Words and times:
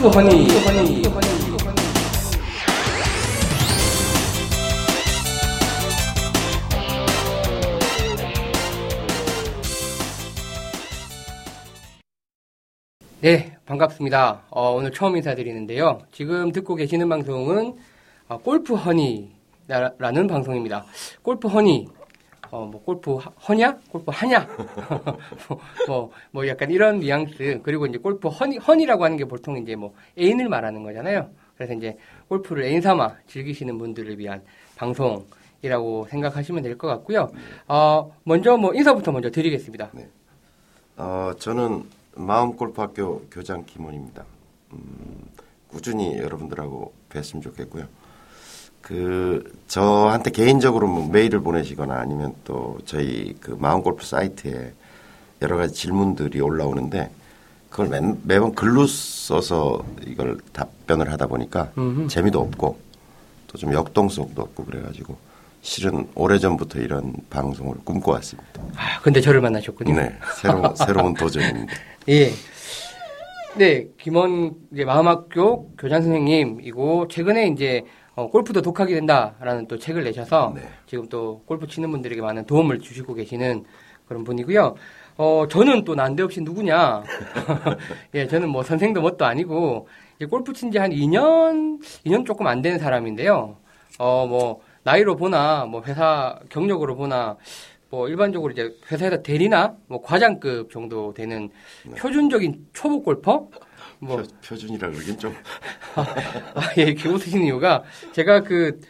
골프 0.00 0.16
허니. 0.16 0.46
네, 13.20 13.56
반갑습니다. 13.66 14.42
어, 14.50 14.70
오늘 14.70 14.92
처음 14.92 15.16
인사드리는데요. 15.16 16.02
지금 16.12 16.52
듣고 16.52 16.76
계시는 16.76 17.08
방송은 17.08 17.74
어, 18.28 18.38
골프 18.38 18.74
허니라는 18.76 20.28
방송입니다. 20.28 20.84
골프 21.22 21.48
허니, 21.48 21.88
어, 22.50 22.64
뭐, 22.64 22.82
골프 22.82 23.14
허냐? 23.16 23.78
골프 23.90 24.10
하냐? 24.10 24.46
뭐, 25.48 25.60
뭐, 25.86 26.10
뭐, 26.30 26.48
약간 26.48 26.70
이런 26.70 27.00
뉘앙스. 27.00 27.60
그리고 27.62 27.86
이제 27.86 27.98
골프 27.98 28.28
허니, 28.28 28.58
허니라고 28.58 29.04
하는 29.04 29.16
게 29.16 29.24
보통 29.24 29.56
이제 29.58 29.76
뭐, 29.76 29.94
애인을 30.18 30.48
말하는 30.48 30.82
거잖아요. 30.82 31.28
그래서 31.56 31.74
이제 31.74 31.96
골프를 32.28 32.64
애인 32.64 32.80
삼아 32.80 33.16
즐기시는 33.26 33.76
분들을 33.78 34.18
위한 34.18 34.42
방송이라고 34.76 36.06
생각하시면 36.08 36.62
될 36.62 36.78
것 36.78 36.86
같고요. 36.88 37.30
어, 37.66 38.12
먼저 38.24 38.56
뭐, 38.56 38.72
인사부터 38.74 39.12
먼저 39.12 39.30
드리겠습니다. 39.30 39.90
네. 39.92 40.08
어, 40.96 41.32
저는 41.38 41.84
마음골프학교 42.14 43.22
교장 43.30 43.64
김원입니다. 43.66 44.24
음, 44.72 45.24
꾸준히 45.68 46.16
여러분들하고 46.18 46.92
뵀으면 47.10 47.42
좋겠고요. 47.42 47.86
그 48.80 49.52
저한테 49.66 50.30
개인적으로 50.30 50.86
뭐 50.88 51.08
메일을 51.10 51.40
보내시거나 51.40 51.94
아니면 51.94 52.34
또 52.44 52.78
저희 52.86 53.34
그 53.40 53.56
마음골프 53.58 54.04
사이트에 54.04 54.72
여러 55.42 55.56
가지 55.56 55.74
질문들이 55.74 56.40
올라오는데 56.40 57.10
그걸 57.70 57.88
매, 57.88 58.00
매번 58.22 58.54
글로 58.54 58.86
써서 58.86 59.84
이걸 60.06 60.38
답변을 60.52 61.12
하다 61.12 61.26
보니까 61.26 61.70
음흠. 61.76 62.08
재미도 62.08 62.40
없고 62.40 62.78
또 63.48 63.58
좀 63.58 63.72
역동성도 63.72 64.42
없고 64.42 64.64
그래가지고 64.66 65.16
실은 65.62 66.06
오래전부터 66.14 66.80
이런 66.80 67.14
방송을 67.30 67.76
꿈꿔왔습니다. 67.84 68.60
아, 68.76 69.00
근데 69.02 69.20
저를 69.20 69.40
만나셨군요. 69.40 69.94
네, 69.94 70.16
새로운, 70.36 70.74
새로운 70.76 71.14
도전입니다. 71.14 71.72
예. 72.08 72.30
네, 73.56 73.86
김원 74.00 74.54
이제 74.72 74.84
마음학교 74.84 75.70
교장 75.78 76.02
선생님이고 76.02 77.08
최근에 77.08 77.48
이제 77.48 77.84
어, 78.18 78.28
골프도 78.28 78.62
독하게 78.62 78.94
된다라는 78.96 79.68
또 79.68 79.78
책을 79.78 80.02
내셔서 80.02 80.52
네. 80.52 80.62
지금 80.86 81.08
또 81.08 81.40
골프 81.46 81.68
치는 81.68 81.88
분들에게 81.92 82.20
많은 82.20 82.46
도움을 82.46 82.80
주시고 82.80 83.14
계시는 83.14 83.64
그런 84.08 84.24
분이고요. 84.24 84.74
어, 85.18 85.46
저는 85.48 85.84
또 85.84 85.94
난데없이 85.94 86.40
누구냐. 86.40 87.04
예, 88.14 88.26
저는 88.26 88.48
뭐 88.48 88.64
선생도 88.64 89.00
뭣도 89.02 89.24
아니고, 89.24 89.86
이제 90.16 90.26
골프 90.26 90.52
친 90.52 90.72
지 90.72 90.78
한 90.78 90.90
2년, 90.90 91.80
2년 92.04 92.26
조금 92.26 92.48
안 92.48 92.60
되는 92.60 92.80
사람인데요. 92.80 93.56
어, 94.00 94.26
뭐, 94.26 94.62
나이로 94.82 95.14
보나, 95.14 95.64
뭐, 95.66 95.82
회사 95.86 96.40
경력으로 96.48 96.96
보나, 96.96 97.36
뭐 97.88 98.08
일반적으로 98.08 98.50
이제 98.52 98.74
회사에서 98.90 99.22
대리나 99.22 99.76
뭐 99.86 100.02
과장급 100.02 100.72
정도 100.72 101.14
되는 101.14 101.50
네. 101.86 101.94
표준적인 101.94 102.66
초보 102.72 103.00
골퍼 103.02 103.48
뭐 104.00 104.22
표, 104.44 104.56
준이라 104.56 104.90
그러긴 104.90 105.18
좀 105.18 105.34
아, 105.94 106.04
예, 106.78 106.82
이렇게 106.82 107.08
웃으시는 107.08 107.46
이유가 107.46 107.82
제가 108.12 108.42
그 108.42 108.80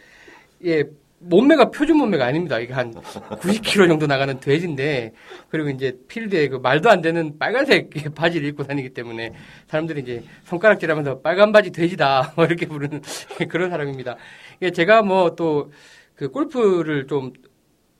예, 0.65 0.83
몸매가 1.21 1.71
표준 1.71 1.97
몸매가 1.97 2.25
아닙니다. 2.25 2.59
이게 2.59 2.73
한 2.73 2.91
90kg 2.93 3.87
정도 3.89 4.07
나가는 4.07 4.39
돼지인데 4.39 5.13
그리고 5.49 5.69
이제 5.69 5.97
필드에 6.07 6.47
그 6.47 6.57
말도 6.57 6.89
안 6.89 7.01
되는 7.01 7.37
빨간색 7.37 7.89
바지를 8.15 8.47
입고 8.49 8.63
다니기 8.63 8.89
때문에 8.93 9.33
사람들이 9.67 10.01
이제 10.01 10.23
손가락질하면서 10.45 11.19
빨간 11.21 11.51
바지 11.51 11.71
돼지다 11.71 12.33
뭐 12.37 12.45
이렇게 12.45 12.65
부르는 12.67 13.01
그런 13.49 13.69
사람입니다. 13.69 14.15
제가 14.73 15.01
뭐 15.01 15.35
또 15.35 15.69
그 16.19 16.27
골프를 16.29 17.07
좀 17.07 17.31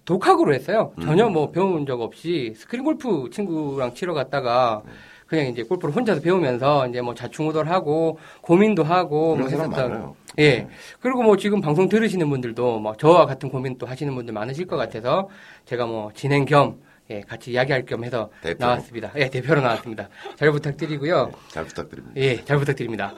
독학으로 0.04 0.54
했어요. 0.54 0.92
전혀 1.02 1.28
음. 1.28 1.34
뭐 1.34 1.52
배운 1.52 1.86
적 1.86 2.02
없이 2.02 2.54
스크린 2.54 2.84
골프 2.84 3.30
친구랑 3.32 3.94
치러 3.94 4.14
갔다가 4.14 4.84
그냥 5.30 5.46
이제 5.46 5.62
골프를 5.62 5.96
혼자서 5.96 6.22
배우면서 6.22 6.88
이제 6.88 7.02
뭐 7.02 7.14
자충우돌 7.14 7.68
하고 7.68 8.18
고민도 8.42 8.84
하고 8.84 9.36
뭐 9.36 9.48
했었던 9.48 10.14
예 10.40 10.50
네. 10.58 10.68
그리고 11.00 11.22
뭐 11.22 11.38
지금 11.38 11.62
방송 11.62 11.88
들으시는 11.88 12.28
분들도 12.30 12.80
뭐 12.80 12.96
저와 12.98 13.28
같은 13.28 13.50
고민 13.50 13.78
또 13.78 13.86
하시는 13.86 14.14
분들 14.16 14.34
많으실 14.34 14.66
것 14.66 14.76
같아서 14.76 15.30
제가 15.66 15.86
뭐 15.86 16.12
진행 16.16 16.46
겸 16.46 16.80
예, 17.12 17.22
같이 17.22 17.52
이야기할 17.52 17.86
겸 17.86 18.04
해서 18.04 18.30
대표. 18.42 18.64
나왔습니다. 18.64 19.12
예, 19.16 19.30
대표로 19.30 19.62
나왔습니다. 19.62 20.10
잘 20.36 20.52
부탁드리고요. 20.52 21.26
네, 21.28 21.32
잘 21.50 21.66
부탁드립니다. 21.66 22.14
예, 22.22 22.44
잘 22.46 22.58
부탁드립니다. 22.60 23.14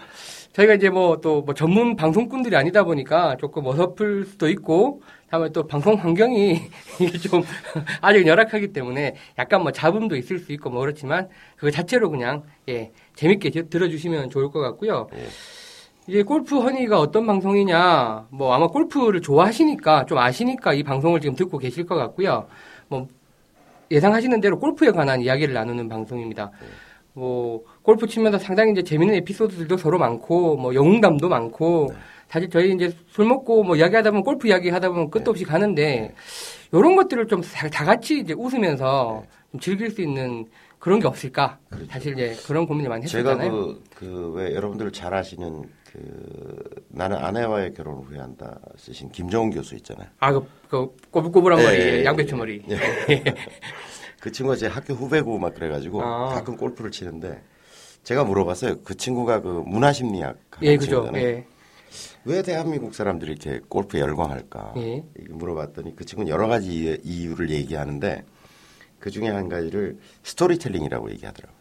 저희가 0.54 0.74
이제 0.74 0.90
뭐 0.90 1.22
또뭐 1.22 1.42
뭐 1.42 1.54
전문 1.54 1.96
방송꾼들이 1.96 2.56
아니다 2.56 2.84
보니까 2.84 3.38
조금 3.38 3.66
어설플 3.68 4.26
수도 4.26 4.50
있고 4.50 5.02
다음에 5.30 5.50
또 5.50 5.66
방송 5.66 5.96
환경이 5.96 6.62
이게 7.00 7.18
좀 7.18 7.42
아직 8.02 8.28
열악하기 8.28 8.74
때문에 8.74 9.16
약간 9.40 9.62
뭐 9.62 9.72
잡음도 9.72 10.18
있을 10.18 10.40
수 10.40 10.52
있고 10.52 10.70
뭐 10.70 10.82
그렇지만 10.82 11.30
그거 11.56 11.72
자체로 11.72 12.10
그냥 12.10 12.44
예 12.68 12.92
재밌게 13.16 13.50
들어주시면 13.70 14.30
좋을 14.30 14.50
것 14.50 14.60
같고요. 14.60 15.08
네. 15.14 15.28
이제 16.08 16.24
골프 16.24 16.60
허니가 16.60 17.00
어떤 17.00 17.26
방송이냐 17.26 18.28
뭐 18.32 18.54
아마 18.54 18.68
골프를 18.68 19.22
좋아하시니까 19.22 20.06
좀 20.06 20.18
아시니까 20.18 20.74
이 20.74 20.84
방송을 20.84 21.22
지금 21.22 21.36
듣고 21.36 21.58
계실 21.60 21.86
것 21.86 21.96
같고요. 21.96 22.48
뭐 22.90 23.08
예상하시는 23.90 24.42
대로 24.42 24.60
골프에 24.60 24.92
관한 24.92 25.22
이야기를 25.22 25.54
나누는 25.54 25.88
방송입니다. 25.88 26.52
네. 26.60 26.68
뭐 27.14 27.64
골프 27.82 28.08
치면서 28.08 28.38
상당히 28.38 28.72
이제 28.72 28.84
재밌는 28.84 29.16
에피소드들도 29.16 29.78
서로 29.78 29.98
많고 29.98 30.56
뭐 30.58 30.74
영웅담도 30.74 31.28
많고 31.30 31.88
네. 31.92 31.98
사실 32.30 32.50
저희 32.50 32.74
이제 32.74 32.92
술 33.10 33.26
먹고 33.26 33.64
뭐 33.64 33.76
이야기하다 33.76 34.12
보면 34.12 34.24
골프 34.24 34.48
이야기 34.48 34.70
하다 34.70 34.90
보면 34.90 35.10
끝도 35.10 35.26
네. 35.26 35.30
없이 35.32 35.44
가는데 35.44 36.14
이런 36.72 36.96
것들을 36.96 37.28
좀 37.28 37.42
다 37.72 37.84
같이 37.86 38.20
이제 38.20 38.34
웃으면서 38.34 39.24
좀 39.52 39.60
즐길 39.60 39.92
수 39.92 40.02
있는 40.02 40.46
그런 40.80 41.00
게 41.00 41.08
없을까? 41.08 41.60
그렇죠. 41.70 41.86
사실 41.92 42.14
이제 42.14 42.36
그런 42.48 42.66
고민을 42.66 42.90
많이 42.90 43.04
했었잖아요. 43.04 43.38
제가 43.38 43.52
그, 43.52 43.84
그, 43.94 44.32
왜 44.36 44.56
여러분들 44.56 44.92
잘 44.92 45.14
아시는 45.14 45.64
그, 45.92 46.60
나는 46.88 47.18
아내와의 47.18 47.74
결혼을 47.74 48.04
후회한다 48.06 48.58
쓰신 48.78 49.12
김정은 49.12 49.52
교수 49.52 49.76
있잖아요. 49.76 50.08
아, 50.20 50.32
그, 50.32 50.44
그 50.70 50.88
꼬불꼬불한 51.12 51.60
네. 51.60 51.66
머리, 51.66 52.06
양배추 52.06 52.36
머리. 52.36 52.64
네. 52.66 52.78
그 54.22 54.32
친구가 54.32 54.56
제 54.56 54.68
학교 54.68 54.94
후배고 54.94 55.40
막 55.40 55.56
그래가지고 55.56 56.02
아. 56.04 56.30
가끔 56.30 56.56
골프를 56.56 56.92
치는데 56.92 57.42
제가 58.04 58.24
물어봤어요. 58.24 58.82
그 58.84 58.96
친구가 58.96 59.42
그 59.42 59.64
문화심리학 59.66 60.38
예, 60.62 60.78
그죠. 60.78 61.09
예. 61.16 61.46
왜 62.24 62.42
대한민국 62.44 62.94
사람들이 62.94 63.32
이렇게 63.32 63.59
골프에 63.68 64.00
열광할까? 64.00 64.76
예. 64.78 65.04
물어봤더니 65.30 65.96
그 65.96 66.06
친구는 66.06 66.32
여러 66.32 66.48
가지 66.48 67.00
이유를 67.04 67.50
얘기하는데 67.50 68.24
그 69.00 69.09
중에 69.09 69.28
한 69.28 69.50
가지를 69.50 69.98
스토리텔링이라고 70.24 71.09
얘기하더라고요. 71.12 71.58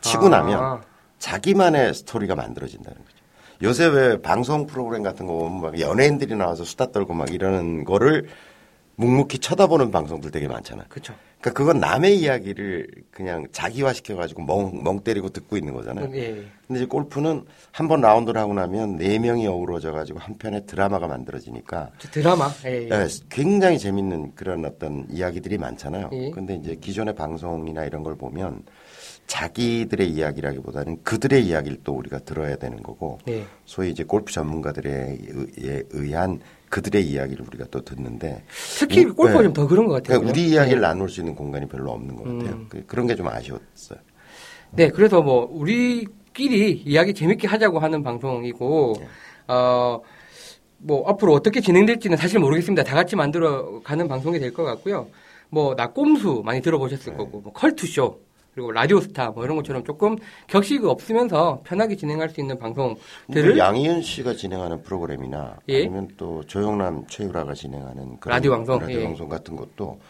치고 0.00 0.26
아. 0.26 0.28
나면 0.28 0.82
자기만의 1.18 1.92
스토리가 1.92 2.36
만들어진다는 2.36 2.98
거죠. 2.98 3.16
요새 3.62 3.86
왜 3.86 4.22
방송 4.22 4.66
프로그램 4.66 5.02
같은 5.02 5.26
거 5.26 5.32
보면 5.32 5.60
막 5.60 5.80
연예인들이 5.80 6.36
나와서 6.36 6.62
수다 6.62 6.92
떨고 6.92 7.14
막 7.14 7.32
이러는 7.32 7.84
거를 7.84 8.28
묵묵히 8.96 9.38
쳐다보는 9.40 9.90
방송들 9.90 10.30
되게 10.30 10.48
많잖아요. 10.48 10.86
그렇죠. 10.88 11.14
그러니까 11.40 11.58
그건 11.58 11.80
남의 11.80 12.18
이야기를 12.18 12.88
그냥 13.10 13.46
자기화 13.52 13.92
시켜가지고 13.92 14.42
멍, 14.42 14.82
멍 14.82 15.00
때리고 15.00 15.28
듣고 15.28 15.56
있는 15.58 15.74
거잖아요. 15.74 16.10
예. 16.14 16.44
근데 16.66 16.80
이제 16.80 16.86
골프는 16.86 17.44
한 17.72 17.88
번 17.88 18.00
라운드를 18.00 18.40
하고 18.40 18.54
나면 18.54 18.96
네 18.96 19.18
명이 19.18 19.46
어우러져가지고 19.46 20.18
한 20.18 20.36
편의 20.38 20.64
드라마가 20.66 21.06
만들어지니까. 21.06 21.90
드라마? 22.10 22.50
예, 22.64 22.84
예. 22.84 22.88
네, 22.88 23.06
굉장히 23.28 23.78
재밌는 23.78 24.34
그런 24.34 24.64
어떤 24.64 25.06
이야기들이 25.10 25.58
많잖아요. 25.58 26.08
예. 26.12 26.30
근데 26.30 26.54
이제 26.56 26.74
기존의 26.74 27.14
방송이나 27.14 27.84
이런 27.84 28.02
걸 28.02 28.16
보면 28.16 28.62
자기들의 29.26 30.08
이야기라기보다는 30.08 31.02
그들의 31.02 31.44
이야기를 31.46 31.78
또 31.84 31.92
우리가 31.94 32.20
들어야 32.20 32.56
되는 32.56 32.82
거고 32.82 33.18
예. 33.28 33.44
소위 33.66 33.90
이제 33.90 34.04
골프 34.04 34.32
전문가들에 34.32 35.18
의한 35.90 36.40
그들의 36.76 37.06
이야기를 37.06 37.46
우리가 37.46 37.64
또 37.70 37.80
듣는데 37.82 38.44
특히 38.78 39.04
골프가 39.04 39.38
네. 39.38 39.44
좀더 39.44 39.66
그런 39.66 39.86
것 39.86 39.94
같아요. 39.94 40.20
그러니까 40.20 40.30
우리 40.30 40.48
이야기를 40.50 40.80
네. 40.82 40.86
나눌 40.86 41.08
수 41.08 41.20
있는 41.20 41.34
공간이 41.34 41.66
별로 41.66 41.90
없는 41.92 42.16
것 42.16 42.24
같아요. 42.24 42.56
음. 42.56 42.66
그, 42.68 42.84
그런 42.86 43.06
게 43.06 43.16
좀 43.16 43.28
아쉬웠어요. 43.28 43.98
네, 44.72 44.90
그래서 44.90 45.22
뭐 45.22 45.48
우리끼리 45.50 46.82
이야기 46.84 47.14
재밌게 47.14 47.46
하자고 47.48 47.78
하는 47.78 48.02
방송이고 48.02 48.96
네. 49.00 49.06
어 49.48 50.00
뭐 50.78 51.08
앞으로 51.08 51.32
어떻게 51.32 51.62
진행될지는 51.62 52.18
사실 52.18 52.38
모르겠습니다. 52.38 52.84
다 52.84 52.94
같이 52.94 53.16
만들어 53.16 53.80
가는 53.82 54.06
방송이 54.08 54.38
될 54.38 54.52
것 54.52 54.62
같고요. 54.62 55.08
뭐 55.48 55.74
나꼼수 55.74 56.42
많이 56.44 56.60
들어보셨을 56.60 57.12
네. 57.12 57.16
거고 57.16 57.40
뭐 57.40 57.52
컬투쇼 57.54 58.20
그리고 58.56 58.72
라디오스타 58.72 59.32
뭐 59.32 59.44
이런 59.44 59.54
것처럼 59.56 59.84
조금 59.84 60.16
격식 60.46 60.82
없으면서 60.86 61.60
편하게 61.62 61.94
진행할 61.94 62.30
수 62.30 62.40
있는 62.40 62.58
방송들을 62.58 63.58
양희은 63.58 64.00
씨가 64.00 64.32
진행하는 64.32 64.82
프로그램이나 64.82 65.56
예? 65.68 65.82
아니면 65.82 66.08
또 66.16 66.42
조영남 66.46 67.06
최유라가 67.06 67.52
진행하는 67.52 68.16
라디오 68.24 68.52
방송 68.52 68.78
라디오 68.78 69.00
예. 69.00 69.04
방송 69.04 69.28
같은 69.28 69.56
것도 69.56 70.00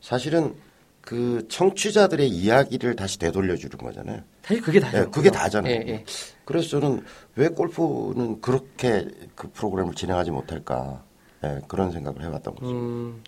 사실은 0.00 0.54
그 1.02 1.46
청취자들의 1.48 2.26
이야기를 2.26 2.96
다시 2.96 3.18
되돌려 3.18 3.54
주는 3.56 3.76
거잖아요. 3.76 4.22
사실 4.44 4.62
그게 4.62 4.80
다죠. 4.80 4.96
예, 4.96 5.04
그게 5.04 5.30
다잖아요. 5.30 5.74
예, 5.74 5.84
예. 5.86 6.04
그래서 6.46 6.68
저는 6.70 7.04
왜 7.36 7.48
골프는 7.48 8.40
그렇게 8.40 9.08
그 9.34 9.50
프로그램을 9.50 9.94
진행하지 9.94 10.30
못할까 10.30 11.02
예, 11.44 11.60
그런 11.68 11.92
생각을 11.92 12.22
해봤던 12.22 12.54
거죠. 12.54 12.70
음, 12.70 13.22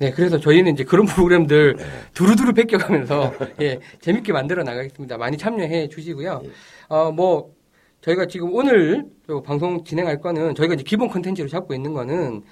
네, 0.00 0.10
그래서 0.12 0.40
저희는 0.40 0.72
이제 0.72 0.82
그런 0.82 1.04
프로그램들 1.04 1.76
두루두루 2.14 2.54
베껴가면서 2.54 3.34
예, 3.60 3.80
재밌게 4.00 4.32
만들어 4.32 4.62
나가겠습니다. 4.62 5.18
많이 5.18 5.36
참여해 5.36 5.88
주시고요. 5.88 6.42
어, 6.88 7.12
뭐 7.12 7.54
저희가 8.00 8.24
지금 8.24 8.54
오늘 8.54 9.04
또 9.26 9.42
방송 9.42 9.84
진행할 9.84 10.22
거는 10.22 10.54
저희가 10.54 10.72
이제 10.72 10.84
기본 10.84 11.08
컨텐츠로 11.08 11.48
잡고 11.48 11.74
있는 11.74 11.92
거는 11.92 12.42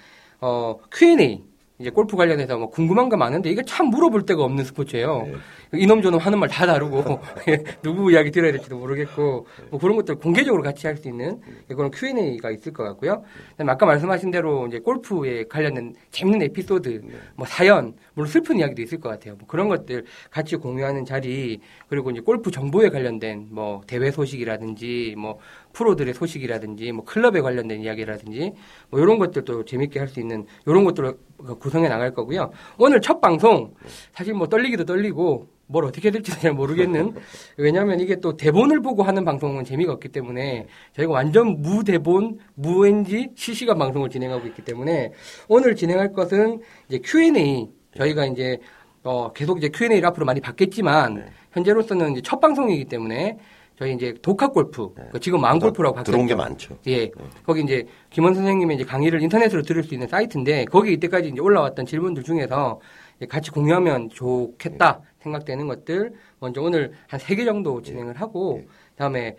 어, 0.42 0.76
Q&A 0.92 1.42
이제 1.80 1.90
골프 1.90 2.16
관련해서 2.16 2.58
뭐 2.58 2.70
궁금한 2.70 3.08
거 3.08 3.16
많은데 3.16 3.50
이게 3.50 3.62
참 3.62 3.86
물어볼 3.86 4.26
데가 4.26 4.42
없는 4.42 4.64
스포츠예요. 4.64 5.28
이놈 5.74 6.02
저놈 6.02 6.18
하는 6.18 6.38
말 6.40 6.48
다 6.48 6.66
다르고 6.66 7.20
예, 7.48 7.62
누구 7.82 8.10
이야기 8.10 8.30
들어야 8.30 8.50
될지도 8.52 8.78
모르겠고 8.78 9.46
뭐 9.70 9.78
그런 9.78 9.96
것들 9.96 10.16
공개적으로 10.16 10.62
같이 10.62 10.86
할 10.86 10.96
수 10.96 11.06
있는 11.08 11.40
그런 11.68 11.90
Q&A가 11.92 12.50
있을 12.50 12.72
것 12.72 12.82
같고요. 12.82 13.22
그다음에 13.52 13.70
아까 13.72 13.86
말씀하신 13.86 14.32
대로 14.32 14.66
이제 14.66 14.80
골프에 14.80 15.44
관련된 15.44 15.94
재밌는 16.10 16.42
에피소드, 16.46 17.02
뭐 17.36 17.46
사연, 17.46 17.94
물론 18.14 18.28
슬픈 18.28 18.58
이야기도 18.58 18.82
있을 18.82 18.98
것 18.98 19.10
같아요. 19.10 19.36
뭐 19.36 19.46
그런 19.46 19.68
것들 19.68 20.04
같이 20.30 20.56
공유하는 20.56 21.04
자리 21.04 21.60
그리고 21.88 22.10
이제 22.10 22.20
골프 22.20 22.50
정보에 22.50 22.88
관련된 22.88 23.46
뭐 23.50 23.82
대회 23.86 24.10
소식이라든지 24.10 25.14
뭐 25.16 25.38
프로들의 25.72 26.14
소식이라든지 26.14 26.92
뭐 26.92 27.04
클럽에 27.04 27.40
관련된 27.40 27.80
이야기라든지 27.82 28.52
뭐 28.90 29.00
이런 29.00 29.18
것들도 29.18 29.64
재밌게 29.64 29.98
할 29.98 30.08
수 30.08 30.20
있는 30.20 30.46
이런 30.66 30.84
것들을 30.84 31.14
구성해 31.60 31.88
나갈 31.88 32.14
거고요. 32.14 32.50
오늘 32.78 33.00
첫 33.00 33.20
방송 33.20 33.74
사실 34.14 34.32
뭐 34.34 34.46
떨리기도 34.48 34.84
떨리고 34.86 35.48
뭘 35.66 35.84
어떻게 35.84 36.10
될지 36.10 36.32
잘 36.32 36.52
모르겠는 36.54 37.14
왜냐하면 37.58 38.00
이게 38.00 38.16
또 38.20 38.36
대본을 38.38 38.80
보고 38.80 39.02
하는 39.02 39.24
방송은 39.24 39.64
재미가 39.64 39.92
없기 39.92 40.08
때문에 40.08 40.66
저희가 40.96 41.12
완전 41.12 41.60
무대본 41.60 42.38
무엔지 42.54 43.32
실시간 43.36 43.78
방송을 43.78 44.08
진행하고 44.08 44.46
있기 44.46 44.62
때문에 44.62 45.12
오늘 45.46 45.76
진행할 45.76 46.14
것은 46.14 46.60
이제 46.88 47.00
Q&A 47.04 47.68
저희가 47.98 48.24
이제 48.24 48.58
어 49.04 49.30
계속 49.34 49.58
이제 49.58 49.68
Q&A를 49.68 50.06
앞으로 50.06 50.24
많이 50.24 50.40
받겠지만 50.40 51.30
현재로서는 51.52 52.12
이제 52.12 52.22
첫 52.22 52.40
방송이기 52.40 52.86
때문에 52.86 53.38
저희 53.78 53.94
이제 53.94 54.12
독학 54.22 54.52
골프 54.52 54.92
그 55.12 55.20
지금 55.20 55.40
마음 55.40 55.60
골프라고 55.60 55.94
바뀌었죠. 55.94 56.10
들어온 56.10 56.26
게 56.26 56.34
많죠. 56.34 56.76
예. 56.88 57.12
거기 57.46 57.62
이제 57.62 57.86
김원 58.10 58.34
선생님의 58.34 58.74
이제 58.76 58.84
강의를 58.84 59.22
인터넷으로 59.22 59.62
들을 59.62 59.84
수 59.84 59.94
있는 59.94 60.08
사이트인데 60.08 60.64
거기 60.64 60.92
이때까지 60.94 61.28
이제 61.28 61.40
올라왔던 61.40 61.86
질문들 61.86 62.24
중에서 62.24 62.80
같이 63.28 63.52
공유하면 63.52 64.10
좋겠다 64.10 65.00
생각되는 65.20 65.68
것들 65.68 66.12
먼저 66.40 66.60
오늘 66.60 66.92
한 67.06 67.20
세 67.20 67.36
개 67.36 67.44
정도 67.44 67.80
진행을 67.80 68.20
하고 68.20 68.62
다음에 68.96 69.36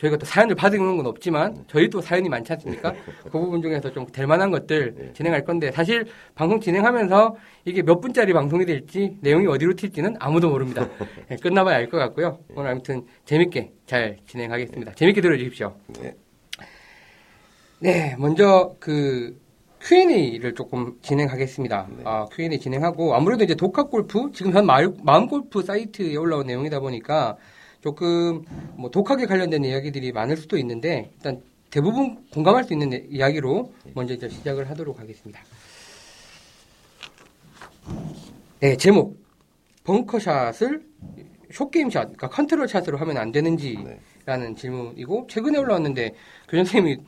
저희가 0.00 0.16
또 0.16 0.24
사연을 0.24 0.54
받은 0.54 0.96
건 0.96 1.06
없지만 1.06 1.64
저희 1.68 1.88
또 1.90 2.00
사연이 2.00 2.28
많지 2.28 2.52
않습니까? 2.54 2.94
그 3.24 3.30
부분 3.30 3.60
중에서 3.60 3.92
좀 3.92 4.06
될 4.10 4.26
만한 4.26 4.50
것들 4.50 5.12
진행할 5.14 5.44
건데 5.44 5.70
사실 5.70 6.06
방송 6.34 6.58
진행하면서 6.58 7.36
이게 7.66 7.82
몇 7.82 8.00
분짜리 8.00 8.32
방송이 8.32 8.64
될지 8.64 9.16
내용이 9.20 9.46
어디로 9.46 9.74
튈지는 9.74 10.16
아무도 10.18 10.48
모릅니다. 10.50 10.88
예, 11.30 11.36
끝나봐야 11.36 11.76
알 11.76 11.88
것 11.90 11.98
같고요. 11.98 12.38
오늘 12.56 12.70
아무튼 12.70 13.04
재밌게 13.26 13.72
잘 13.86 14.16
진행하겠습니다. 14.26 14.92
재밌게 14.94 15.20
들어주십시오. 15.20 15.76
네. 16.02 16.14
네, 17.80 18.14
먼저 18.18 18.74
그 18.80 19.38
Q&A를 19.82 20.54
조금 20.54 20.94
진행하겠습니다. 21.02 21.88
아, 22.04 22.26
Q&A 22.32 22.58
진행하고 22.58 23.14
아무래도 23.14 23.44
이제 23.44 23.54
독학 23.54 23.90
골프 23.90 24.30
지금 24.32 24.52
현 24.52 24.66
마을- 24.66 24.94
마음 25.02 25.26
골프 25.26 25.62
사이트에 25.62 26.16
올라온 26.16 26.46
내용이다 26.46 26.80
보니까 26.80 27.36
조금 27.80 28.42
뭐 28.76 28.90
독학에 28.90 29.26
관련된 29.26 29.64
이야기들이 29.64 30.12
많을 30.12 30.36
수도 30.36 30.56
있는데 30.58 31.10
일단 31.16 31.40
대부분 31.70 32.24
공감할 32.32 32.64
수 32.64 32.72
있는 32.72 32.90
내- 32.90 33.04
이야기로 33.08 33.72
먼저 33.94 34.14
이제 34.14 34.28
시작을 34.28 34.68
하도록 34.70 34.98
하겠습니다. 34.98 35.40
네, 38.60 38.76
제목 38.76 39.18
벙커샷을 39.84 40.82
숏게임샷, 41.52 42.02
그러니까 42.16 42.28
컨트롤 42.28 42.68
샷으로 42.68 42.98
하면 42.98 43.16
안 43.16 43.32
되는지라는 43.32 44.54
질문이고 44.56 45.26
최근에 45.28 45.58
올라왔는데 45.58 46.14
교장 46.48 46.64
선생님이 46.64 46.98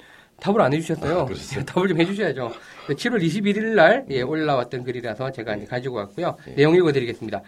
답을 0.40 0.60
안 0.60 0.72
해주셨어요. 0.72 1.20
아? 1.20 1.26
답을 1.66 1.88
좀 1.88 2.00
해주셔야죠. 2.00 2.50
7월 2.88 3.22
21일 3.22 3.74
날 3.74 4.06
예, 4.10 4.22
올라왔던 4.22 4.82
글이라서 4.82 5.30
제가 5.30 5.56
이제 5.56 5.66
가지고 5.66 5.96
왔고요. 5.96 6.36
내용 6.56 6.74
읽어드리겠습니다. 6.74 7.42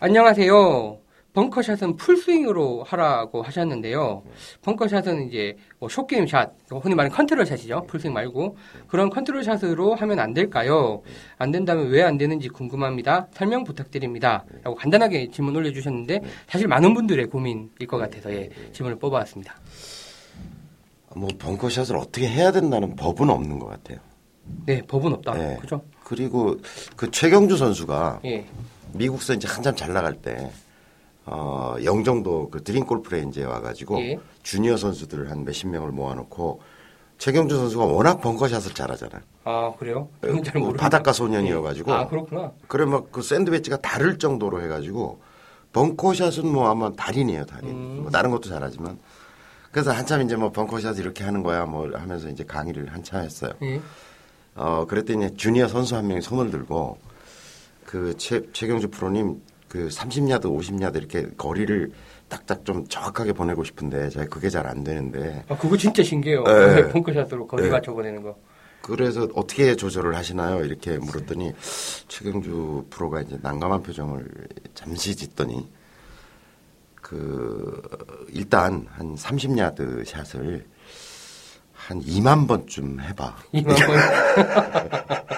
안녕하세요. 0.00 0.98
벙커샷은 1.34 1.96
풀스윙으로 1.96 2.82
하라고 2.84 3.42
하셨는데요. 3.42 4.22
벙커샷은 4.62 5.28
이제 5.28 5.56
뭐 5.78 5.88
short 5.88 6.09
game 6.09 6.26
샷, 6.26 6.52
흔히 6.82 6.94
말하는 6.94 7.14
컨트롤 7.14 7.44
샷이죠. 7.46 7.84
풀스윙 7.86 8.12
말고 8.14 8.56
그런 8.88 9.08
컨트롤 9.10 9.44
샷으로 9.44 9.94
하면 9.94 10.18
안 10.18 10.32
될까요? 10.34 11.02
안 11.36 11.50
된다면 11.52 11.88
왜 11.88 12.02
안 12.02 12.16
되는지 12.16 12.48
궁금합니다. 12.48 13.26
설명 13.32 13.64
부탁드립니다. 13.64 14.44
라고 14.62 14.74
간단하게 14.74 15.30
질문 15.30 15.54
올려주셨는데 15.56 16.22
사실 16.48 16.66
많은 16.66 16.94
분들의 16.94 17.26
고민일 17.26 17.86
것 17.86 17.98
같아서 17.98 18.32
예, 18.32 18.48
질문을 18.72 18.98
뽑아왔습니다. 18.98 19.54
뭐 21.14 21.28
벙커샷을 21.38 21.96
어떻게 21.96 22.26
해야 22.28 22.50
된다는 22.50 22.96
법은 22.96 23.28
없는 23.28 23.58
것 23.58 23.66
같아요. 23.66 23.98
네, 24.64 24.80
법은 24.82 25.12
없다. 25.12 25.34
네. 25.34 25.58
그죠? 25.60 25.82
그리고 26.02 26.56
그 26.96 27.10
최경주 27.10 27.58
선수가 27.58 28.20
예. 28.24 28.46
미국서 28.94 29.34
이제 29.34 29.46
한참 29.46 29.76
잘 29.76 29.92
나갈 29.92 30.14
때 30.14 30.50
어, 31.30 31.76
영종도 31.84 32.50
그 32.50 32.62
드림 32.62 32.86
골프 32.86 33.14
레인지에 33.14 33.44
와가지고 33.44 34.00
예. 34.00 34.18
주니어 34.42 34.76
선수들을 34.76 35.30
한 35.30 35.44
몇십 35.44 35.68
명을 35.68 35.90
모아놓고 35.90 36.60
최경주 37.18 37.56
선수가 37.56 37.84
워낙 37.84 38.20
벙커샷을 38.20 38.74
잘하잖아요. 38.74 39.20
아, 39.44 39.72
그래요? 39.78 40.08
잘 40.44 40.62
그. 40.62 40.72
바닷가 40.74 41.12
소년이어가지고 41.12 41.92
아, 41.92 42.06
그렇구나. 42.06 42.52
그래 42.68 42.84
막그 42.84 43.22
샌드웨지가 43.22 43.78
닳을 43.78 44.18
정도로 44.18 44.62
해가지고 44.62 45.20
벙커샷은 45.72 46.46
뭐 46.46 46.68
아마 46.70 46.92
달인이에요 46.92 47.44
달인. 47.44 47.70
음. 47.70 47.98
뭐 48.02 48.10
다른 48.10 48.30
것도 48.30 48.48
잘하지만 48.48 48.98
그래서 49.72 49.90
한참 49.90 50.22
이제 50.22 50.36
뭐 50.36 50.50
벙커샷 50.50 50.98
이렇게 50.98 51.24
하는 51.24 51.42
거야 51.42 51.66
뭐 51.66 51.90
하면서 51.92 52.28
이제 52.28 52.44
강의를 52.44 52.92
한참 52.92 53.22
했어요. 53.22 53.52
예. 53.62 53.80
어 54.54 54.86
그랬더니 54.88 55.36
주니어 55.36 55.68
선수 55.68 55.96
한 55.96 56.06
명이 56.06 56.22
손을 56.22 56.50
들고 56.50 56.98
그 57.84 58.16
최, 58.16 58.42
최경주 58.52 58.88
프로님 58.88 59.42
그 59.68 59.88
30야드 59.88 60.44
50야드 60.44 60.96
이렇게 60.96 61.28
거리를 61.36 61.92
딱딱 62.28 62.64
좀 62.64 62.86
정확하게 62.88 63.32
보내고 63.34 63.64
싶은데 63.64 64.08
제가 64.10 64.26
그게 64.26 64.48
잘 64.50 64.66
안 64.66 64.82
되는데 64.84 65.44
아, 65.48 65.56
그거 65.56 65.76
진짜 65.76 66.02
신기해요. 66.02 66.42
네. 66.44 66.88
벙커샷으로 66.88 67.46
거리 67.46 67.64
네. 67.64 67.70
맞춰 67.70 67.92
보내는 67.92 68.22
거. 68.22 68.36
그래서 68.82 69.28
어떻게 69.34 69.76
조절을 69.76 70.14
하시나요? 70.16 70.64
이렇게 70.64 70.98
물었더니 70.98 71.52
최경주 72.08 72.86
프로가 72.90 73.20
이제 73.22 73.38
난감한 73.42 73.82
표정을 73.82 74.26
잠시 74.74 75.14
짓더니 75.16 75.68
그 76.94 77.82
일단 78.30 78.86
한 78.90 79.14
30야드 79.14 80.04
샷을 80.06 80.66
한 81.74 82.00
2만 82.02 82.46
번쯤 82.48 83.00
해봐. 83.00 83.36
이만 83.52 83.74
번. 83.74 83.96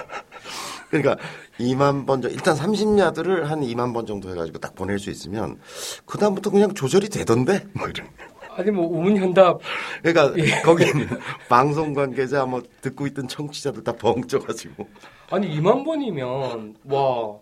그러니까 0.91 1.17
2만 1.59 2.05
번 2.05 2.21
정도 2.21 2.29
일단 2.35 2.55
30야드를 2.55 3.43
한 3.43 3.61
2만 3.61 3.93
번 3.93 4.05
정도 4.05 4.29
해가지고 4.29 4.59
딱 4.59 4.75
보낼 4.75 4.99
수 4.99 5.09
있으면 5.09 5.57
그 6.05 6.17
다음부터 6.17 6.51
그냥 6.51 6.73
조절이 6.73 7.09
되던데. 7.09 7.65
뭐 7.73 7.87
이런. 7.87 8.07
아니 8.53 8.69
뭐 8.69 8.85
우문현답 8.85 9.61
그러니까 10.03 10.61
거기는 10.63 11.07
방송 11.47 11.93
관계자 11.93 12.45
뭐 12.45 12.61
듣고 12.81 13.07
있던 13.07 13.29
청취자들 13.29 13.81
다 13.85 13.93
벙쪄가지고 13.93 14.85
아니 15.29 15.57
2만 15.57 15.85
번이면 15.85 16.75
와 16.83 17.37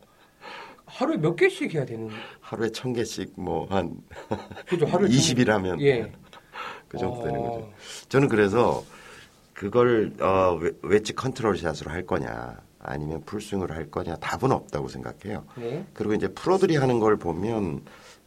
하루에 0.86 1.18
몇 1.18 1.36
개씩 1.36 1.74
해야 1.74 1.84
되는 1.84 2.10
하루에 2.42 2.72
천 2.72 2.94
개씩 2.94 3.34
뭐 3.38 3.66
한 3.72 3.98
그죠 4.68 4.86
하루에 4.86 5.10
20일 5.10 5.48
하면 5.48 5.82
예. 5.82 6.12
그 6.88 7.00
정도 7.00 7.24
되는 7.24 7.40
어. 7.40 7.44
거죠. 7.54 7.72
저는 8.10 8.28
그래서 8.28 8.84
그걸 9.56 10.14
어, 10.22 10.60
웨- 10.62 10.72
웨지 10.84 11.14
컨트롤 11.16 11.58
샷으로 11.58 11.90
할 11.90 12.06
거냐 12.06 12.56
아니면 12.80 13.22
풀스윙으로 13.26 13.74
할 13.74 13.92
거냐 13.92 14.16
답은 14.16 14.52
없다고 14.52 14.88
생각해요. 14.88 15.44
네. 15.58 15.86
그리고 15.94 16.14
이제 16.14 16.28
프로들이 16.30 16.78
하는 16.78 17.00
걸 17.00 17.18
보면 17.18 17.82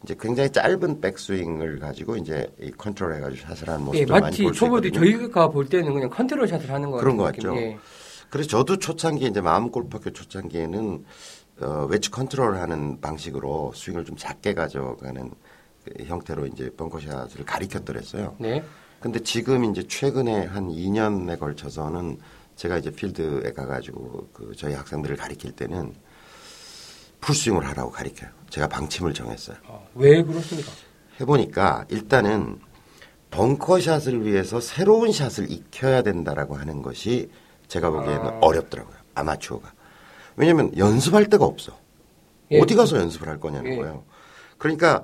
이제 0.04 0.16
굉장히 0.18 0.50
짧은 0.50 1.00
백스윙을 1.00 1.78
가지고 1.78 2.16
이제 2.16 2.52
이 2.60 2.70
컨트롤 2.72 3.14
해가지고 3.14 3.48
샷을 3.48 3.68
하는 3.68 3.84
모습을 3.86 4.00
예, 4.00 4.20
많이 4.20 4.36
볼수 4.42 4.64
있거든요. 4.66 4.92
저희가 4.92 5.48
볼 5.48 5.68
때는 5.68 5.92
그냥 5.94 6.10
컨트롤 6.10 6.46
샷을 6.48 6.70
하는 6.70 6.90
거 6.90 6.98
그런 6.98 7.16
것. 7.16 7.24
같죠. 7.24 7.56
예. 7.56 7.78
그래서 8.28 8.48
저도 8.48 8.78
초창기 8.78 9.26
이제 9.26 9.40
마음 9.40 9.70
골프학교 9.70 10.10
초창기에는 10.10 11.04
어, 11.60 11.86
웨지 11.88 12.10
컨트롤하는 12.10 13.00
방식으로 13.00 13.72
스윙을 13.74 14.04
좀 14.04 14.16
작게 14.16 14.54
가져가는 14.54 15.30
그 15.84 16.04
형태로 16.04 16.46
이제 16.46 16.70
벙커샷을 16.76 17.44
가리켰더랬어요. 17.44 18.36
네. 18.38 18.62
근데 19.00 19.18
지금 19.20 19.64
이제 19.64 19.82
최근에 19.86 20.46
한 20.46 20.68
2년에 20.68 21.38
걸쳐서는 21.38 22.18
제가 22.56 22.78
이제 22.78 22.90
필드에 22.90 23.52
가가지고 23.52 24.28
그 24.32 24.52
저희 24.56 24.74
학생들을 24.74 25.16
가리킬 25.16 25.52
때는 25.52 25.94
풀스윙을 27.20 27.66
하라고 27.68 27.90
가리켜요. 27.90 28.30
제가 28.50 28.68
방침을 28.68 29.14
정했어요. 29.14 29.56
아, 29.68 29.80
왜 29.94 30.22
그렇습니까? 30.22 30.70
해보니까 31.20 31.86
일단은 31.88 32.60
벙커샷을 33.30 34.26
위해서 34.26 34.60
새로운 34.60 35.12
샷을 35.12 35.50
익혀야 35.50 36.02
된다라고 36.02 36.56
하는 36.56 36.82
것이 36.82 37.30
제가 37.68 37.90
보기에는 37.90 38.26
아. 38.26 38.38
어렵더라고요. 38.42 38.96
아마추어가. 39.14 39.72
왜냐면 40.36 40.76
연습할 40.76 41.28
데가 41.30 41.44
없어. 41.44 41.78
예. 42.50 42.60
어디 42.60 42.74
가서 42.74 42.98
연습을 42.98 43.28
할 43.28 43.40
거냐는 43.40 43.72
예. 43.72 43.76
거예요. 43.76 44.04
그러니까 44.58 45.02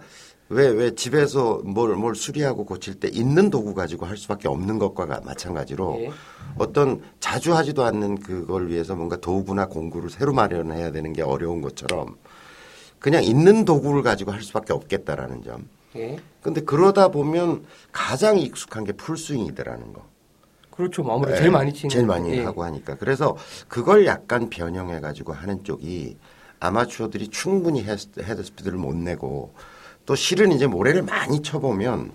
왜, 0.50 0.68
왜 0.68 0.94
집에서 0.94 1.60
뭘, 1.64 1.94
뭘 1.96 2.14
수리하고 2.14 2.64
고칠 2.64 2.94
때 2.94 3.08
있는 3.08 3.50
도구 3.50 3.74
가지고 3.74 4.06
할 4.06 4.16
수밖에 4.16 4.48
없는 4.48 4.78
것과 4.78 5.06
마찬가지로 5.24 5.98
예. 6.00 6.10
어떤 6.56 7.02
자주 7.20 7.54
하지도 7.54 7.84
않는 7.84 8.20
그걸 8.20 8.68
위해서 8.68 8.94
뭔가 8.94 9.16
도구나 9.16 9.66
공구를 9.66 10.08
새로 10.08 10.32
마련해야 10.32 10.90
되는 10.90 11.12
게 11.12 11.22
어려운 11.22 11.60
것처럼 11.60 12.16
그냥 12.98 13.22
있는 13.22 13.64
도구를 13.64 14.02
가지고 14.02 14.32
할 14.32 14.42
수밖에 14.42 14.72
없겠다라는 14.72 15.42
점. 15.42 15.68
예. 15.96 16.18
근데 16.42 16.62
그러다 16.62 17.08
보면 17.08 17.64
가장 17.92 18.38
익숙한 18.38 18.84
게 18.84 18.92
풀스윙이더라는 18.92 19.92
거. 19.92 20.06
그렇죠. 20.70 21.02
뭐 21.02 21.16
아무래도 21.16 21.36
예, 21.36 21.40
제일 21.40 21.50
많이 21.50 21.74
치는. 21.74 21.90
제일 21.90 22.06
많이 22.06 22.30
예. 22.30 22.44
하고 22.44 22.64
하니까. 22.64 22.96
그래서 22.96 23.36
그걸 23.68 24.06
약간 24.06 24.48
변형해 24.48 25.00
가지고 25.00 25.32
하는 25.32 25.62
쪽이 25.62 26.16
아마추어들이 26.60 27.28
충분히 27.28 27.84
헤드 27.84 28.42
스피드를 28.42 28.78
못 28.78 28.96
내고 28.96 29.52
또 30.08 30.14
실은 30.14 30.52
이제 30.52 30.66
모래를 30.66 31.02
많이 31.02 31.42
쳐보면 31.42 32.12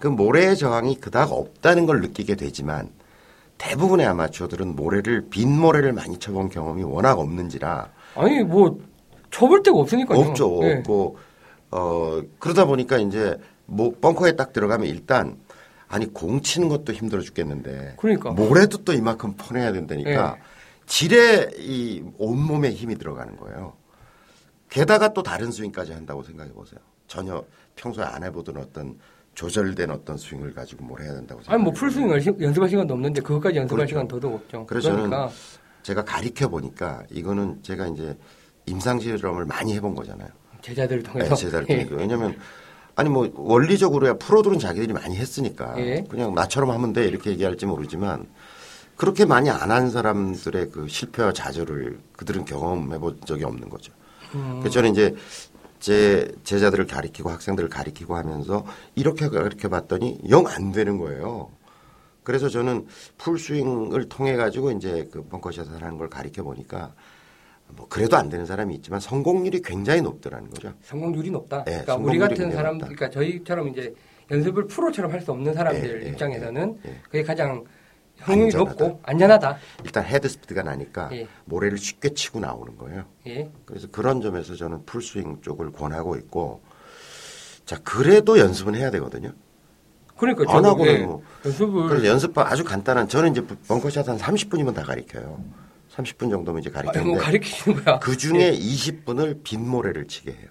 그 0.00 0.08
모래의 0.08 0.56
저항이 0.56 0.96
그닥 0.96 1.30
없다는 1.30 1.86
걸 1.86 2.00
느끼게 2.00 2.34
되지만 2.34 2.90
대부분의 3.56 4.04
아마추어들은 4.06 4.74
모래를 4.74 5.28
빈 5.30 5.56
모래를 5.56 5.92
많이 5.92 6.18
쳐본 6.18 6.48
경험이 6.48 6.82
워낙 6.82 7.20
없는지라 7.20 7.88
아니 8.16 8.42
뭐 8.42 8.80
쳐볼 9.30 9.62
데가 9.62 9.78
없으니까요. 9.78 10.18
없죠. 10.18 10.58
예. 10.64 10.78
없고 10.78 11.18
어 11.70 12.20
그러다 12.40 12.64
보니까 12.64 12.98
이제 12.98 13.38
뭐 13.66 13.94
벙커에 14.00 14.34
딱 14.34 14.52
들어가면 14.52 14.88
일단 14.88 15.38
아니 15.86 16.12
공 16.12 16.40
치는 16.42 16.68
것도 16.68 16.92
힘들어 16.92 17.22
죽겠는데 17.22 17.94
그러니까. 17.96 18.32
모래도 18.32 18.78
또 18.78 18.92
이만큼 18.92 19.34
퍼내야 19.36 19.70
된다니까 19.70 20.34
예. 20.36 20.42
질에 20.86 21.50
이 21.58 22.02
온몸에 22.18 22.72
힘이 22.72 22.96
들어가는 22.96 23.36
거예요. 23.36 23.74
게다가 24.68 25.12
또 25.12 25.22
다른 25.22 25.52
스윙까지 25.52 25.92
한다고 25.92 26.24
생각해 26.24 26.50
보세요. 26.50 26.80
전혀 27.10 27.44
평소에 27.74 28.04
안 28.04 28.22
해보던 28.22 28.56
어떤 28.56 28.96
조절된 29.34 29.90
어떤 29.90 30.16
스윙을 30.16 30.54
가지고 30.54 30.84
뭘 30.84 31.00
해야 31.02 31.12
된다고 31.12 31.40
생각해요. 31.42 31.54
아니 31.54 31.64
뭐 31.64 31.72
풀스윙 31.72 32.08
연습- 32.10 32.40
연습할 32.40 32.68
시간도 32.70 32.94
없는데 32.94 33.20
그것까지 33.20 33.56
연습할 33.58 33.78
그렇죠. 33.78 33.88
시간 33.88 34.08
더더욱 34.08 34.34
없죠. 34.34 34.64
그래서 34.66 34.92
그러니까 34.92 35.28
제가 35.82 36.04
가리켜 36.04 36.48
보니까 36.48 37.02
이거는 37.10 37.62
제가 37.62 37.88
이제 37.88 38.16
임상 38.66 39.00
실험을 39.00 39.44
많이 39.44 39.74
해본 39.74 39.94
거잖아요. 39.96 40.28
제자들을 40.62 41.02
통해서 41.02 41.34
네, 41.34 41.40
제자를 41.40 41.66
예. 41.70 41.74
통해서. 41.86 41.96
왜냐면 41.96 42.36
아니 42.94 43.08
뭐 43.08 43.28
원리적으로야 43.34 44.14
프로들은 44.14 44.58
자기들이 44.60 44.92
많이 44.92 45.16
했으니까 45.16 45.74
예. 45.78 46.04
그냥 46.08 46.32
나처럼 46.34 46.70
하면 46.70 46.92
돼 46.92 47.06
이렇게 47.08 47.30
얘기할지 47.30 47.66
모르지만 47.66 48.28
그렇게 48.96 49.24
많이 49.24 49.50
안 49.50 49.70
한 49.70 49.90
사람들의 49.90 50.70
그 50.70 50.86
실패와 50.86 51.32
좌절을 51.32 51.98
그들은 52.16 52.44
경험해 52.44 52.98
본 52.98 53.18
적이 53.24 53.44
없는 53.44 53.68
거죠. 53.68 53.92
음. 54.34 54.58
그래서 54.60 54.74
저는 54.74 54.92
이제 54.92 55.14
제 55.80 56.30
제자들을 56.44 56.86
가리키고 56.86 57.30
학생들을 57.30 57.68
가리키고 57.70 58.14
하면서 58.16 58.64
이렇게 58.94 59.28
가르쳐 59.28 59.68
봤더니 59.68 60.20
영 60.28 60.46
안 60.46 60.72
되는 60.72 60.98
거예요. 60.98 61.50
그래서 62.22 62.48
저는 62.48 62.86
풀 63.18 63.38
스윙을 63.38 64.08
통해 64.08 64.36
가지고 64.36 64.70
이제 64.72 65.08
그 65.10 65.22
벙커샷을 65.24 65.82
하는 65.82 65.96
걸 65.96 66.08
가리켜 66.10 66.42
보니까 66.42 66.92
뭐 67.68 67.86
그래도 67.88 68.16
안 68.16 68.28
되는 68.28 68.44
사람이 68.46 68.74
있지만 68.76 69.00
성공률이 69.00 69.62
굉장히 69.62 70.02
높더라는 70.02 70.50
거죠. 70.50 70.72
성공률이 70.82 71.30
높다. 71.30 71.64
네, 71.64 71.82
그러니까 71.84 71.96
우리 71.96 72.18
같은 72.18 72.50
사람, 72.52 72.74
높다. 72.78 72.86
그러니까 72.94 73.10
저희처럼 73.10 73.68
이제 73.68 73.94
연습을 74.30 74.66
프로처럼 74.66 75.10
할 75.12 75.22
수 75.22 75.32
없는 75.32 75.54
사람들 75.54 76.02
예, 76.02 76.06
예, 76.06 76.10
입장에서는 76.10 76.78
예, 76.84 76.90
예. 76.90 76.96
그게 77.04 77.22
가장 77.22 77.64
안전하다. 78.22 78.84
높고 78.84 79.00
안전하다. 79.02 79.58
일단 79.84 80.04
헤드 80.04 80.28
스피드가 80.28 80.62
나니까 80.62 81.10
예. 81.12 81.26
모래를 81.44 81.78
쉽게 81.78 82.10
치고 82.14 82.40
나오는 82.40 82.76
거예요. 82.76 83.04
예. 83.26 83.50
그래서 83.64 83.88
그런 83.90 84.20
점에서 84.20 84.54
저는 84.54 84.84
풀스윙 84.86 85.40
쪽을 85.42 85.72
권하고 85.72 86.16
있고 86.16 86.62
자 87.64 87.78
그래도 87.82 88.38
연습은 88.38 88.74
해야 88.74 88.90
되거든요. 88.90 89.32
그러니까 90.16 90.54
안 90.54 90.64
하고는 90.64 90.92
예, 90.92 90.98
뭐. 90.98 91.22
연습을 91.44 91.88
그래서 91.88 92.06
연습법 92.06 92.46
아주 92.46 92.62
간단한 92.64 93.08
저는 93.08 93.30
이제 93.32 93.46
벙커샷 93.68 94.08
한 94.08 94.18
30분이면 94.18 94.74
다 94.74 94.82
가르쳐요. 94.82 95.42
30분 95.94 96.30
정도면 96.30 96.60
이제 96.60 96.70
아니, 96.74 96.84
뭐 96.84 97.16
가르치는데 97.18 97.24
가르치는 97.24 97.84
거야. 97.84 97.98
그 97.98 98.16
중에 98.16 98.52
20분을 98.52 99.42
빈 99.42 99.68
모래를 99.68 100.06
치게 100.06 100.32
해요. 100.32 100.48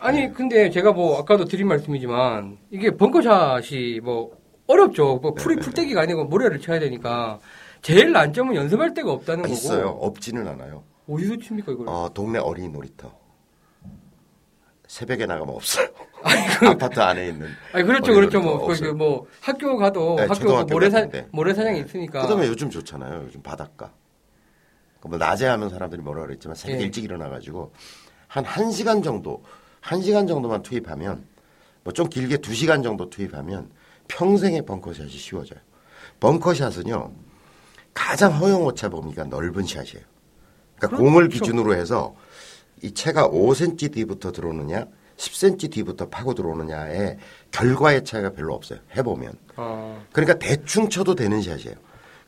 아니 0.00 0.32
근데 0.32 0.70
제가 0.70 0.92
뭐 0.92 1.18
아까도 1.18 1.44
드린 1.44 1.66
말씀이지만 1.66 2.58
이게 2.70 2.96
벙커샷이 2.96 4.00
뭐 4.00 4.37
어렵죠. 4.72 5.16
뭐 5.16 5.34
풀이 5.34 5.56
네, 5.56 5.62
풀떼기가 5.62 6.02
아니고 6.02 6.24
모래를 6.26 6.60
쳐야 6.60 6.78
되니까 6.78 7.40
제일 7.82 8.12
난점은 8.12 8.54
연습할 8.54 8.94
데가 8.94 9.10
없다는 9.10 9.40
아, 9.40 9.48
거고. 9.48 9.54
있어요. 9.54 9.88
없지는 9.88 10.46
않아요. 10.46 10.84
어디서 11.08 11.36
칩니까 11.38 11.72
이걸? 11.72 11.88
어, 11.88 12.10
동네 12.12 12.38
어린이 12.38 12.68
놀이터. 12.68 13.10
새벽에 14.86 15.26
나가면 15.26 15.54
없어요. 15.54 15.88
아파트 16.70 17.00
안에 17.00 17.28
있는. 17.28 17.48
아니 17.72 17.84
그렇죠, 17.84 18.12
그렇죠. 18.14 18.40
뭐, 18.40 18.54
없어요. 18.64 18.90
그, 18.92 18.96
뭐 18.96 19.26
학교 19.40 19.76
가도 19.76 20.16
네, 20.16 20.26
학교 20.26 20.64
모래사 20.64 21.00
같은데. 21.00 21.28
모래사장이 21.32 21.80
있으니까. 21.80 22.22
그다음에 22.22 22.46
요즘 22.46 22.70
좋잖아요. 22.70 23.22
요즘 23.24 23.42
바닷가. 23.42 23.92
그뭐 25.00 25.16
낮에 25.16 25.46
하면 25.46 25.68
사람들이 25.70 26.02
뭐라 26.02 26.22
그랬지만 26.22 26.54
새벽 26.56 26.80
예. 26.80 26.84
일찍 26.84 27.04
일어나가지고 27.04 27.72
한 28.26 28.44
1시간 28.44 29.02
정도, 29.04 29.42
1시간 29.82 30.26
정도만 30.28 30.62
투입하면 30.62 31.24
뭐 31.84 31.92
좀 31.94 32.08
길게 32.08 32.38
2시간 32.38 32.82
정도 32.82 33.08
투입하면 33.08 33.70
평생의 34.08 34.62
벙커샷이 34.66 35.10
쉬워져요. 35.10 35.60
벙커샷은요. 36.20 37.12
가장 37.94 38.32
허용 38.38 38.64
오차 38.64 38.88
범위가 38.88 39.24
넓은 39.24 39.64
샷이에요. 39.66 40.04
그러니까 40.76 40.88
그렇죠. 40.88 40.96
공을 40.96 41.28
기준으로 41.28 41.74
해서 41.74 42.14
이 42.82 42.92
채가 42.92 43.28
5cm 43.28 43.92
뒤부터 43.92 44.32
들어오느냐, 44.32 44.86
10cm 45.16 45.70
뒤부터 45.72 46.08
파고 46.08 46.34
들어오느냐의 46.34 47.18
결과의 47.50 48.04
차이가 48.04 48.30
별로 48.30 48.54
없어요. 48.54 48.78
해보면. 48.96 49.32
어, 49.56 50.04
그러니까 50.12 50.38
대충 50.38 50.88
쳐도 50.88 51.14
되는 51.16 51.42
샷이에요. 51.42 51.74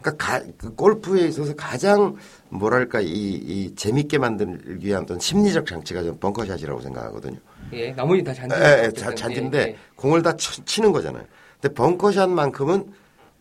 그러니까 0.01 0.17
가- 0.27 0.43
그 0.57 0.75
골프에 0.75 1.27
있어서 1.29 1.55
가장 1.55 2.17
뭐랄까 2.49 3.01
이, 3.01 3.07
이 3.07 3.75
재밌게 3.77 4.19
만들기 4.19 4.87
위한 4.87 5.03
어떤 5.05 5.21
심리적 5.21 5.67
장치가 5.67 6.01
저는 6.03 6.19
벙커샷이라고 6.19 6.81
생각하거든요. 6.81 7.39
예, 7.75 7.93
나머지 7.93 8.25
다 8.25 8.33
잔디. 8.35 8.55
예, 8.57 8.85
예, 8.87 8.91
자- 8.93 9.15
잔디인데 9.15 9.59
예, 9.59 9.63
예. 9.69 9.77
공을 9.95 10.23
다 10.23 10.35
치, 10.37 10.65
치는 10.65 10.91
거잖아요. 10.91 11.25
근데 11.61 11.75
벙커샷만큼은 11.75 12.93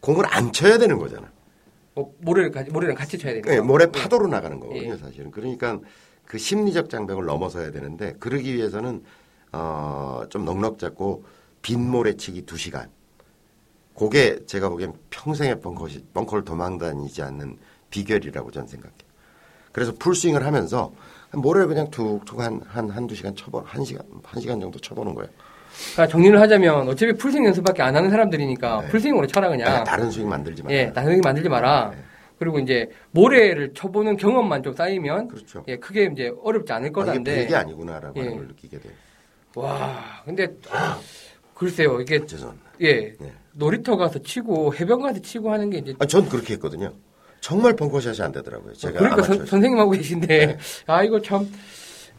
공을 0.02 0.26
안 0.28 0.52
쳐야 0.52 0.78
되는 0.78 0.98
거잖아요. 0.98 1.30
뭐 1.96 2.14
모래를 2.20 2.52
같이 2.52 2.72
모래랑 2.72 2.96
같이 2.96 3.18
쳐야 3.18 3.34
되니까. 3.34 3.54
예, 3.54 3.60
모래 3.60 3.88
파도로 3.88 4.28
나가는 4.28 4.60
거거든요, 4.60 4.94
예. 4.94 4.98
사실은. 4.98 5.32
그러니까 5.32 5.80
그 6.26 6.38
심리적 6.38 6.90
장벽을 6.90 7.26
넘어서야 7.26 7.72
되는데 7.72 8.14
그러기 8.20 8.54
위해서는 8.54 9.04
어, 9.52 10.24
좀 10.30 10.46
넉넉 10.46 10.78
잡고 10.80 11.24
빈 11.62 11.90
모래 11.90 12.16
치기 12.16 12.46
2시간. 12.46 12.90
그게 13.98 14.46
제가 14.46 14.70
보기엔 14.70 14.94
평생의 15.10 15.60
벙커, 15.60 15.88
벙커를 16.14 16.46
도망다니지 16.46 17.22
않는 17.22 17.58
비결이라고 17.90 18.52
저는 18.52 18.68
생각해요. 18.68 19.10
그래서 19.74 19.94
풀스윙을 20.00 20.46
하면서 20.46 20.94
모래를 21.34 21.68
그냥 21.68 21.90
툭툭 21.92 22.40
한, 22.40 22.62
한, 22.66 22.90
한두 22.90 23.16
시간 23.16 23.36
쳐보, 23.36 23.60
한 23.60 23.84
시간, 23.84 24.06
한 24.24 24.42
시간 24.42 24.60
정도 24.60 24.80
쳐보는 24.80 25.16
거예요. 25.16 25.30
그러니까 25.94 26.08
정리를 26.12 26.40
하자면 26.40 26.88
어차피 26.88 27.14
풀스윙 27.14 27.46
연습밖에 27.46 27.82
안 27.82 27.96
하는 27.96 28.10
사람들이니까 28.10 28.82
풀스윙으로 28.90 29.28
쳐라 29.28 29.50
그냥. 29.50 29.74
네, 29.74 29.84
다른 29.84 30.12
스윙 30.12 30.30
만들지 30.30 30.64
마요. 30.64 30.76
예, 30.76 30.92
다른 30.94 31.22
만들지 31.22 31.50
마라. 31.50 31.94
그리고 32.38 32.60
이제 32.60 32.90
모래를 33.12 33.74
쳐보는 33.74 34.16
경험만 34.18 34.64
좀 34.64 34.74
쌓이면 34.74 35.28
그렇죠. 35.28 35.64
예, 35.68 35.76
크게 35.78 36.10
이제 36.14 36.32
어렵지 36.42 36.72
않을 36.72 36.92
아, 37.40 37.42
이게 37.42 37.56
아니구나라고 37.56 38.18
예. 38.18 38.24
하는 38.24 38.38
걸 38.38 38.48
느끼게 38.48 38.80
돼요. 38.80 38.94
와, 39.56 40.22
근데 40.24 40.48
글쎄요, 41.54 42.00
이게 42.00 42.26
죄송합니다. 42.26 42.70
예, 42.82 43.14
네. 43.20 43.34
놀이터 43.52 43.98
가서 43.98 44.20
치고 44.20 44.74
해변 44.76 45.02
가서 45.02 45.20
치고 45.20 45.52
하는 45.52 45.70
게 45.70 45.80
이제 45.80 45.94
아, 46.00 46.06
전 46.06 46.30
그렇게 46.30 46.54
했거든요. 46.54 46.94
정말 47.42 47.76
벙커샷이 47.76 48.22
안 48.22 48.32
되더라고요. 48.32 48.74
제가 48.74 49.00
그러니까 49.00 49.24
선. 49.24 49.46
선생님하고 49.46 49.92
계신데 49.92 50.28
네. 50.28 50.58
아 50.88 51.04
이거 51.04 51.22
참 51.22 51.50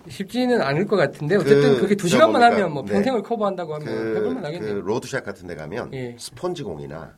쉽지는 0.08 0.62
않을 0.62 0.86
것 0.86 0.96
같은데 0.96 1.36
어쨌든 1.36 1.74
그, 1.74 1.80
그, 1.82 1.88
그 1.88 2.08
두세 2.08 2.16
시간만 2.16 2.40
뭡니까? 2.40 2.56
하면 2.56 2.72
뭐 2.72 2.84
네. 2.84 2.92
평생을 2.92 3.22
커버한다고 3.22 3.74
하면 3.74 3.86
그, 3.86 4.16
해볼만 4.16 4.40
그 4.42 4.46
하겠네요. 4.46 4.80
road 4.80 5.02
shop 5.02 5.24
같은 5.24 5.46
데 5.46 5.54
가면 5.54 5.92
예. 5.92 6.16
스펀지 6.18 6.62
공이나 6.62 7.14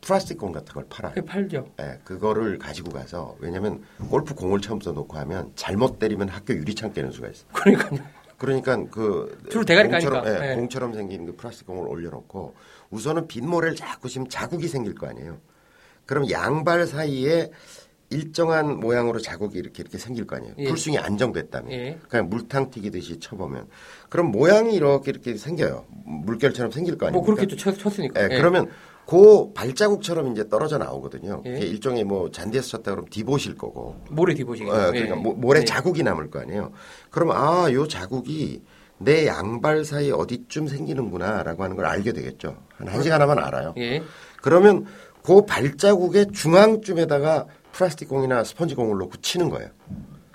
플라스틱 0.00 0.38
공 0.38 0.52
같은 0.52 0.74
걸 0.74 0.84
팔아요. 0.88 1.14
그게 1.14 1.26
팔죠. 1.26 1.66
예, 1.80 1.98
그거를 2.04 2.58
가지고 2.58 2.92
가서 2.92 3.36
왜냐면 3.38 3.82
골프 4.10 4.34
공을 4.34 4.60
처음 4.60 4.80
써놓고 4.80 5.16
하면 5.18 5.52
잘못 5.54 5.98
때리면 5.98 6.28
학교 6.28 6.54
유리창 6.54 6.92
깨는 6.92 7.10
수가 7.10 7.28
있어. 7.28 7.44
요 7.44 7.46
그러니까요. 7.54 8.00
그러니까 8.36 8.76
그 8.90 9.38
주로 9.50 9.64
대가리 9.64 9.88
공처럼. 9.88 10.26
예, 10.26 10.50
예. 10.50 10.54
공처럼 10.56 10.92
생긴 10.92 11.24
그 11.24 11.36
플라스틱 11.36 11.66
공을 11.66 11.88
올려놓고 11.88 12.54
우선은 12.90 13.28
빈 13.28 13.48
모래를 13.48 13.76
자꾸 13.76 14.08
치면 14.08 14.28
자국이 14.28 14.68
생길 14.68 14.94
거 14.94 15.06
아니에요. 15.06 15.38
그럼 16.04 16.30
양발 16.30 16.86
사이에 16.86 17.50
일정한 18.10 18.78
모양으로 18.80 19.18
자국이 19.20 19.58
이렇게 19.58 19.82
이렇게 19.82 19.98
생길 19.98 20.26
거 20.26 20.36
아니에요. 20.36 20.54
예. 20.58 20.64
풀스윙이 20.68 20.98
안정됐다면. 20.98 21.72
예. 21.72 21.98
그냥 22.08 22.28
물탕 22.28 22.70
튀기듯이 22.70 23.18
쳐보면. 23.18 23.66
그럼 24.08 24.30
모양이 24.30 24.74
이렇게 24.74 25.10
이렇게 25.10 25.36
생겨요. 25.36 25.86
물결처럼 26.04 26.70
생길 26.70 26.96
거 26.98 27.06
아니에요. 27.06 27.18
뭐 27.22 27.24
그렇게 27.26 27.46
쳤, 27.56 27.76
쳤으니까. 27.78 28.22
예, 28.22 28.28
그러면 28.28 28.68
그 29.06 29.52
발자국처럼 29.52 30.32
이제 30.32 30.48
떨어져 30.48 30.78
나오거든요. 30.78 31.42
예. 31.46 31.52
그게 31.54 31.66
일종의 31.66 32.04
뭐 32.04 32.30
잔디에서 32.30 32.68
쳤다 32.68 32.92
그러면 32.92 33.08
디보실 33.10 33.56
거고. 33.56 33.96
모래 34.10 34.34
뒤보시겠 34.34 34.70
어, 34.72 34.90
그러니까 34.92 35.16
모- 35.16 35.34
모래 35.34 35.64
자국이 35.64 36.02
남을 36.02 36.30
거 36.30 36.40
아니에요. 36.40 36.72
그러면 37.10 37.36
아, 37.36 37.70
요 37.72 37.86
자국이 37.88 38.62
내 38.98 39.26
양발 39.26 39.84
사이 39.84 40.10
어디쯤 40.12 40.68
생기는구나라고 40.68 41.64
하는 41.64 41.74
걸 41.76 41.84
알게 41.86 42.12
되겠죠. 42.12 42.56
한한 42.76 43.02
시간 43.02 43.20
하면 43.20 43.38
알아요. 43.40 43.74
예. 43.78 44.02
그러면 44.40 44.86
그 45.22 45.44
발자국의 45.46 46.28
중앙쯤에다가 46.32 47.46
플라스틱 47.74 48.08
공이나 48.08 48.44
스펀지 48.44 48.74
공을 48.76 48.98
놓고 48.98 49.16
치는 49.20 49.48
거예요. 49.50 49.68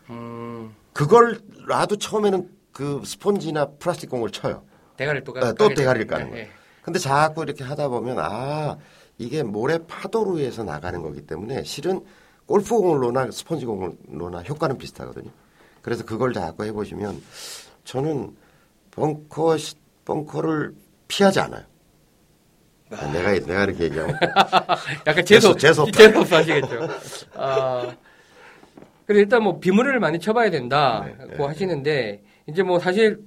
음, 0.10 0.76
그걸 0.94 1.40
놔도 1.68 1.96
처음에는 1.98 2.50
그 2.74 3.02
스펀지나 3.06 3.66
플라스틱 3.80 4.10
공을 4.10 4.32
쳐요. 4.32 4.64
대가리를 4.98 5.24
또, 5.24 5.32
아, 5.38 5.40
까, 5.40 5.54
또 5.54 5.70
대가리를. 5.74 6.08
까는 6.08 6.30
거예요. 6.32 6.46
예. 6.46 6.50
근데 6.82 7.00
자꾸 7.00 7.44
이렇게 7.44 7.64
하다 7.64 7.88
보면 7.90 8.18
아 8.20 8.78
이게 9.18 9.44
모래 9.44 9.78
파도로 9.86 10.40
해서 10.40 10.64
나가는 10.64 11.02
거기 11.02 11.22
때문에 11.26 11.64
실은 11.64 12.04
골프공을 12.46 13.00
놓나 13.00 13.32
스펀지 13.32 13.66
공을 13.66 13.94
놓나 14.08 14.42
효과는 14.42 14.78
비슷하거든요. 14.78 15.30
그래서 15.82 16.04
그걸 16.04 16.34
자꾸 16.34 16.66
해보시면 16.66 17.22
저는 17.86 18.36
벙커 18.92 19.58
시- 19.58 19.76
벙커를 20.04 20.74
피하지 21.08 21.40
않아요. 21.40 21.64
아, 22.92 23.12
내가 23.12 23.32
내가 23.32 23.64
이렇게 23.66 23.86
얘기하면 23.86 24.18
약간 25.08 25.26
재수, 25.26 25.56
재수 25.56 25.84
없다. 25.84 25.98
재수 25.98 26.20
없어 26.20 26.36
하시겠죠. 26.38 26.88
아, 27.36 27.96
그래 29.06 29.20
일단 29.20 29.44
뭐 29.44 29.60
비물을 29.60 30.00
많이 30.00 30.20
쳐봐야 30.20 30.50
된다고 30.50 31.06
네, 31.06 31.38
네. 31.38 31.46
하시는데 31.46 32.22
이제 32.48 32.64
뭐 32.64 32.80
사실 32.80 33.20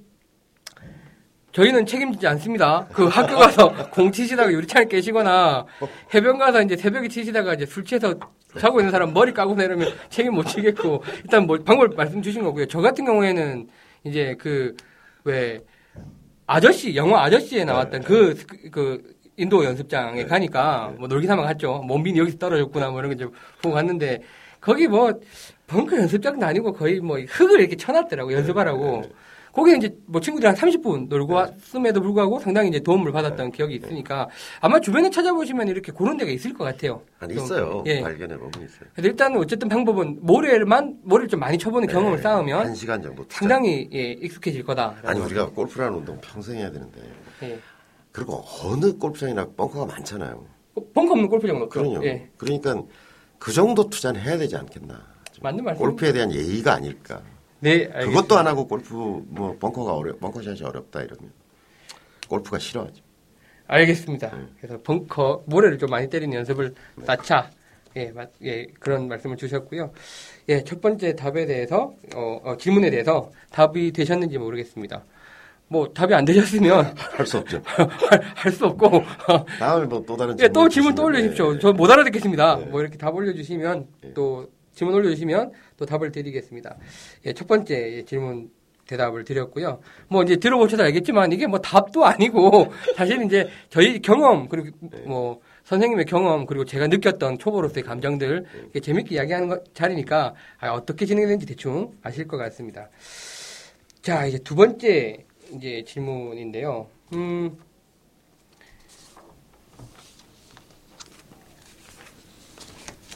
저희는 1.53 1.85
책임지지 1.85 2.25
않습니다. 2.27 2.87
그 2.91 3.05
학교 3.07 3.37
가서 3.37 3.71
공 3.91 4.11
치시다가 4.11 4.51
유리창을 4.51 4.87
깨시거나 4.89 5.65
해변 6.13 6.37
가서 6.39 6.61
이제 6.61 6.75
새벽에 6.75 7.07
치시다가 7.07 7.53
이제 7.53 7.65
술 7.65 7.85
취해서 7.85 8.15
자고 8.59 8.79
있는 8.79 8.91
사람 8.91 9.13
머리 9.13 9.33
까고 9.33 9.55
내려면 9.55 9.91
책임 10.09 10.33
못 10.35 10.43
지겠고 10.47 11.03
일단 11.23 11.45
뭐 11.45 11.57
방법 11.63 11.95
말씀 11.95 12.21
주신 12.21 12.43
거고요. 12.43 12.65
저 12.67 12.81
같은 12.81 13.05
경우에는 13.05 13.67
이제 14.03 14.35
그 14.39 14.75
왜 15.25 15.61
아저씨 16.45 16.95
영화 16.95 17.23
아저씨에 17.23 17.63
나왔던 17.63 18.01
그그 18.03 19.01
인도 19.37 19.63
연습장에 19.65 20.25
가니까 20.25 20.93
뭐 20.97 21.07
놀기 21.07 21.27
삼아 21.27 21.43
갔죠. 21.43 21.83
몸빈이 21.87 22.19
여기서 22.19 22.37
떨어졌구나 22.37 22.89
뭐 22.89 22.99
이런 22.99 23.09
거 23.09 23.15
이제 23.15 23.25
보고 23.61 23.73
갔는데 23.75 24.21
거기 24.61 24.87
뭐 24.87 25.11
벙커 25.67 25.97
연습장도 25.97 26.45
아니고 26.45 26.73
거의 26.73 26.99
뭐 26.99 27.17
흙을 27.19 27.59
이렇게 27.59 27.75
쳐놨더라고 27.75 28.33
연습하라고. 28.33 29.03
거기는 29.53 29.77
이제 29.77 29.95
뭐 30.07 30.19
친구들이랑 30.19 30.55
30분 30.55 31.07
놀고 31.09 31.33
왔음에도 31.35 32.01
불구하고 32.01 32.39
상당히 32.39 32.69
이제 32.69 32.79
도움을 32.79 33.11
받았던 33.11 33.51
기억이 33.51 33.75
있으니까 33.75 34.27
아마 34.59 34.79
주변에 34.79 35.11
찾아보시면 35.11 35.67
이렇게 35.67 35.91
그런 35.91 36.17
데가 36.17 36.31
있을 36.31 36.53
것 36.53 36.63
같아요. 36.63 37.03
아니 37.19 37.35
좀, 37.35 37.43
있어요. 37.43 37.83
예. 37.85 38.01
발견해 38.01 38.35
보면 38.35 38.51
있어요. 38.55 38.89
그래서 38.95 39.09
일단 39.09 39.37
어쨌든 39.37 39.69
방법은 39.69 40.17
모래만 40.21 40.97
모래를 41.03 41.27
좀 41.29 41.39
많이 41.39 41.55
쳐보는 41.59 41.87
경험을 41.87 42.17
네, 42.17 42.23
쌓으면 42.23 42.65
한 42.65 42.73
시간 42.73 42.99
정도 42.99 43.21
투자. 43.27 43.37
상당히 43.41 43.87
예, 43.93 44.13
익숙해질 44.13 44.63
거다. 44.63 44.95
아니 45.03 45.19
우리가 45.19 45.49
골프라는 45.51 45.99
운동 45.99 46.19
평생 46.19 46.57
해야 46.57 46.71
되는데 46.71 47.01
예. 47.43 47.59
그리고 48.13 48.43
어느 48.63 48.93
골프장이나 48.97 49.47
벙커가 49.57 49.85
많잖아요. 49.87 50.45
벙커 50.93 51.13
없는 51.13 51.27
골프장 51.27 51.57
없죠. 51.57 51.81
그럼요. 51.81 52.05
예. 52.05 52.29
그러니까 52.37 52.81
그 53.39 53.51
정도 53.51 53.89
투자는 53.89 54.21
해야 54.21 54.37
되지 54.37 54.55
않겠나. 54.55 55.13
맞는 55.41 55.63
말씀. 55.63 55.83
골프에 55.83 56.13
대한 56.13 56.31
예의가 56.31 56.75
아닐까. 56.75 57.21
네, 57.59 57.85
알겠습니다. 57.85 58.05
그것도 58.05 58.37
안 58.37 58.47
하고 58.47 58.67
골프 58.67 58.93
뭐 58.93 59.57
벙커가 59.59 59.95
어려 59.95 60.15
벙커샷이 60.17 60.61
어렵다 60.61 61.01
이러면 61.01 61.31
골프가 62.29 62.59
싫어하죠. 62.59 63.03
알겠습니다. 63.67 64.37
네. 64.37 64.45
그래서 64.61 64.79
벙커 64.83 65.43
모래를 65.47 65.79
좀 65.79 65.89
많이 65.89 66.09
때리는 66.09 66.37
연습을 66.37 66.75
쌓자. 67.05 67.49
예, 67.95 68.11
맞, 68.11 68.31
예, 68.43 68.65
그런 68.79 69.07
말씀을 69.07 69.37
주셨고요. 69.37 69.91
예, 70.49 70.63
첫 70.63 70.81
번째 70.81 71.15
답에 71.15 71.45
대해서 71.45 71.93
어, 72.15 72.41
어, 72.43 72.57
질문에 72.57 72.89
대해서 72.89 73.31
답이 73.51 73.91
되셨는지 73.91 74.37
모르겠습니다. 74.37 75.03
뭐 75.73 75.89
답이 75.91 76.13
안 76.13 76.23
되셨으면 76.23 76.93
할 77.17 77.25
수 77.25 77.37
없죠. 77.39 77.61
할 78.35 78.51
수 78.51 78.65
없고 78.67 79.01
다음에 79.59 79.85
뭐 79.87 80.03
또 80.05 80.15
다른 80.15 80.37
예, 80.39 80.47
또 80.47 80.69
질문 80.69 80.93
또 80.93 81.05
올려주십시오. 81.05 81.55
예. 81.55 81.59
저못 81.59 81.89
알아듣겠습니다. 81.89 82.57
네. 82.57 82.65
뭐 82.65 82.81
이렇게 82.81 82.97
답 82.97 83.15
올려주시면 83.15 83.87
예. 84.05 84.13
또 84.13 84.47
질문 84.75 84.95
올려주시면 84.95 85.51
또 85.77 85.85
답을 85.85 86.11
드리겠습니다. 86.11 86.75
예, 87.25 87.33
첫 87.33 87.47
번째 87.47 87.97
예, 87.97 88.05
질문 88.05 88.49
대답을 88.87 89.23
드렸고요. 89.23 89.79
뭐 90.09 90.23
이제 90.23 90.35
들어보셔서 90.35 90.83
알겠지만 90.83 91.31
이게 91.31 91.47
뭐 91.47 91.59
답도 91.59 92.05
아니고 92.05 92.71
사실 92.97 93.23
이제 93.23 93.47
저희 93.69 93.99
경험 94.01 94.47
그리고 94.49 94.75
뭐 95.05 95.39
선생님의 95.63 96.05
경험 96.05 96.45
그리고 96.45 96.65
제가 96.65 96.87
느꼈던 96.87 97.39
초보로서의 97.39 97.83
감정들 97.83 98.45
이렇게 98.63 98.79
재밌게 98.81 99.15
이야기하는 99.15 99.47
거, 99.47 99.59
자리니까 99.73 100.35
아, 100.59 100.69
어떻게 100.71 101.05
진행되는지 101.05 101.45
대충 101.45 101.91
아실 102.03 102.27
것 102.27 102.37
같습니다. 102.37 102.89
자 104.01 104.25
이제 104.25 104.37
두 104.39 104.53
번째 104.55 105.23
이제 105.53 105.83
질문인데요. 105.85 106.87
음. 107.13 107.57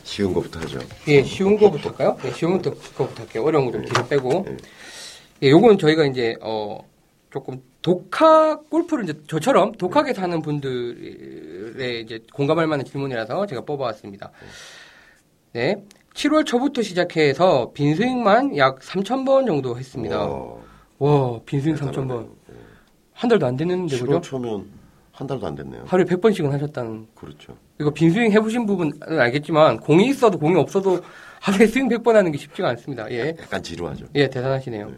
쉬운 0.04 0.34
것부터 0.34 0.60
하죠. 0.62 0.80
예, 1.10 1.24
쉬운 1.24 1.58
거부터 1.58 1.90
할까요? 1.90 2.18
예, 2.24 2.32
쉬운 2.32 2.62
거부터 2.62 3.22
할게요. 3.22 3.44
어려운 3.44 3.66
거 3.66 3.72
좀 3.72 3.86
뒤로 3.86 4.08
빼고. 4.08 4.46
네. 4.48 4.58
예, 5.44 5.50
요건 5.52 5.78
저희가 5.78 6.06
이제, 6.06 6.36
어, 6.42 6.80
조금 7.30 7.62
독학, 7.82 8.70
골프를 8.70 9.04
이제 9.04 9.14
저처럼 9.28 9.74
독하게 9.74 10.14
사는 10.14 10.42
분들의 10.42 12.02
이제 12.02 12.20
공감할 12.34 12.68
만한 12.68 12.86
질문이라서 12.86 13.46
제가 13.46 13.62
뽑아왔습니다. 13.62 14.32
네. 15.54 15.76
7월 16.16 16.46
초부터 16.46 16.82
시작해서 16.82 17.72
빈스윙만 17.74 18.58
약 18.58 18.80
3,000번 18.80 19.46
정도 19.46 19.78
했습니다. 19.78 20.24
어, 20.26 20.64
와, 21.00 21.40
빈스윙 21.46 21.76
3,000번. 21.76 22.30
한 23.14 23.30
달도 23.30 23.46
안 23.46 23.56
됐는데, 23.56 23.96
7월 23.98 24.06
그죠? 24.08 24.22
초면 24.22 24.66
한 25.12 25.26
달도 25.26 25.48
안 25.48 25.56
됐네요. 25.56 25.84
하루에 25.88 26.06
100번씩은 26.06 26.50
하셨다는 26.52 27.08
그렇죠. 27.16 27.58
이거 27.80 27.90
빈스윙 27.92 28.32
해보신 28.32 28.68
부분은 28.68 28.94
알겠지만 29.02 29.80
공이 29.80 30.10
있어도 30.10 30.38
공이 30.38 30.56
없어도 30.60 31.00
하루에 31.42 31.66
스윙 31.66 31.90
100번 31.90 32.14
하는 32.14 32.32
게 32.32 32.38
쉽지가 32.38 32.70
않습니다. 32.70 33.10
예, 33.12 33.36
약간 33.40 33.62
지루하죠. 33.64 34.06
예 34.16 34.28
대단하시네요. 34.30 34.92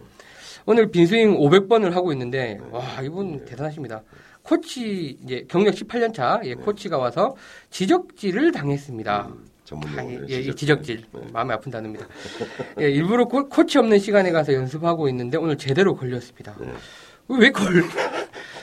오늘 0.65 0.91
빈스윙 0.91 1.37
500번을 1.37 1.91
하고 1.91 2.11
있는데 2.11 2.59
네. 2.61 2.67
와 2.69 2.83
이분 3.01 3.45
대단하십니다. 3.45 4.01
코치 4.43 5.17
이제 5.23 5.45
경력 5.47 5.73
18년 5.75 6.13
차 6.13 6.41
예, 6.43 6.53
코치가 6.53 6.97
와서 6.97 7.35
지적질을 7.69 8.51
당했습니다. 8.51 9.27
음, 9.27 9.45
전문 9.69 9.87
아, 9.99 10.03
예, 10.03 10.19
예, 10.27 10.41
지적질. 10.41 10.55
지적질 10.55 11.03
네. 11.13 11.21
마음에 11.31 11.53
아픈 11.53 11.71
단어입니다. 11.71 12.07
예, 12.81 12.89
일부러 12.89 13.25
코, 13.25 13.47
코치 13.47 13.77
없는 13.77 13.99
시간에 13.99 14.31
가서 14.31 14.51
연습하고 14.51 15.07
있는데 15.09 15.37
오늘 15.37 15.59
제대로 15.59 15.95
걸렸습니다. 15.95 16.55
네. 16.59 16.73
왜 17.27 17.51
걸? 17.51 17.83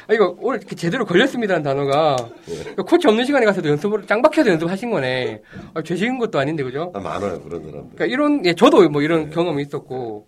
아 0.09 0.15
이거 0.15 0.37
오늘 0.41 0.59
제대로 0.59 1.05
걸렸습니다라는 1.05 1.63
단어가 1.63 2.17
그러니까 2.45 2.83
코치 2.83 3.07
없는 3.07 3.25
시간에 3.25 3.47
가서도 3.47 3.69
연습을 3.69 4.07
짱박혀서 4.09 4.51
연습하신 4.51 4.91
거네. 4.91 5.43
아, 5.75 5.83
죄식은 5.83 6.19
것도 6.19 6.41
아닌데 6.41 6.65
그죠? 6.65 6.91
아, 6.93 6.99
많아요 6.99 7.41
그런 7.41 7.63
사람들. 7.63 7.95
그러니까 7.95 8.07
이런 8.07 8.45
예, 8.45 8.55
저도 8.55 8.89
뭐 8.89 9.03
이런 9.03 9.31
경험이 9.31 9.63
있었고 9.63 10.27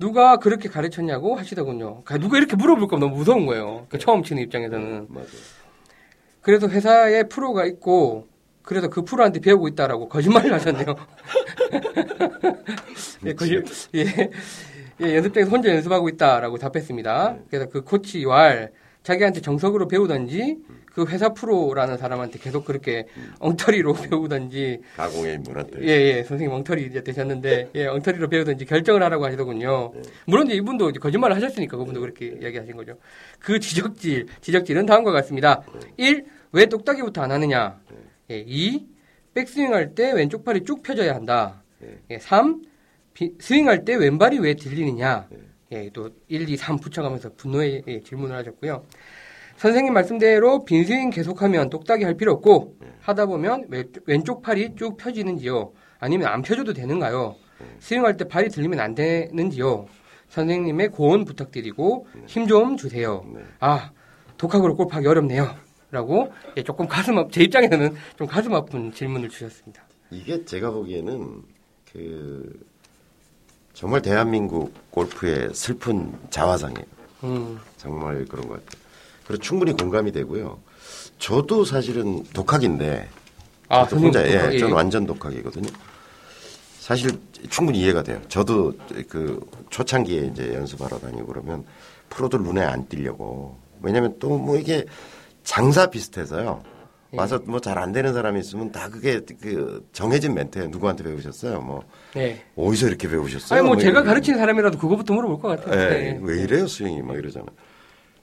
누가 0.00 0.38
그렇게 0.38 0.68
가르쳤냐고 0.68 1.36
하시더군요. 1.36 2.02
그러니까 2.02 2.18
누가 2.18 2.38
이렇게 2.38 2.56
물어볼 2.56 2.88
거면 2.88 3.00
너무 3.00 3.18
무서운 3.18 3.46
거예요. 3.46 3.86
그 3.88 3.98
처음 3.98 4.24
치는 4.24 4.42
입장에서는. 4.42 5.06
맞아요. 5.08 5.26
그래서 6.40 6.66
회사에 6.68 7.22
프로가 7.24 7.66
있고 7.66 8.31
그래서 8.62 8.88
그 8.88 9.02
프로한테 9.02 9.40
배우고 9.40 9.68
있다라고 9.68 10.08
거짓말을 10.08 10.52
하셨네요. 10.52 10.86
예, 13.26 13.34
거짓, 13.34 13.62
예, 13.94 14.30
예, 15.00 15.16
연습장에서 15.16 15.50
혼자 15.50 15.70
연습하고 15.70 16.08
있다라고 16.08 16.58
답했습니다. 16.58 17.36
그래서 17.50 17.68
그 17.68 17.82
코치 17.82 18.24
왈 18.24 18.70
자기한테 19.02 19.40
정석으로 19.40 19.88
배우던지 19.88 20.58
그 20.94 21.06
회사 21.06 21.32
프로라는 21.32 21.96
사람한테 21.96 22.38
계속 22.38 22.64
그렇게 22.64 23.06
엉터리로 23.38 23.94
배우던지 23.94 24.80
가공의 24.96 25.36
인물한테. 25.36 25.82
예, 25.82 25.88
예, 25.88 26.22
선생님 26.22 26.54
엉터리 26.54 26.86
이제 26.86 27.02
되셨는데, 27.02 27.70
예, 27.74 27.86
엉터리로 27.86 28.28
배우든지 28.28 28.66
결정을 28.66 29.02
하라고 29.02 29.24
하시더군요. 29.24 29.92
물론 30.26 30.46
이제 30.46 30.56
이분도 30.56 30.90
이제 30.90 30.98
거짓말을 30.98 31.34
하셨으니까 31.36 31.76
그분도 31.78 32.00
그렇게 32.00 32.36
이야기하신 32.40 32.76
거죠. 32.76 32.98
그 33.38 33.58
지적질, 33.58 34.26
지적질은 34.40 34.86
다음과 34.86 35.12
같습니다. 35.12 35.62
1. 35.96 36.26
왜 36.52 36.66
똑딱이부터 36.66 37.22
안 37.22 37.32
하느냐? 37.32 37.80
예, 38.30 38.38
2. 38.46 38.86
백스윙 39.34 39.72
할 39.72 39.94
때 39.94 40.12
왼쪽 40.12 40.44
팔이 40.44 40.64
쭉 40.64 40.82
펴져야 40.82 41.14
한다. 41.14 41.62
예, 42.10 42.18
3. 42.18 42.62
비- 43.14 43.34
스윙할 43.40 43.84
때 43.84 43.94
왼발이 43.94 44.38
왜 44.38 44.54
들리느냐? 44.54 45.28
예, 45.72 45.90
또 45.92 46.10
1, 46.28 46.48
2, 46.48 46.56
3 46.56 46.78
붙여가면서 46.78 47.34
분노의 47.36 47.82
예, 47.86 48.00
질문을 48.02 48.36
하셨고요. 48.36 48.84
선생님 49.56 49.92
말씀대로 49.92 50.64
빈 50.64 50.84
스윙 50.84 51.10
계속하면 51.10 51.70
똑딱이 51.70 52.04
할 52.04 52.14
필요 52.16 52.32
없고 52.32 52.76
하다 53.00 53.26
보면 53.26 53.66
왼- 53.68 53.92
왼쪽 54.06 54.42
팔이 54.42 54.74
쭉 54.76 54.96
펴지는지요. 54.96 55.72
아니면 55.98 56.28
안 56.28 56.42
펴줘도 56.42 56.72
되는가요? 56.72 57.36
스윙할 57.80 58.16
때 58.16 58.26
발이 58.26 58.48
들리면 58.48 58.80
안 58.80 58.94
되는지요? 58.94 59.86
선생님의 60.28 60.88
고언 60.90 61.24
부탁드리고 61.24 62.06
힘 62.26 62.46
좀 62.48 62.76
주세요. 62.76 63.24
네. 63.34 63.40
아, 63.60 63.92
독학으로 64.38 64.74
골프하기 64.76 65.06
어렵네요. 65.06 65.54
라고 65.92 66.32
예, 66.56 66.62
조금 66.62 66.88
가슴 66.88 67.18
아프, 67.18 67.30
제 67.30 67.42
입장에서는 67.44 67.94
좀 68.16 68.26
가슴 68.26 68.54
아픈 68.54 68.92
질문을 68.92 69.28
주셨습니다. 69.28 69.82
이게 70.10 70.42
제가 70.44 70.70
보기에는 70.70 71.42
그 71.92 72.66
정말 73.74 74.00
대한민국 74.00 74.72
골프의 74.90 75.50
슬픈 75.52 76.14
자화상이에요. 76.30 76.86
음, 77.24 77.58
정말 77.76 78.24
그런 78.24 78.48
것 78.48 78.54
같아요. 78.64 78.82
그리고 79.26 79.42
충분히 79.42 79.72
공감이 79.74 80.12
되고요. 80.12 80.58
저도 81.18 81.64
사실은 81.66 82.24
독학인데 82.32 83.08
아, 83.68 83.86
저도 83.86 84.02
혼자 84.02 84.26
예, 84.26 84.54
예. 84.54 84.58
저는 84.58 84.74
완전 84.74 85.04
독학이거든요. 85.06 85.68
사실 86.80 87.10
충분히 87.50 87.80
이해가 87.80 88.02
돼요. 88.02 88.20
저도 88.28 88.72
그 89.10 89.40
초창기에 89.68 90.30
이제 90.32 90.54
연습하러 90.54 90.98
다니고 90.98 91.26
그러면 91.26 91.64
프로들 92.08 92.40
눈에 92.42 92.62
안 92.62 92.88
띄려고 92.88 93.58
왜냐면 93.82 94.18
또 94.18 94.38
뭐 94.38 94.56
이게 94.56 94.86
장사 95.44 95.86
비슷해서요. 95.88 96.62
예. 97.14 97.18
와서 97.18 97.38
뭐 97.44 97.60
잘 97.60 97.78
안 97.78 97.92
되는 97.92 98.12
사람이 98.14 98.40
있으면 98.40 98.72
다 98.72 98.88
그게 98.88 99.20
그 99.40 99.86
정해진 99.92 100.34
멘트예요. 100.34 100.68
누구한테 100.68 101.04
배우셨어요? 101.04 101.60
뭐 101.60 101.84
네. 102.14 102.42
어디서 102.56 102.88
이렇게 102.88 103.08
배우셨어요? 103.08 103.58
아니, 103.58 103.66
뭐 103.68 103.76
제가 103.76 103.90
이렇게. 103.90 104.06
가르치는 104.08 104.38
사람이라도 104.38 104.78
그거부터 104.78 105.12
물어볼 105.14 105.40
것 105.40 105.48
같아요. 105.48 105.74
예, 105.80 105.88
네. 106.12 106.18
왜 106.22 106.42
이래요 106.42 106.66
스윙이 106.66 107.02
막 107.02 107.16
이러잖아. 107.16 107.46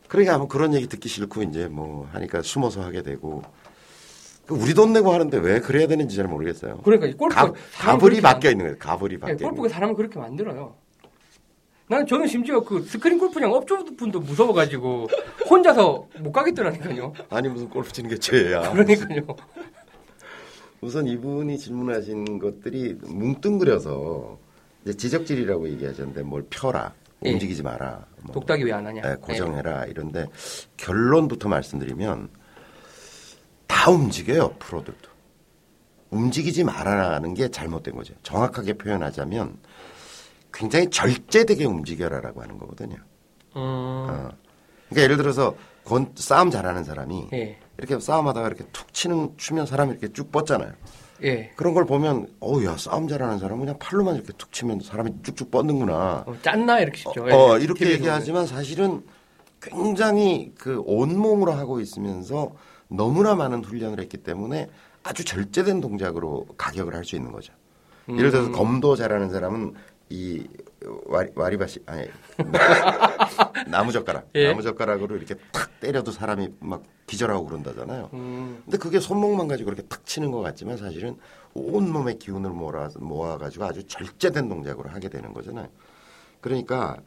그러니까 0.08 0.36
아마 0.36 0.48
그런 0.48 0.74
얘기 0.74 0.88
듣기 0.88 1.08
싫고 1.08 1.44
이제 1.44 1.68
뭐 1.68 2.08
하니까 2.14 2.42
숨어서 2.42 2.82
하게 2.82 3.04
되고 3.04 3.44
그 4.48 4.56
우리 4.56 4.74
돈 4.74 4.92
내고 4.92 5.14
하는데 5.14 5.38
왜 5.38 5.60
그래야 5.60 5.86
되는지 5.86 6.16
잘 6.16 6.28
모르겠어요. 6.28 6.80
그러니까 6.84 7.06
이 7.06 7.14
골프가 7.14 7.52
가, 7.52 7.54
가불이 7.78 8.22
바뀌어 8.22 8.50
있는 8.50 8.66
거예요. 8.66 8.78
가불이 8.80 9.18
만- 9.18 9.22
바뀌어 9.22 9.34
예, 9.34 9.36
있는 9.36 9.50
골프가. 9.56 9.70
사람을 9.70 9.94
그렇게 9.96 10.18
만들어요. 10.18 10.74
나는 11.89 12.06
저는 12.06 12.28
심지어 12.28 12.62
그 12.62 12.84
스크린 12.84 13.17
골프장 13.17 13.52
업주분도 13.52 14.19
무서워가지고 14.19 15.08
혼자서 15.49 16.08
못 16.19 16.32
가겠더라니까요. 16.32 17.13
아니 17.32 17.49
무슨 17.49 17.67
골프 17.67 17.91
치는 17.91 18.12
게 18.12 18.17
죄야. 18.19 18.71
그러니까요. 18.71 19.25
우선 20.82 21.08
이분이 21.08 21.58
질문하신 21.58 22.38
것들이 22.38 22.93
뭉뚱그려서 23.02 24.38
이제 24.84 24.93
지적질이라고 24.95 25.67
얘기하셨는데 25.69 26.21
뭘 26.21 26.45
펴라, 26.52 26.93
예. 27.25 27.32
움직이지 27.34 27.63
마라, 27.63 28.06
뭐, 28.21 28.34
독닥이 28.34 28.63
왜 28.63 28.71
안 28.71 28.86
하냐. 28.86 29.02
예, 29.04 29.15
고정해라 29.15 29.86
이런데 29.86 30.28
결론부터 30.78 31.49
말씀드리면 31.49 32.30
다 33.65 33.89
움직여요 33.89 34.56
프로들도 34.60 35.10
움직이지 36.12 36.63
말아라는 36.63 37.34
게 37.34 37.49
잘못된 37.49 37.95
거죠. 37.95 38.13
정확하게 38.21 38.73
표현하자면 38.73 39.58
굉장히 40.54 40.90
절제되게 40.90 41.66
움직여라라고 41.66 42.42
하는 42.42 42.58
거거든요. 42.58 42.96
음, 43.56 43.58
어. 43.58 44.30
그러니까 44.90 45.04
예를 45.04 45.18
들어서 45.18 45.56
권- 45.86 46.12
싸움 46.16 46.52
잘하는 46.52 46.84
사람이 46.84 47.30
예, 47.34 47.58
이렇게 47.78 48.00
싸움하다가 48.00 48.48
이렇게 48.48 48.66
툭 48.72 48.94
치는 48.94 49.34
추면 49.38 49.66
사람이 49.66 49.92
이렇게 49.92 50.12
쭉 50.12 50.32
뻗잖아요. 50.32 50.72
예. 51.24 51.52
그런 51.56 51.74
걸 51.74 51.86
보면 51.86 52.28
어우 52.40 52.64
야 52.66 52.78
싸움 52.78 53.08
잘하는 53.08 53.40
사람은 53.40 53.60
그냥 53.66 53.78
팔로만 53.80 54.16
이렇게 54.16 54.32
툭 54.38 54.52
치면 54.52 54.80
사람이 54.82 55.12
쭉쭉 55.24 55.52
뻗는구나. 55.52 56.24
어, 56.28 56.36
짠나 56.42 56.80
이렇게 56.80 56.98
싶죠. 56.98 57.28
예, 57.30 57.34
어, 57.34 57.58
이렇게 57.58 57.80
TV에서 57.86 57.94
얘기하지만 58.00 58.46
사실은 58.48 59.04
굉장히 59.62 60.54
그 60.58 60.82
온몸으로 60.86 61.52
하고 61.52 61.80
있으면서 61.82 62.54
너무나 62.88 63.36
많은 63.36 63.64
훈련을 63.64 64.00
했기 64.00 64.18
때문에 64.18 64.70
아주 65.04 65.24
절제된 65.26 65.82
동작으로 65.82 66.46
가격을 66.58 66.96
할 66.96 67.04
수 67.04 67.16
있는 67.16 67.32
거죠. 67.32 67.54
예를 68.10 68.26
음. 68.26 68.32
들어서 68.32 68.52
검도 68.52 68.96
잘하는 68.96 69.30
사람은 69.30 69.74
이 70.10 70.48
와리, 71.06 71.30
와리바시 71.36 71.82
아니 71.86 72.08
나무 73.69 73.91
젓가락 73.91 74.30
예. 74.36 74.48
나무 74.48 74.62
젓가락으로 74.62 75.17
이렇게 75.17 75.36
탁 75.52 75.80
때려도 75.80 76.12
사람이 76.12 76.50
막 76.60 76.84
기절하고 77.06 77.45
그런다잖아요. 77.45 78.10
음, 78.13 78.62
근데 78.65 78.78
그게 78.78 79.00
손목만 79.00 79.48
가지고 79.48 79.72
이렇게 79.72 79.88
탁 79.88 80.06
치는 80.06 80.32
것 80.32 80.41
같지만 80.41 80.78
사실은 80.78 81.17
온 81.54 81.91
몸의 81.91 82.19
기운을 82.19 82.50
모아 82.50 82.89
모아 83.00 83.38
가지고 83.38 83.65
아주 83.65 83.84
절제된 83.86 84.50
동작으로 84.50 84.89
하게 84.89 85.10
되는 85.10 85.34
거잖아요. 85.34 85.67
그러니까 86.41 86.98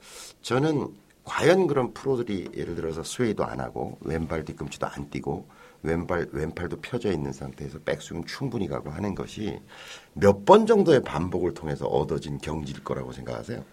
저는 0.42 0.88
과연 1.24 1.66
그런 1.66 1.92
프로들이 1.94 2.50
예를 2.54 2.74
들어서 2.74 3.02
스웨이도 3.02 3.44
안 3.44 3.60
하고 3.60 3.98
왼발 4.00 4.44
뒤꿈치도 4.44 4.86
안 4.86 5.08
띄고 5.10 5.46
왼발 5.82 6.28
왼팔도 6.32 6.80
펴져 6.80 7.10
있는 7.12 7.32
상태에서 7.32 7.78
백스윙 7.84 8.24
충분히 8.24 8.68
가고 8.68 8.90
하는 8.90 9.14
것이 9.14 9.60
몇 10.14 10.44
번 10.44 10.66
정도의 10.66 11.02
반복을 11.02 11.54
통해서 11.54 11.86
얻어진 11.86 12.38
경지일 12.38 12.84
거라고 12.84 13.12
생각하세요? 13.12 13.64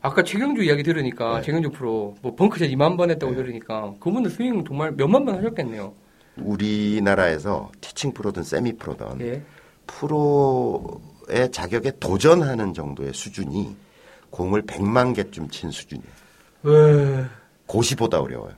아까 0.00 0.24
최경주 0.24 0.62
이야기 0.64 0.82
들으니까 0.82 1.36
네. 1.36 1.42
최경주 1.42 1.70
프로 1.70 2.16
뭐 2.22 2.34
벙크샷 2.34 2.68
2만 2.70 2.96
번 2.96 3.10
했다고 3.10 3.34
들으니까 3.36 3.94
그분들 4.00 4.30
스윙 4.32 4.64
정말 4.64 4.90
몇만 4.92 5.24
번 5.24 5.36
하셨겠네요. 5.36 5.92
우리나라에서 6.38 7.70
티칭 7.80 8.12
프로든 8.12 8.42
세미 8.42 8.74
프로든 8.78 9.20
예. 9.20 9.42
프로의 9.86 11.50
자격에 11.52 11.92
도전하는 12.00 12.74
정도의 12.74 13.12
수준이 13.14 13.76
공을 14.30 14.62
100만 14.62 15.14
개쯤 15.14 15.48
친 15.50 15.70
수준이에요. 15.70 16.10
왜? 16.64 17.24
고시보다 17.66 18.20
어려워요. 18.20 18.54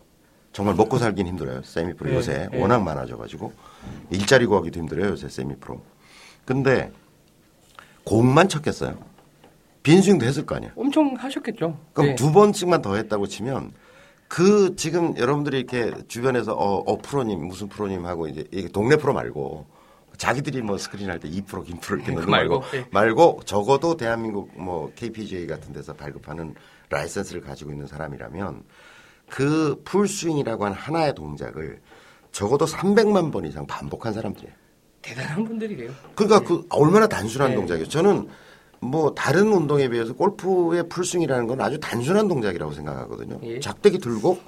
정말 0.52 0.76
먹고 0.76 0.98
살긴 0.98 1.26
힘들어요. 1.26 1.62
세미 1.62 1.94
프로 1.94 2.10
네, 2.10 2.16
요새 2.16 2.48
네. 2.52 2.60
워낙 2.60 2.82
많아져가지고 2.82 3.52
일자리 4.10 4.46
구하기도 4.46 4.78
힘들어요. 4.80 5.10
요새 5.10 5.28
세미 5.28 5.56
프로. 5.60 5.82
근데 6.44 6.92
공만 8.04 8.48
쳤겠어요. 8.48 8.98
빈 9.82 10.02
스윙도 10.02 10.24
했을 10.24 10.46
거 10.46 10.56
아니야. 10.56 10.72
엄청 10.76 11.14
하셨겠죠. 11.16 11.78
그럼 11.92 12.10
네. 12.10 12.14
두 12.14 12.32
번씩만 12.32 12.82
더 12.82 12.96
했다고 12.96 13.26
치면 13.26 13.72
그 14.28 14.74
지금 14.76 15.16
여러분들이 15.16 15.58
이렇게 15.58 15.92
주변에서 16.08 16.54
어, 16.54 16.78
어 16.78 16.98
프로님 16.98 17.46
무슨 17.46 17.68
프로님 17.68 18.06
하고 18.06 18.26
이제 18.26 18.46
동네 18.72 18.96
프로 18.96 19.12
말고 19.12 19.66
자기들이 20.16 20.62
뭐 20.62 20.78
스크린 20.78 21.10
할 21.10 21.18
때 21.18 21.28
이프로 21.28 21.64
김프로 21.64 21.96
이렇게 21.96 22.12
그 22.12 22.20
넣는 22.20 22.26
거 22.26 22.30
말고 22.30 22.60
말고, 22.60 22.76
예. 22.76 22.86
말고 22.90 23.40
적어도 23.44 23.96
대한민국 23.96 24.50
뭐 24.56 24.90
KPGA 24.94 25.46
같은 25.46 25.72
데서 25.72 25.92
발급하는 25.92 26.54
라이센스를 26.88 27.40
가지고 27.40 27.72
있는 27.72 27.86
사람이라면 27.86 28.62
그 29.28 29.80
풀스윙이라고 29.84 30.64
하는 30.64 30.76
하나의 30.76 31.14
동작을 31.14 31.80
적어도 32.32 32.64
300만 32.64 33.32
번 33.32 33.44
이상 33.44 33.66
반복한 33.66 34.12
사람들이에요. 34.12 34.54
대단한 35.04 35.44
분들이래요. 35.44 35.92
그러니까 36.14 36.40
그 36.40 36.66
얼마나 36.70 37.06
단순한 37.06 37.50
네. 37.50 37.56
동작이에요. 37.56 37.88
저는 37.88 38.28
뭐 38.80 39.14
다른 39.14 39.52
운동에 39.52 39.88
비해서 39.88 40.14
골프의 40.14 40.88
풀스윙이라는 40.88 41.46
건 41.46 41.60
아주 41.60 41.78
단순한 41.78 42.28
동작이라고 42.28 42.72
생각하거든요. 42.72 43.38
예. 43.42 43.60
작대기 43.60 43.98
들고 43.98 44.38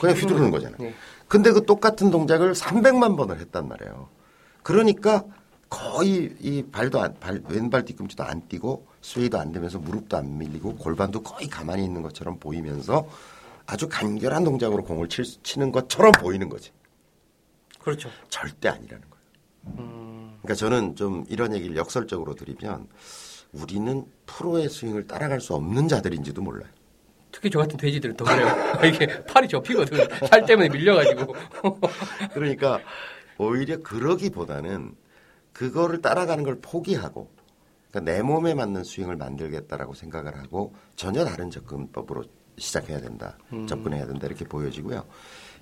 그냥 0.00 0.16
휘두르는 0.16 0.50
거잖아요. 0.50 0.78
네. 0.80 0.94
근데 1.26 1.52
그 1.52 1.64
똑같은 1.66 2.10
동작을 2.10 2.52
300만 2.54 3.16
번을 3.16 3.38
했단 3.38 3.68
말이에요. 3.68 4.08
그러니까 4.62 5.24
거의 5.68 6.34
이 6.40 6.64
발도 6.72 7.00
안, 7.00 7.14
발, 7.20 7.42
왼발 7.48 7.84
뒤꿈치도 7.84 8.24
안 8.24 8.46
띄고 8.48 8.86
스웨이도 9.02 9.38
안 9.38 9.52
되면서 9.52 9.78
무릎도 9.78 10.16
안 10.16 10.38
밀리고 10.38 10.76
골반도 10.76 11.22
거의 11.22 11.48
가만히 11.48 11.84
있는 11.84 12.00
것처럼 12.00 12.38
보이면서 12.38 13.06
아주 13.66 13.86
간결한 13.88 14.44
동작으로 14.44 14.82
공을 14.84 15.08
칠, 15.10 15.26
수- 15.26 15.42
치는 15.42 15.72
것처럼 15.72 16.12
보이는 16.12 16.48
거지. 16.48 16.70
그렇죠. 17.78 18.08
절대 18.30 18.68
아니라는 18.70 19.02
거예요. 19.10 19.17
음, 19.78 20.38
그러니까 20.42 20.54
저는 20.54 20.96
좀 20.96 21.24
이런 21.28 21.54
얘기를 21.54 21.76
역설적으로 21.76 22.34
드리면 22.34 22.86
우리는 23.52 24.04
프로의 24.26 24.68
스윙을 24.68 25.06
따라갈 25.06 25.40
수 25.40 25.54
없는 25.54 25.88
자들인지도 25.88 26.42
몰라요. 26.42 26.68
특히 27.30 27.50
저 27.50 27.58
같은 27.58 27.76
돼지들은 27.76 28.16
더 28.16 28.24
그래요. 28.24 28.48
이게 28.84 29.24
팔이 29.24 29.48
접히거든. 29.48 29.98
살 30.26 30.44
때문에 30.44 30.68
밀려가지고. 30.68 31.34
그러니까 32.34 32.80
오히려 33.36 33.80
그러기보다는 33.82 34.94
그거를 35.52 36.00
따라가는 36.00 36.44
걸 36.44 36.58
포기하고 36.60 37.30
그러니까 37.90 38.12
내 38.12 38.22
몸에 38.22 38.54
맞는 38.54 38.84
스윙을 38.84 39.16
만들겠다라고 39.16 39.94
생각을 39.94 40.36
하고 40.38 40.74
전혀 40.96 41.24
다른 41.24 41.50
접근법으로 41.50 42.24
시작해야 42.58 43.00
된다. 43.00 43.38
접근해야 43.68 44.06
된다. 44.06 44.26
이렇게 44.26 44.44
보여지고요. 44.44 45.04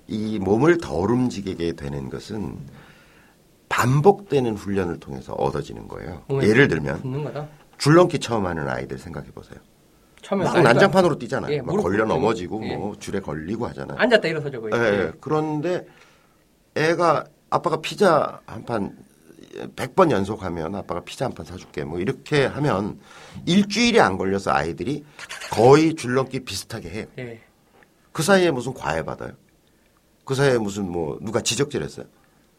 이 0.07 0.39
몸을 0.39 0.77
덜 0.77 1.11
움직이게 1.11 1.73
되는 1.73 2.09
것은 2.09 2.57
반복되는 3.69 4.55
훈련을 4.55 4.99
통해서 4.99 5.33
얻어지는 5.33 5.87
거예요. 5.87 6.23
예를 6.41 6.67
들면. 6.67 7.43
줄넘기 7.77 8.19
처음 8.19 8.45
하는 8.47 8.67
아이들 8.67 8.97
생각해 8.97 9.27
보세요. 9.31 9.59
처음에 10.21 10.43
막 10.45 10.61
난장판으로 10.61 11.17
뛰잖아요. 11.19 11.53
예, 11.53 11.61
막 11.61 11.75
걸려 11.77 12.05
넘어지고 12.05 12.65
예. 12.65 12.75
뭐 12.75 12.97
줄에 12.97 13.19
걸리고 13.19 13.67
하잖아요. 13.67 13.97
앉았다 13.99 14.27
일어서죠 14.27 14.61
거의. 14.61 14.73
예, 14.73 14.79
예. 14.79 15.11
그런데 15.21 15.85
애가 16.75 17.25
아빠가 17.49 17.79
피자 17.81 18.41
한 18.45 18.65
판 18.65 18.97
100번 19.75 20.11
연속하면 20.11 20.75
아빠가 20.75 21.01
피자 21.03 21.25
한 21.25 21.33
판 21.33 21.45
사줄게. 21.45 21.83
뭐 21.83 21.99
이렇게 21.99 22.45
하면 22.45 22.99
일주일이 23.45 23.99
안 24.01 24.17
걸려서 24.17 24.51
아이들이 24.51 25.03
거의 25.51 25.93
줄넘기 25.95 26.41
비슷하게 26.41 26.89
해요. 26.89 27.05
예. 27.19 27.41
그 28.11 28.23
사이에 28.23 28.49
무슨 28.51 28.73
과외 28.73 29.03
받아요? 29.03 29.31
그 30.25 30.33
사이에 30.35 30.57
무슨 30.57 30.91
뭐 30.91 31.19
누가 31.21 31.41
지적질했어요? 31.41 32.05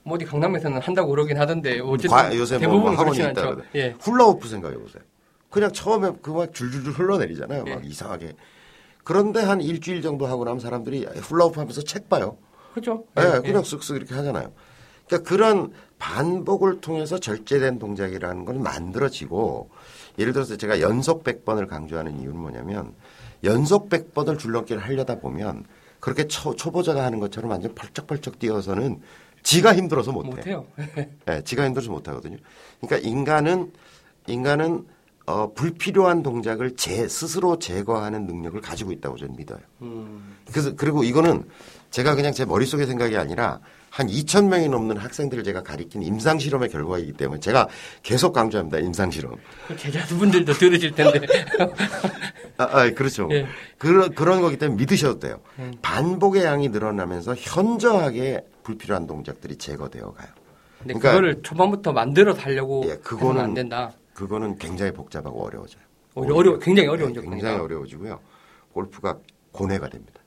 뭐 0.03 0.15
어디 0.17 0.25
강남에서는 0.25 0.81
한다고 0.81 1.11
그러긴 1.11 1.39
하던데 1.39 1.81
어쨌든 1.81 2.11
과- 2.11 2.37
요새 2.37 2.55
뭐 2.59 2.61
대부분 2.61 2.97
학원이 2.97 3.19
그렇진 3.19 3.31
있다. 3.31 3.57
예. 3.75 3.95
훌라후프 4.01 4.49
생각해 4.49 4.77
보세요. 4.77 5.03
그냥 5.51 5.73
처음에 5.73 6.13
그 6.23 6.33
막 6.33 6.53
줄줄줄 6.55 6.93
흘러내리잖아요. 6.93 7.65
막 7.65 7.85
예. 7.85 7.89
이상하게. 7.89 8.33
그런데 9.05 9.41
한 9.41 9.61
일주일 9.61 10.03
정도 10.03 10.27
하고 10.27 10.45
나면 10.45 10.61
사람들이 10.61 11.05
훌라후프 11.07 11.59
하면서 11.61 11.81
책 11.83 12.09
봐요. 12.09 12.37
그렇죠. 12.73 13.05
예, 13.19 13.23
예, 13.37 13.41
그냥 13.41 13.63
쓱쓱 13.63 13.97
이렇게 13.97 14.15
하잖아요. 14.15 14.53
그러니까 15.07 15.29
그런 15.29 15.73
반복을 15.99 16.81
통해서 16.81 17.19
절제된 17.19 17.79
동작이라는 17.79 18.45
건 18.45 18.63
만들어지고 18.63 19.71
예를 20.19 20.33
들어서 20.35 20.57
제가 20.57 20.81
연속 20.81 21.25
100번을 21.25 21.67
강조하는 21.67 22.21
이유는 22.21 22.37
뭐냐면 22.39 22.93
연속 23.45 23.89
100번을 23.89 24.39
줄넘기를 24.39 24.83
하려다 24.83 25.19
보면 25.21 25.65
그렇게 26.01 26.27
초, 26.29 26.55
초보자가 26.55 27.03
하는 27.05 27.19
것처럼 27.19 27.51
완전 27.51 27.75
펄쩍펄쩍 27.75 28.39
뛰어서는 28.39 29.01
지가 29.49 29.75
힘들어서 29.75 30.13
못해. 30.13 30.29
못해요. 30.29 30.67
예, 31.29 31.41
지가 31.43 31.65
힘들어서 31.65 31.91
못하거든요. 31.91 32.37
그러니까 32.83 33.09
인간은 33.09 33.73
인간은 34.27 34.85
어, 35.25 35.53
불필요한 35.55 36.23
동작을 36.23 36.77
제 36.77 37.09
스스로 37.09 37.59
제거하는 37.59 38.27
능력을 38.27 38.61
가지고 38.61 38.93
있다고 38.93 39.17
저는 39.17 39.37
믿어요. 39.37 39.59
음, 39.81 40.37
그래서 40.51 40.75
그리고 40.77 41.03
이거는 41.03 41.45
제가 41.91 42.15
그냥 42.15 42.33
제 42.35 42.45
머릿속의 42.45 42.87
생각이 42.87 43.17
아니라 43.17 43.61
한 43.89 44.07
2천 44.07 44.49
명이 44.49 44.69
넘는 44.69 44.99
학생들을 44.99 45.45
제가 45.45 45.63
가리킨 45.63 46.03
임상 46.03 46.39
실험의 46.39 46.69
결과이기 46.69 47.15
때문에 47.15 47.41
제가 47.41 47.69
계속 48.03 48.35
강조합니다. 48.35 48.81
임상 48.81 49.11
실험. 49.11 49.35
그 49.67 49.75
제자분들도 49.79 50.53
들으실 50.53 50.95
텐데. 50.95 51.27
아, 52.59 52.65
아, 52.65 52.91
그렇죠. 52.91 53.29
예. 53.33 53.47
그런 53.79 54.15
그런 54.15 54.43
거기 54.43 54.59
때문에 54.59 54.77
믿으셔도 54.79 55.21
돼요. 55.21 55.41
음. 55.59 55.73
반복의 55.81 56.45
양이 56.45 56.69
늘어나면서 56.69 57.35
현저하게 57.35 58.45
불필요한 58.68 59.07
동작들이 59.07 59.57
제거되어 59.57 60.12
가요. 60.12 60.28
근데 60.78 60.92
그러니까- 60.94 61.11
그거를 61.11 61.42
초반부터 61.42 61.92
만들어서 61.92 62.40
하려고 62.42 62.85
예, 62.87 62.96
그거는 62.98 63.40
안 63.42 63.54
된다. 63.54 63.92
그거는 64.12 64.59
굉장히 64.59 64.92
복잡하고 64.92 65.42
어려워져요. 65.46 65.83
오히려 66.14 66.35
어려 66.35 66.59
굉장히 66.59 66.88
어려운 66.88 67.12
네. 67.14 67.20
굉장히 67.22 67.59
어려워지고요. 67.59 68.20
골프가 68.72 69.18
고뇌가 69.52 69.88
됩니다. 69.88 70.20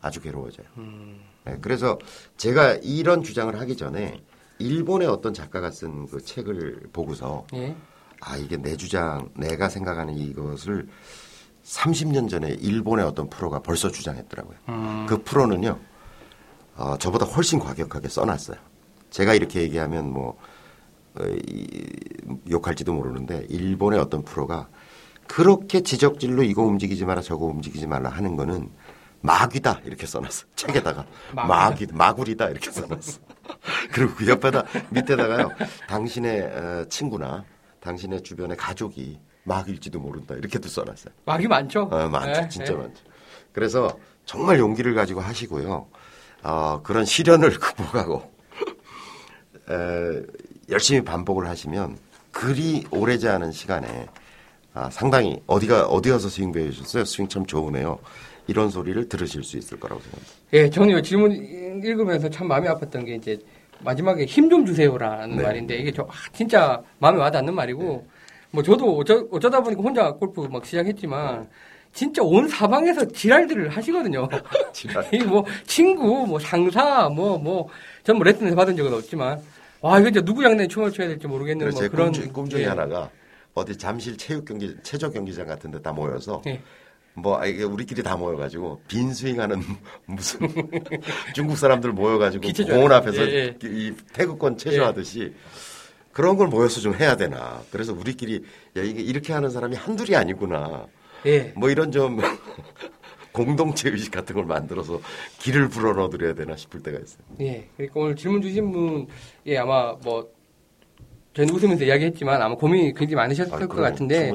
아주 0.00 0.20
괴로워져요. 0.20 0.66
음. 0.78 1.20
네, 1.44 1.56
그래서 1.60 1.98
제가 2.36 2.78
이런 2.82 3.22
주장을 3.22 3.58
하기 3.60 3.76
전에 3.76 4.20
일본의 4.58 5.06
어떤 5.08 5.32
작가가 5.32 5.70
쓴 5.70 6.06
그 6.08 6.20
책을 6.20 6.88
보고서 6.92 7.46
예. 7.54 7.74
아 8.20 8.36
이게 8.36 8.56
내 8.56 8.76
주장, 8.76 9.28
내가 9.34 9.68
생각하는 9.68 10.14
이것을 10.14 10.88
30년 11.64 12.28
전에 12.28 12.50
일본의 12.60 13.04
어떤 13.04 13.28
프로가 13.30 13.60
벌써 13.60 13.90
주장했더라고요. 13.90 14.56
음. 14.68 15.06
그 15.08 15.22
프로는요, 15.22 15.78
어, 16.82 16.96
저보다 16.98 17.24
훨씬 17.26 17.60
과격하게 17.60 18.08
써놨어요. 18.08 18.56
제가 19.10 19.34
이렇게 19.34 19.62
얘기하면 19.62 20.12
뭐, 20.12 20.36
어, 21.14 21.24
이, 21.46 21.68
욕할지도 22.50 22.92
모르는데, 22.92 23.46
일본의 23.48 24.00
어떤 24.00 24.24
프로가 24.24 24.68
그렇게 25.28 25.82
지적질로 25.82 26.42
이거 26.42 26.62
움직이지 26.62 27.04
마라, 27.04 27.22
저거 27.22 27.46
움직이지 27.46 27.86
말라 27.86 28.10
하는 28.10 28.34
거는 28.34 28.68
마귀다, 29.20 29.82
이렇게 29.84 30.06
써놨어. 30.06 30.46
책에다가. 30.56 31.06
마귀, 31.32 31.86
마구리다, 31.92 32.48
이렇게 32.48 32.72
써놨어. 32.72 33.20
그리고 33.92 34.14
그 34.16 34.26
옆에다, 34.26 34.64
밑에다가요, 34.90 35.50
당신의 35.88 36.42
어, 36.42 36.84
친구나 36.88 37.44
당신의 37.78 38.24
주변의 38.24 38.56
가족이 38.56 39.20
마귀일지도 39.44 40.00
모른다, 40.00 40.34
이렇게도 40.34 40.66
써놨어요. 40.68 41.14
막이 41.26 41.46
많죠. 41.46 41.82
어, 41.82 42.08
많죠. 42.08 42.42
예, 42.42 42.48
진짜 42.48 42.72
예. 42.72 42.76
많죠. 42.76 43.04
그래서 43.52 43.96
정말 44.24 44.58
용기를 44.58 44.94
가지고 44.94 45.20
하시고요. 45.20 45.86
어, 46.42 46.80
그런 46.82 47.04
시련을 47.04 47.50
극복하고 47.58 48.22
에, 49.70 50.22
열심히 50.70 51.02
반복을 51.02 51.46
하시면 51.48 51.96
그리 52.30 52.84
오래지 52.90 53.28
않은 53.28 53.52
시간에 53.52 54.06
아, 54.74 54.88
상당히 54.90 55.40
어디가 55.46 55.86
어디 55.86 56.10
가서 56.10 56.28
스윙 56.28 56.50
배우셨어요? 56.52 57.04
스윙 57.04 57.28
참 57.28 57.44
좋으네요. 57.44 57.98
이런 58.46 58.70
소리를 58.70 59.08
들으실 59.08 59.44
수 59.44 59.56
있을 59.58 59.78
거라고 59.78 60.00
생각합니다. 60.00 60.32
예, 60.54 60.70
저는 60.70 60.98
이 60.98 61.02
질문 61.02 61.32
읽으면서 61.84 62.28
참 62.30 62.48
마음이 62.48 62.66
아팠던 62.68 63.04
게 63.06 63.14
이제 63.14 63.38
마지막에 63.80 64.24
힘 64.24 64.48
좀 64.48 64.64
주세요라는 64.64 65.36
네. 65.36 65.42
말인데 65.42 65.76
이게 65.76 65.92
저 65.92 66.02
아, 66.04 66.12
진짜 66.32 66.82
마음에 66.98 67.18
와닿는 67.18 67.54
말이고 67.54 68.06
뭐 68.50 68.62
저도 68.62 68.96
어쩌, 68.98 69.26
어쩌다 69.30 69.60
보니까 69.62 69.82
혼자 69.82 70.10
골프 70.12 70.40
막 70.50 70.64
시작했지만 70.64 71.48
진짜 71.92 72.22
온 72.22 72.48
사방에서 72.48 73.06
지랄들을 73.06 73.68
하시거든요. 73.68 74.28
지랄. 74.72 75.06
이뭐 75.12 75.44
친구, 75.66 76.26
뭐 76.26 76.38
상사, 76.38 77.08
뭐 77.08 77.38
뭐 77.38 77.68
전뭐 78.04 78.22
레슨에서 78.24 78.56
받은 78.56 78.76
적은 78.76 78.92
없지만 78.94 79.40
와 79.80 79.98
이거 79.98 80.08
이제 80.08 80.20
누구 80.22 80.42
양내 80.44 80.68
춤을 80.68 80.92
춰야 80.92 81.08
될지 81.08 81.26
모르겠는 81.26 81.68
뭐제 81.70 81.88
그런 81.88 82.12
꿈, 82.12 82.12
중- 82.22 82.32
꿈 82.32 82.48
중에 82.48 82.62
예. 82.62 82.66
하나가 82.66 83.10
어디 83.54 83.76
잠실 83.76 84.16
체육 84.16 84.44
경기 84.46 84.74
체조 84.82 85.10
경기장 85.10 85.46
같은 85.46 85.70
데 85.70 85.78
다 85.80 85.92
모여서 85.92 86.40
예. 86.46 86.60
뭐 87.14 87.38
아, 87.38 87.44
이게 87.46 87.62
우리끼리 87.64 88.02
다 88.02 88.16
모여가지고 88.16 88.80
빈 88.88 89.12
스윙하는 89.12 89.60
무슨 90.06 90.40
중국 91.34 91.58
사람들 91.58 91.92
모여가지고 91.92 92.48
공원 92.68 92.92
앞에서 92.92 93.22
예, 93.28 93.54
이 93.64 93.92
태극권 94.14 94.56
체조하듯이 94.56 95.34
그런 96.12 96.36
걸 96.36 96.48
모여서 96.48 96.80
좀 96.80 96.94
해야 96.94 97.16
되나 97.16 97.60
그래서 97.70 97.92
우리끼리 97.92 98.36
야 98.78 98.82
이게 98.82 99.02
이렇게 99.02 99.32
하는 99.34 99.50
사람이 99.50 99.76
한둘이 99.76 100.16
아니구나 100.16 100.86
예. 101.26 101.52
뭐 101.56 101.70
이런 101.70 101.92
좀 101.92 102.20
공동체 103.32 103.88
의식 103.90 104.10
같은 104.10 104.34
걸 104.34 104.44
만들어서 104.44 105.00
길을 105.38 105.68
불어넣어 105.68 106.10
드려야 106.10 106.34
되나 106.34 106.56
싶을 106.56 106.82
때가 106.82 106.98
있어요. 106.98 107.22
예. 107.40 107.68
그러니까 107.76 108.00
오늘 108.00 108.16
질문 108.16 108.42
주신 108.42 108.70
분, 108.70 109.06
예, 109.46 109.56
아마 109.58 109.92
뭐, 110.02 110.30
저희는 111.34 111.54
웃으면서 111.54 111.84
이야기했지만 111.84 112.42
아마 112.42 112.54
고민이 112.54 112.92
굉장히 112.92 113.14
많으셨을 113.14 113.54
아, 113.54 113.66
것. 113.66 113.68
같은데. 113.76 114.34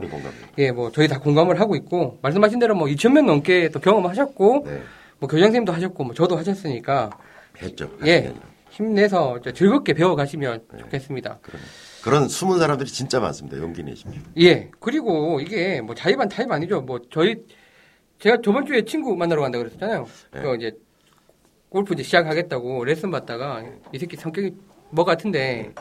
예, 0.58 0.72
뭐, 0.72 0.92
저희 0.92 1.08
다 1.08 1.20
공감을 1.20 1.60
하고 1.60 1.76
있고, 1.76 2.18
말씀하신 2.24 2.58
대로 2.58 2.74
뭐, 2.74 2.88
2,000명 2.88 3.26
넘게 3.26 3.70
또 3.70 3.80
경험하셨고, 3.80 4.64
네, 4.66 4.82
뭐, 5.20 5.30
교장선생님도 5.30 5.72
하셨고, 5.74 6.04
뭐, 6.04 6.16
저도 6.16 6.36
하셨으니까, 6.38 7.12
했죠. 7.62 7.92
예. 8.08 8.34
힘내서 8.72 9.40
즐겁게 9.54 9.94
배워가시면 9.94 10.64
좋겠습니다. 10.80 11.40
그럼. 11.42 11.62
그런 12.08 12.30
숨은 12.30 12.58
사람들이 12.58 12.90
진짜 12.90 13.20
많습니다. 13.20 13.58
용기 13.58 13.84
내십시오. 13.84 14.22
예. 14.40 14.72
그리고 14.80 15.42
이게 15.42 15.82
뭐, 15.82 15.94
자의반 15.94 16.30
타입 16.30 16.50
아니죠. 16.50 16.80
뭐, 16.80 17.02
저희, 17.12 17.36
제가 18.20 18.38
저번 18.42 18.66
주에 18.66 18.86
친구 18.86 19.14
만나러 19.18 19.42
간다고 19.42 19.66
그랬잖아요. 19.66 20.08
네. 20.32 20.42
그 20.42 20.56
이제, 20.56 20.72
골프 21.68 21.94
이제 21.96 22.04
시작하겠다고 22.04 22.86
레슨 22.86 23.12
받다가, 23.12 23.62
이 23.92 24.00
새끼 24.00 24.16
성격이 24.16 24.56
뭐 24.90 25.04
같은데, 25.04 25.74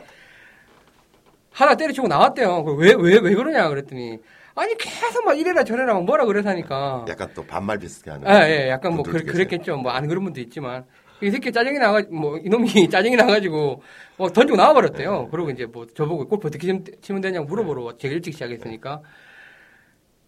하나 1.53 1.77
때려치고 1.77 2.09
나왔대요. 2.09 2.65
그 2.65 2.75
왜, 2.75 2.93
왜, 2.99 3.21
왜 3.21 3.33
그러냐 3.33 3.69
그랬더니, 3.69 4.19
아니, 4.57 4.77
계속 4.77 5.25
막 5.25 5.39
이래라 5.39 5.63
저래라 5.63 5.95
막 5.95 6.05
뭐라 6.07 6.25
그래서니까. 6.25 7.05
약간 7.09 7.31
또 7.37 7.47
반말 7.47 7.79
비슷하게 7.79 8.25
하는. 8.25 8.27
아, 8.27 8.51
예, 8.51 8.69
약간 8.69 8.95
뭐, 8.95 9.05
그. 9.05 9.23
그랬겠죠. 9.23 9.77
뭐, 9.77 9.93
안 9.93 10.09
그런 10.09 10.25
분도 10.25 10.41
있지만. 10.41 10.87
이 11.23 11.31
새끼 11.31 11.51
짜증이 11.53 11.79
나가, 11.79 12.03
뭐, 12.11 12.37
이놈이 12.39 12.67
짜증이 12.91 13.17
나가지고, 13.17 13.83
뭐, 14.19 14.29
던지고 14.31 14.57
나와버렸대요. 14.57 15.23
네. 15.23 15.29
그러고 15.31 15.51
이제 15.51 15.65
뭐, 15.67 15.87
저보고 15.87 16.29
골프 16.29 16.49
어떻게 16.49 16.67
치- 16.67 16.85
치면 17.01 17.23
되냐고 17.23 17.47
물어보러 17.47 17.97
제가 17.97 18.15
일찍 18.15 18.35
시작했으니까. 18.35 19.03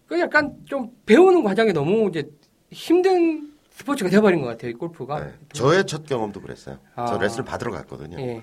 그 0.07 0.19
약간 0.19 0.55
좀 0.65 0.91
배우는 1.05 1.43
과정이 1.43 1.71
너무 1.71 2.09
이제 2.09 2.27
힘든 2.71 3.51
스포츠가 3.69 4.09
돼버린 4.09 4.41
것 4.41 4.47
같아요, 4.47 4.71
이 4.71 4.73
골프가. 4.73 5.23
네. 5.23 5.33
저의 5.53 5.85
첫 5.85 6.05
경험도 6.05 6.41
그랬어요. 6.41 6.79
저 6.95 7.01
아. 7.03 7.17
레슨을 7.19 7.45
받으러 7.45 7.71
갔거든요. 7.71 8.19
예. 8.19 8.41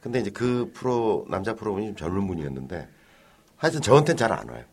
근데 0.00 0.20
이제 0.20 0.30
그 0.30 0.70
프로 0.74 1.26
남자 1.28 1.54
프로분이 1.54 1.86
좀 1.88 1.96
젊은 1.96 2.26
분이었는데 2.26 2.88
하여튼 3.56 3.80
저한테는 3.82 4.16
잘안 4.16 4.48
와요. 4.48 4.64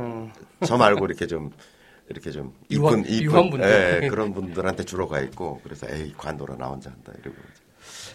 음. 0.00 0.32
저 0.64 0.76
말고 0.76 1.04
이렇게 1.06 1.26
좀 1.26 1.50
이렇게 2.08 2.30
좀 2.30 2.52
유한- 2.70 3.00
이쁜 3.06 3.22
유한 3.22 3.50
분들. 3.50 4.00
예, 4.04 4.08
그런 4.08 4.32
분들한테 4.32 4.84
주로 4.84 5.08
가 5.08 5.20
있고 5.20 5.60
그래서 5.62 5.86
에이 5.90 6.12
관둬라 6.16 6.56
나 6.56 6.66
혼자 6.68 6.90
한다 6.90 7.12
이러고 7.22 7.36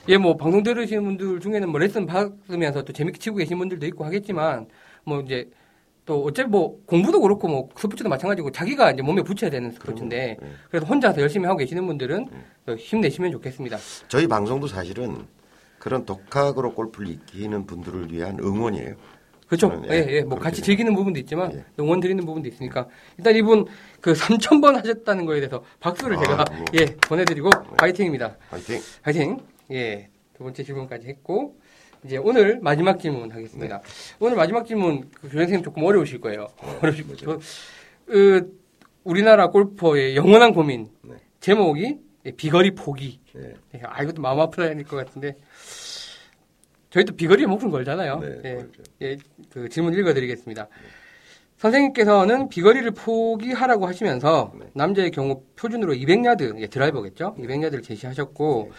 예, 0.10 0.17
뭐, 0.17 0.36
방송 0.36 0.62
들으시는 0.63 1.03
분들 1.03 1.39
중에는 1.39 1.69
뭐, 1.69 1.79
레슨 1.79 2.06
받으면서 2.06 2.84
또 2.84 2.91
재밌게 2.91 3.17
치고 3.19 3.38
계신 3.38 3.58
분들도 3.58 3.86
있고 3.88 4.03
하겠지만, 4.03 4.67
뭐, 5.06 5.21
이제, 5.21 5.49
또, 6.06 6.25
어차피 6.25 6.49
뭐, 6.49 6.77
공부도 6.86 7.21
그렇고, 7.21 7.47
뭐, 7.47 7.69
스포츠도 7.77 8.10
마찬가지고, 8.10 8.51
자기가 8.51 8.91
이제 8.91 9.01
몸에 9.01 9.21
붙여야 9.23 9.49
되는 9.49 9.71
스포츠인데, 9.71 10.38
예. 10.41 10.47
그래서 10.69 10.86
혼자서 10.86 11.21
열심히 11.21 11.45
하고 11.45 11.58
계시는 11.58 11.88
분들은 11.88 12.27
또 12.65 12.75
힘내시면 12.75 13.32
좋겠습니다. 13.32 13.77
저희 14.10 14.27
방송도 14.27 14.67
사실은 14.67 15.25
그런 15.79 16.06
독학으로 16.06 16.73
골프를 16.73 17.08
익히는 17.10 17.65
분들을 17.65 18.12
위한 18.12 18.38
응원이에요. 18.41 18.95
그렇죠. 19.58 19.84
예, 19.89 19.96
예, 19.96 20.08
예. 20.18 20.22
뭐 20.22 20.38
같이. 20.39 20.62
즐기는 20.62 20.94
부분도 20.96 21.20
있지만 21.20 21.54
예. 21.54 21.66
응원 21.80 22.00
드리는 22.00 22.26
부분도 22.26 22.48
있으니까 22.50 22.88
일단 23.18 23.36
이분 23.36 23.66
그 24.02 24.13
3,000번 24.13 24.74
하셨다는 24.76 25.26
거에 25.26 25.39
대해서 25.39 25.63
박수를 25.80 26.18
아, 26.18 26.20
제가 26.22 26.46
뭐. 26.58 26.66
예, 26.80 26.86
보내드리고 26.96 27.50
파이팅입니다. 27.78 28.38
화이팅. 28.50 28.80
파이팅. 29.04 29.39
예. 29.72 30.10
두 30.36 30.44
번째 30.44 30.63
질문까지 30.63 31.08
했고 31.08 31.56
이제 32.04 32.18
오늘 32.18 32.60
마지막 32.62 33.00
질문 33.00 33.32
하겠습니다. 33.32 33.82
오늘 34.20 34.36
마지막 34.36 34.66
질문 34.66 35.10
그 35.13 35.28
교장선생님 35.30 35.63
조금 35.63 35.84
어려우실 35.84 36.20
거예요. 36.22 36.48
어려우실 36.82 37.08
거죠. 37.08 37.39
그, 38.06 38.60
우리나라 39.04 39.48
골퍼의 39.52 40.16
영원한 40.16 40.54
고민 40.54 40.89
네. 41.04 41.16
제목이 41.39 42.00
예, 42.26 42.32
비거리 42.32 42.72
포기. 42.76 43.20
예. 43.38 43.54
예, 43.76 43.82
아, 43.84 44.02
이것도 44.02 44.22
마음 44.22 44.39
아프다닐 44.39 44.86
것 44.86 44.96
같은데. 44.96 45.36
저희도 46.93 47.15
비거리에 47.15 47.47
목숨 47.47 47.71
걸잖아요. 47.71 48.19
네, 48.19 48.27
예, 48.43 48.56
그렇죠. 48.56 48.84
예, 49.01 49.17
그 49.49 49.67
질문 49.67 49.95
읽어드리겠습니다. 49.95 50.67
선생님께서는 51.58 52.49
비거리를 52.49 52.91
포기하라고 52.91 53.88
하시면서 53.88 54.53
네. 54.60 54.67
남자의 54.73 55.10
경우 55.10 55.41
표준으로 55.56 55.95
200야드, 55.95 56.60
예, 56.60 56.67
드라이버겠죠? 56.67 57.36
200야드를 57.39 57.84
제시하셨고, 57.84 58.67
네. 58.69 58.75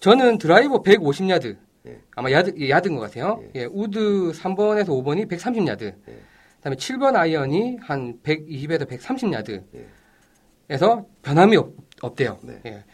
저는 0.00 0.38
드라이버 0.38 0.82
150야드, 0.82 1.56
예. 1.88 1.98
아마 2.14 2.30
야드, 2.30 2.54
예, 2.58 2.70
야드인 2.70 2.94
것 2.94 3.02
같아요. 3.02 3.42
예, 3.54 3.66
우드 3.66 4.32
3번에서 4.32 4.86
5번이 4.86 5.28
130야드, 5.28 5.82
예. 5.82 6.18
그다음에 6.56 6.76
7번 6.76 7.16
아이언이 7.16 7.78
한 7.82 8.18
120에서 8.22 8.88
130야드. 8.88 9.62
예. 9.74 9.86
에서 10.70 11.06
변함이 11.22 11.56
없, 11.56 11.74
없대요. 12.00 12.38
네. 12.42 12.60
예. 12.66 12.84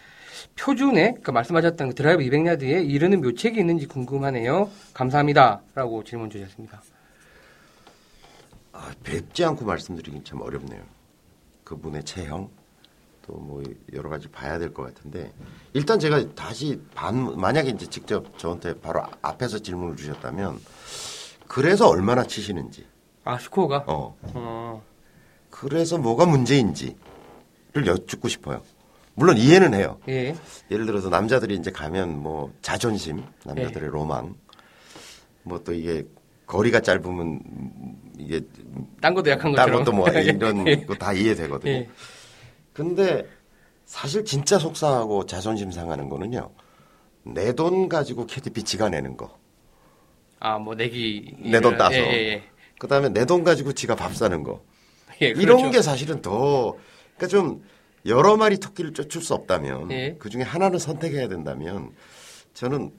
표준에 0.56 1.14
그 1.22 1.30
말씀하셨던 1.30 1.90
그 1.90 1.94
드라이브 1.94 2.22
200야드에 2.22 2.88
이르는 2.88 3.20
묘책이 3.22 3.58
있는지 3.58 3.86
궁금하네요. 3.86 4.70
감사합니다라고 4.94 6.04
질문 6.04 6.30
주셨습니다. 6.30 6.82
아, 8.72 8.92
뵙지 9.02 9.44
않고 9.44 9.64
말씀드리긴 9.64 10.24
참 10.24 10.40
어렵네요. 10.40 10.82
그분의 11.64 12.04
체형 12.04 12.50
또 13.26 13.34
뭐 13.38 13.62
여러 13.94 14.10
가지 14.10 14.28
봐야 14.28 14.58
될 14.58 14.72
것 14.74 14.82
같은데 14.82 15.32
일단 15.72 15.98
제가 15.98 16.34
다시 16.34 16.78
반 16.94 17.40
만약에 17.40 17.70
이제 17.70 17.86
직접 17.86 18.38
저한테 18.38 18.78
바로 18.80 19.02
아- 19.02 19.10
앞에서 19.22 19.58
질문을 19.60 19.96
주셨다면 19.96 20.60
그래서 21.48 21.88
얼마나 21.88 22.22
치시는지 22.24 22.86
아 23.24 23.38
스코어가 23.38 23.84
어 23.86 24.14
어, 24.34 24.82
그래서 25.48 25.96
뭐가 25.96 26.26
문제인지를 26.26 26.96
여쭙고 27.86 28.28
싶어요. 28.28 28.60
물론 29.14 29.36
이해는 29.38 29.74
해요. 29.74 29.98
예 30.08 30.34
예를 30.70 30.86
들어서 30.86 31.08
남자들이 31.08 31.54
이제 31.54 31.70
가면 31.70 32.18
뭐 32.22 32.52
자존심, 32.62 33.22
남자들의 33.44 33.82
네. 33.82 33.86
로망, 33.86 34.34
뭐 35.42 35.58
또 35.64 35.72
이게 35.72 36.04
거리가 36.46 36.80
짧으면 36.80 37.20
음, 37.20 38.12
이게 38.18 38.40
딴 39.00 39.14
것도 39.14 39.30
약한 39.30 39.52
딴 39.54 39.70
것처럼 39.70 39.84
것도 39.84 39.92
뭐 39.96 40.08
이런 40.10 40.66
예. 40.68 40.84
거다 40.84 41.12
이해되거든요. 41.12 41.72
예. 41.72 41.88
근데 42.72 43.26
사실 43.86 44.24
진짜 44.24 44.58
속상하고 44.58 45.26
자존심 45.26 45.70
상하는 45.70 46.08
거는요. 46.08 46.50
내 47.24 47.52
돈 47.54 47.88
가지고 47.88 48.26
캐디비 48.26 48.62
지가 48.64 48.88
내는 48.90 49.16
거. 49.16 49.38
아 50.40 50.58
뭐 50.58 50.74
내기 50.74 51.34
내 51.38 51.60
돈 51.60 51.76
따서. 51.78 51.94
예, 51.96 52.00
예, 52.32 52.42
그다음에 52.78 53.08
내 53.10 53.24
돈 53.24 53.44
가지고 53.44 53.72
지가 53.72 53.94
밥 53.94 54.14
사는 54.14 54.42
거. 54.42 54.62
예. 55.22 55.26
예, 55.26 55.30
이런 55.30 55.58
그렇죠. 55.58 55.70
게 55.70 55.82
사실은 55.82 56.20
더 56.20 56.76
그러니까 57.16 57.26
좀 57.28 57.62
여러 58.06 58.36
마리 58.36 58.58
토끼를 58.58 58.92
쫓을 58.92 59.22
수 59.22 59.34
없다면 59.34 59.90
예. 59.92 60.16
그 60.18 60.28
중에 60.28 60.42
하나는 60.42 60.78
선택해야 60.78 61.28
된다면 61.28 61.90
저는 62.52 62.92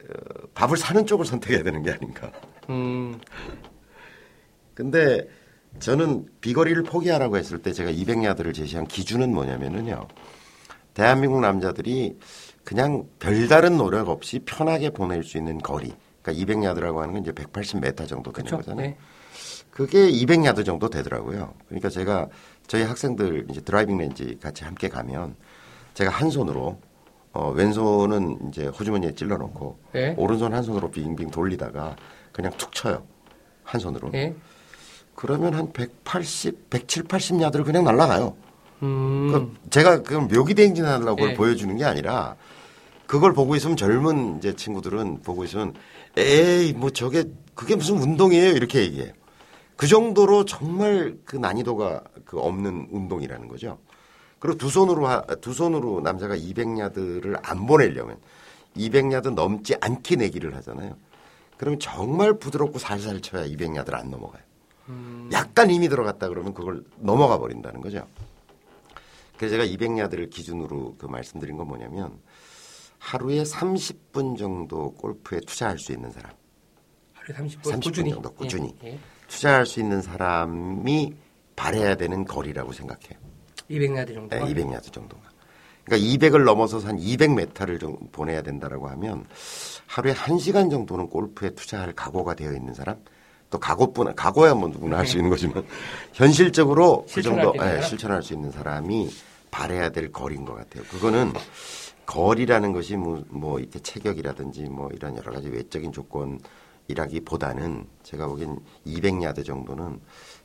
어, 0.00 0.46
밥을 0.54 0.76
사는 0.76 1.06
쪽을 1.06 1.26
선택해야 1.26 1.62
되는 1.62 1.82
게 1.82 1.90
아닌가. 1.90 2.32
음, 2.70 3.20
근데 4.74 5.28
저는 5.80 6.26
비거리를 6.40 6.82
포기하라고 6.84 7.36
했을 7.36 7.58
때 7.60 7.72
제가 7.72 7.90
200야드를 7.90 8.54
제시한 8.54 8.86
기준은 8.86 9.32
뭐냐면은요. 9.32 10.08
대한민국 10.94 11.40
남자들이 11.40 12.18
그냥 12.64 13.06
별다른 13.18 13.76
노력 13.76 14.08
없이 14.08 14.40
편하게 14.40 14.90
보낼 14.90 15.22
수 15.22 15.36
있는 15.38 15.58
거리. 15.58 15.92
그러니까 16.22 16.52
200야드라고 16.54 16.96
하는 16.98 17.14
건 17.14 17.22
이제 17.22 17.32
180m 17.32 18.08
정도 18.08 18.32
되는 18.32 18.50
그렇죠. 18.50 18.56
거잖아요. 18.56 18.86
예. 18.88 18.96
그게 19.70 20.10
200야드 20.10 20.64
정도 20.64 20.88
되더라고요. 20.88 21.54
그러니까 21.68 21.88
제가 21.88 22.28
저희 22.66 22.82
학생들 22.82 23.46
이제 23.50 23.60
driving 23.60 23.98
range 23.98 24.38
같이 24.40 24.64
함께 24.64 24.88
가면 24.88 25.34
제가 25.94 26.10
한 26.10 26.30
손으로 26.30 26.78
어, 27.32 27.50
왼손은 27.50 28.48
이제 28.48 28.66
호주머니에 28.66 29.14
찔러넣고 29.14 29.78
예. 29.94 30.14
오른손 30.16 30.54
한 30.54 30.62
손으로 30.62 30.90
빙빙 30.90 31.30
돌리다가 31.30 31.96
그냥 32.32 32.52
툭 32.56 32.72
쳐요. 32.72 33.04
한 33.64 33.80
손으로. 33.80 34.10
예. 34.14 34.34
그러면 35.14 35.54
한 35.54 35.72
180, 35.72 36.70
170, 36.70 37.08
80야드를 37.08 37.64
그냥 37.64 37.84
날아가요. 37.84 38.36
음, 38.82 39.32
그 39.32 39.70
제가 39.70 40.02
그럼 40.02 40.28
묘기 40.28 40.54
대행진 40.54 40.84
하려고 40.84 41.16
그걸 41.16 41.30
예. 41.30 41.34
보여주는 41.34 41.76
게 41.76 41.84
아니라 41.84 42.36
그걸 43.06 43.32
보고 43.32 43.56
있으면 43.56 43.76
젊은 43.76 44.38
이제 44.38 44.54
친구들은 44.54 45.22
보고 45.22 45.44
있으면 45.44 45.74
에이 46.16 46.72
뭐 46.74 46.90
저게 46.90 47.24
그게 47.54 47.74
무슨 47.74 47.96
운동이에요 47.98 48.52
이렇게 48.52 48.80
얘기해요. 48.80 49.12
그 49.78 49.86
정도로 49.86 50.44
정말 50.44 51.16
그 51.24 51.36
난이도가 51.36 52.02
그 52.24 52.40
없는 52.40 52.88
운동이라는 52.90 53.46
거죠. 53.46 53.78
그리고 54.40 54.58
두 54.58 54.70
손으로 54.70 55.06
하- 55.06 55.22
두 55.40 55.54
손으로 55.54 56.00
남자가 56.00 56.36
200야드를 56.36 57.38
안 57.44 57.64
보내려면 57.64 58.18
200야드 58.76 59.34
넘지 59.34 59.76
않게 59.80 60.16
내기를 60.16 60.56
하잖아요. 60.56 60.96
그러면 61.56 61.78
정말 61.78 62.32
부드럽고 62.40 62.80
살살 62.80 63.20
쳐야 63.20 63.46
200야드를 63.46 63.94
안 63.94 64.10
넘어가요. 64.10 64.42
약간 65.30 65.70
힘이 65.70 65.88
들어갔다 65.88 66.28
그러면 66.28 66.54
그걸 66.54 66.82
넘어가 66.96 67.38
버린다는 67.38 67.80
거죠. 67.80 68.04
그래서 69.36 69.52
제가 69.56 69.64
200야드를 69.64 70.28
기준으로 70.28 70.96
그 70.98 71.06
말씀드린 71.06 71.56
건 71.56 71.68
뭐냐면 71.68 72.18
하루에 72.98 73.44
30분 73.44 74.36
정도 74.36 74.90
골프에 74.94 75.38
투자할 75.46 75.78
수 75.78 75.92
있는 75.92 76.10
사람, 76.10 76.32
하루에 77.12 77.36
30분, 77.46 77.62
30분 77.62 77.82
꾸준히. 77.84 78.10
정도 78.10 78.30
꾸준히. 78.32 78.74
예. 78.82 78.88
예. 78.94 78.98
투자할 79.28 79.66
수 79.66 79.78
있는 79.80 80.02
사람이 80.02 81.14
바래야 81.54 81.94
되는 81.96 82.24
거리라고 82.24 82.72
생각해요. 82.72 83.18
200야드 83.70 84.14
정도. 84.14 84.36
네, 84.36 84.42
200야드 84.42 84.92
정도가. 84.92 85.22
그러니까 85.84 86.28
200을 86.28 86.44
넘어서서 86.44 86.88
한 86.88 86.98
200m를 86.98 87.80
좀 87.80 87.96
보내야 88.12 88.42
된다라고 88.42 88.88
하면 88.88 89.24
하루에 89.86 90.12
1시간 90.14 90.70
정도는 90.70 91.08
골프에 91.08 91.50
투자할 91.50 91.92
각오가 91.94 92.34
되어 92.34 92.52
있는 92.52 92.74
사람 92.74 92.96
또 93.50 93.58
각오뿐 93.58 94.14
각오야 94.14 94.52
뭐 94.54 94.68
누구나 94.68 94.98
할 94.98 95.06
수 95.06 95.16
있는 95.16 95.30
거지만 95.30 95.64
현실적으로 96.12 97.06
그 97.10 97.22
정도 97.22 97.54
사람? 97.56 97.82
실천할 97.82 98.22
수 98.22 98.34
있는 98.34 98.50
사람이 98.50 99.08
바래야 99.50 99.88
될 99.88 100.12
거리인 100.12 100.44
것 100.44 100.54
같아요. 100.54 100.84
그거는 100.90 101.32
거리라는 102.04 102.72
것이 102.72 102.96
뭐, 102.96 103.22
뭐 103.28 103.58
이렇게 103.58 103.78
체격이라든지 103.78 104.64
뭐 104.64 104.90
이런 104.92 105.16
여러 105.16 105.32
가지 105.32 105.48
외적인 105.48 105.92
조건 105.92 106.38
이라기보다는 106.88 107.86
제가 108.02 108.26
보기엔 108.26 108.58
200야드 108.86 109.44
정도는 109.44 110.00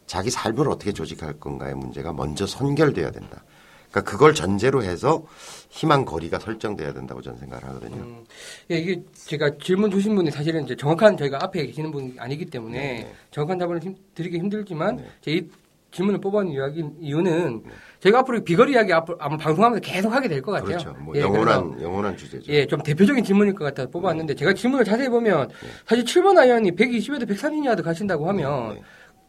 자기 0.06 0.29
삶을 0.29 0.67
어떻게 0.69 0.91
조직할 0.91 1.39
건가의 1.39 1.75
문제가 1.75 2.13
먼저 2.13 2.45
선결돼야 2.45 3.12
된다. 3.12 3.43
그러니까 3.89 4.12
그걸 4.12 4.34
전제로 4.34 4.84
해서 4.84 5.23
희망 5.69 6.03
거리가 6.03 6.39
설정돼야 6.39 6.93
된다고 6.93 7.21
저는 7.21 7.38
생각을 7.39 7.63
하거든요. 7.69 7.95
음, 7.95 8.25
예, 8.71 8.77
이게 8.79 9.03
제가 9.13 9.51
질문 9.62 9.91
주신 9.91 10.15
분이 10.15 10.32
사실은 10.32 10.63
이제 10.65 10.75
정확한 10.75 11.15
저희가 11.15 11.39
앞에 11.43 11.65
계시는 11.67 11.91
분이 11.91 12.15
아니기 12.17 12.45
때문에 12.45 12.77
네. 12.79 13.13
정확한 13.32 13.58
답을 13.60 13.79
힘- 13.82 13.95
드리기 14.15 14.38
힘들지만 14.39 14.95
네. 14.97 15.06
제이 15.21 15.47
질문을 15.91 16.19
이야기, 16.47 16.84
이유는 16.99 17.63
저희가 18.03 18.19
앞으로 18.19 18.43
비거리 18.43 18.73
이야기 18.73 18.91
앞으로 18.91 19.17
아마 19.21 19.37
방송하면서 19.37 19.79
계속 19.81 20.11
하게 20.11 20.27
될 20.27 20.41
것 20.41 20.51
같아요. 20.51 20.77
그렇죠. 20.77 20.93
뭐 20.99 21.15
예, 21.15 21.21
영원한 21.21 21.81
영원한 21.81 22.17
주제죠. 22.17 22.51
예, 22.51 22.65
좀 22.67 22.81
대표적인 22.83 23.23
질문일 23.23 23.53
것 23.53 23.63
같아서 23.63 23.89
뽑았는데 23.89 24.35
제가 24.35 24.53
질문을 24.53 24.83
자세히 24.83 25.07
보면 25.07 25.49
사실 25.87 26.03
7번 26.03 26.37
아이언이 26.37 26.71
120에도 26.71 27.25
130야드 27.29 27.81
가신다고 27.81 28.27
하면 28.27 28.75
네. 28.75 28.81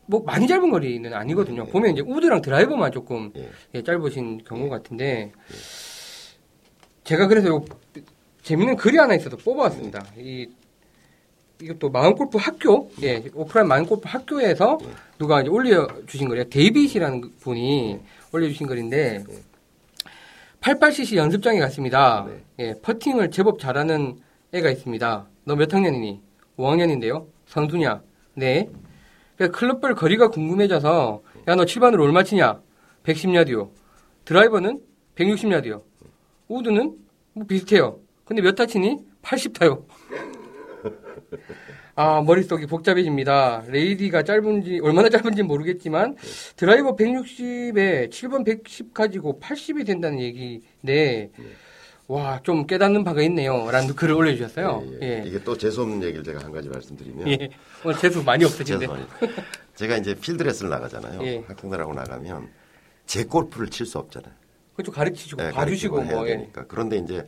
뭐 0.06 0.24
많이 0.26 0.48
짧은 0.48 0.70
거리는 0.72 1.14
아니거든요. 1.14 1.64
네. 1.66 1.70
보면 1.70 1.92
이제 1.92 2.02
우드랑 2.04 2.42
드라이버만 2.42 2.90
조금 2.90 3.30
예. 3.36 3.48
예, 3.74 3.82
짧으신 3.82 4.42
경우 4.44 4.68
같은데 4.68 5.30
제가 7.04 7.28
그래서 7.28 7.48
요 7.48 7.64
재밌는 8.42 8.74
글이 8.76 8.98
하나 8.98 9.14
있어서 9.14 9.36
뽑아왔습니다. 9.36 10.04
이 10.18 10.48
이것도 11.62 11.90
마음골프 11.90 12.36
학교, 12.38 12.90
예, 13.02 13.22
오프라인 13.34 13.68
마음골프 13.68 14.02
학교에서 14.04 14.78
누가 15.18 15.40
이제 15.40 15.50
올려주신 15.50 16.28
거예요. 16.28 16.44
데이빗이라는 16.44 17.30
분이 17.40 18.00
올려주신 18.32 18.66
글인데 18.66 19.24
88cc 20.60 21.16
연습장에 21.16 21.60
갔습니다. 21.60 22.26
네. 22.28 22.42
예, 22.66 22.74
퍼팅을 22.80 23.30
제법 23.30 23.58
잘하는 23.58 24.18
애가 24.52 24.70
있습니다. 24.70 25.26
너 25.44 25.54
몇 25.56 25.72
학년이니? 25.72 26.20
5학년인데요. 26.58 27.26
선수냐? 27.46 28.02
네. 28.34 28.68
그러니까 29.36 29.58
클럽별 29.58 29.94
거리가 29.94 30.28
궁금해져서 30.30 31.22
야 31.48 31.54
너 31.56 31.64
7반으로 31.64 32.00
얼마 32.02 32.22
치냐? 32.24 32.60
110야드요. 33.04 33.70
드라이버는 34.24 34.80
160야드요. 35.16 35.82
우드는 36.48 36.96
뭐 37.34 37.46
비슷해요. 37.46 37.98
근데 38.24 38.40
몇 38.42 38.54
타 38.54 38.64
치니? 38.66 38.98
80타요. 39.22 39.84
아 41.96 42.20
머릿속이 42.22 42.66
복잡해집니다. 42.66 43.64
레이디가 43.68 44.22
짧은지 44.24 44.80
얼마나 44.82 45.08
짧은지 45.08 45.42
모르겠지만 45.42 46.16
드라이버 46.56 46.96
160에 46.96 48.10
7번 48.10 48.44
110 48.44 48.92
가지고 48.94 49.38
80이 49.40 49.86
된다는 49.86 50.20
얘기인데 50.20 51.30
와 52.06 52.40
좀 52.42 52.66
깨닫는 52.66 53.02
바가 53.04 53.22
있네요. 53.22 53.70
라는 53.70 53.94
글을 53.94 54.14
올려주셨어요. 54.14 54.84
예, 54.86 54.98
예. 55.06 55.22
예. 55.24 55.24
이게 55.26 55.42
또 55.42 55.56
재수없는 55.56 56.02
얘기를 56.02 56.22
제가 56.22 56.40
한 56.44 56.52
가지 56.52 56.68
말씀드리면 56.68 57.28
예. 57.28 57.48
오늘 57.84 57.96
재수 57.98 58.22
많이 58.22 58.44
없으신데. 58.44 58.86
제가 59.74 59.96
이제 59.96 60.14
필드레스를 60.14 60.68
나가잖아요. 60.70 61.22
예. 61.24 61.44
학생들하고 61.46 61.94
나가면 61.94 62.48
제 63.06 63.24
골프를 63.24 63.68
칠 63.68 63.86
수 63.86 63.98
없잖아요. 63.98 64.32
그쪽 64.76 64.94
가르치시고 64.94 65.40
네, 65.40 65.50
봐주시고 65.52 66.02
뭐 66.02 66.28
예. 66.28 66.32
되니까. 66.36 66.64
그런데 66.68 66.98
이제 66.98 67.26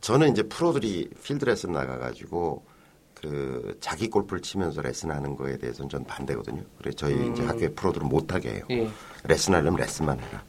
저는 0.00 0.30
이제 0.30 0.42
프로들이 0.44 1.08
필드 1.24 1.44
레슨 1.44 1.72
나가가지고 1.72 2.64
그 3.30 3.76
자기 3.80 4.08
골프를 4.08 4.40
치면서 4.40 4.80
레슨하는 4.82 5.36
거에 5.36 5.56
대해서는 5.58 5.88
전 5.88 6.04
반대거든요. 6.04 6.62
그래 6.78 6.90
서 6.92 6.96
저희 6.96 7.30
이제 7.32 7.42
학교에 7.44 7.68
프로들은 7.70 8.08
못하게 8.08 8.50
해요. 8.50 8.62
예. 8.70 8.88
레슨하려면 9.24 9.80
레슨만 9.80 10.20
해라. 10.20 10.42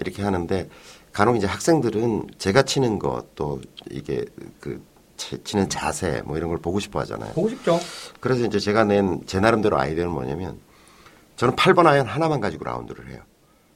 이렇게 0.00 0.22
하는데 0.22 0.68
간혹 1.12 1.36
이제 1.36 1.46
학생들은 1.46 2.26
제가 2.38 2.62
치는 2.62 2.98
것 2.98 3.26
또 3.34 3.60
이게 3.90 4.24
그 4.60 4.82
치- 5.16 5.42
치는 5.42 5.68
자세 5.68 6.22
뭐 6.24 6.36
이런 6.36 6.48
걸 6.50 6.58
보고 6.58 6.78
싶어 6.80 7.00
하잖아요. 7.00 7.32
보고 7.32 7.48
싶죠. 7.48 7.80
그래서 8.20 8.44
이제 8.44 8.58
제가 8.58 8.84
낸 8.84 9.22
제 9.26 9.40
나름대로 9.40 9.78
아이디어는 9.78 10.12
뭐냐면 10.12 10.58
저는 11.36 11.56
8번 11.56 11.86
아이언 11.86 12.06
하나만 12.06 12.40
가지고 12.40 12.64
라운드를 12.64 13.08
해요. 13.10 13.20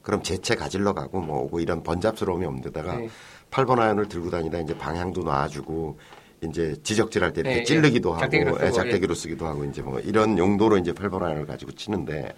그럼 0.03 0.21
제 0.21 0.35
채 0.35 0.55
가질러 0.55 0.93
가고 0.93 1.21
뭐 1.21 1.41
오고 1.43 1.59
이런 1.59 1.81
번잡스러움이 1.81 2.45
없는 2.45 2.61
데다가 2.61 2.95
네. 2.97 3.09
8번 3.51 3.79
아이언을 3.79 4.07
들고 4.09 4.29
다니다 4.29 4.59
이제 4.59 4.77
방향도 4.77 5.23
봐주고 5.23 5.97
이제 6.43 6.75
지적질할 6.83 7.33
때 7.33 7.41
이렇게 7.41 7.57
네, 7.57 7.63
찔르기도 7.63 8.09
예. 8.09 8.13
하고 8.13 8.21
작대기로 8.21 8.51
예, 8.51 8.65
쓰고, 8.65 8.71
작대기로 8.71 9.15
쓰기도 9.15 9.47
하고 9.47 9.65
이제 9.65 9.81
뭐 9.81 9.99
이런 9.99 10.37
용도로 10.37 10.77
이제 10.77 10.91
8번 10.91 11.23
아이언을 11.23 11.45
가지고 11.45 11.71
치는데 11.71 12.35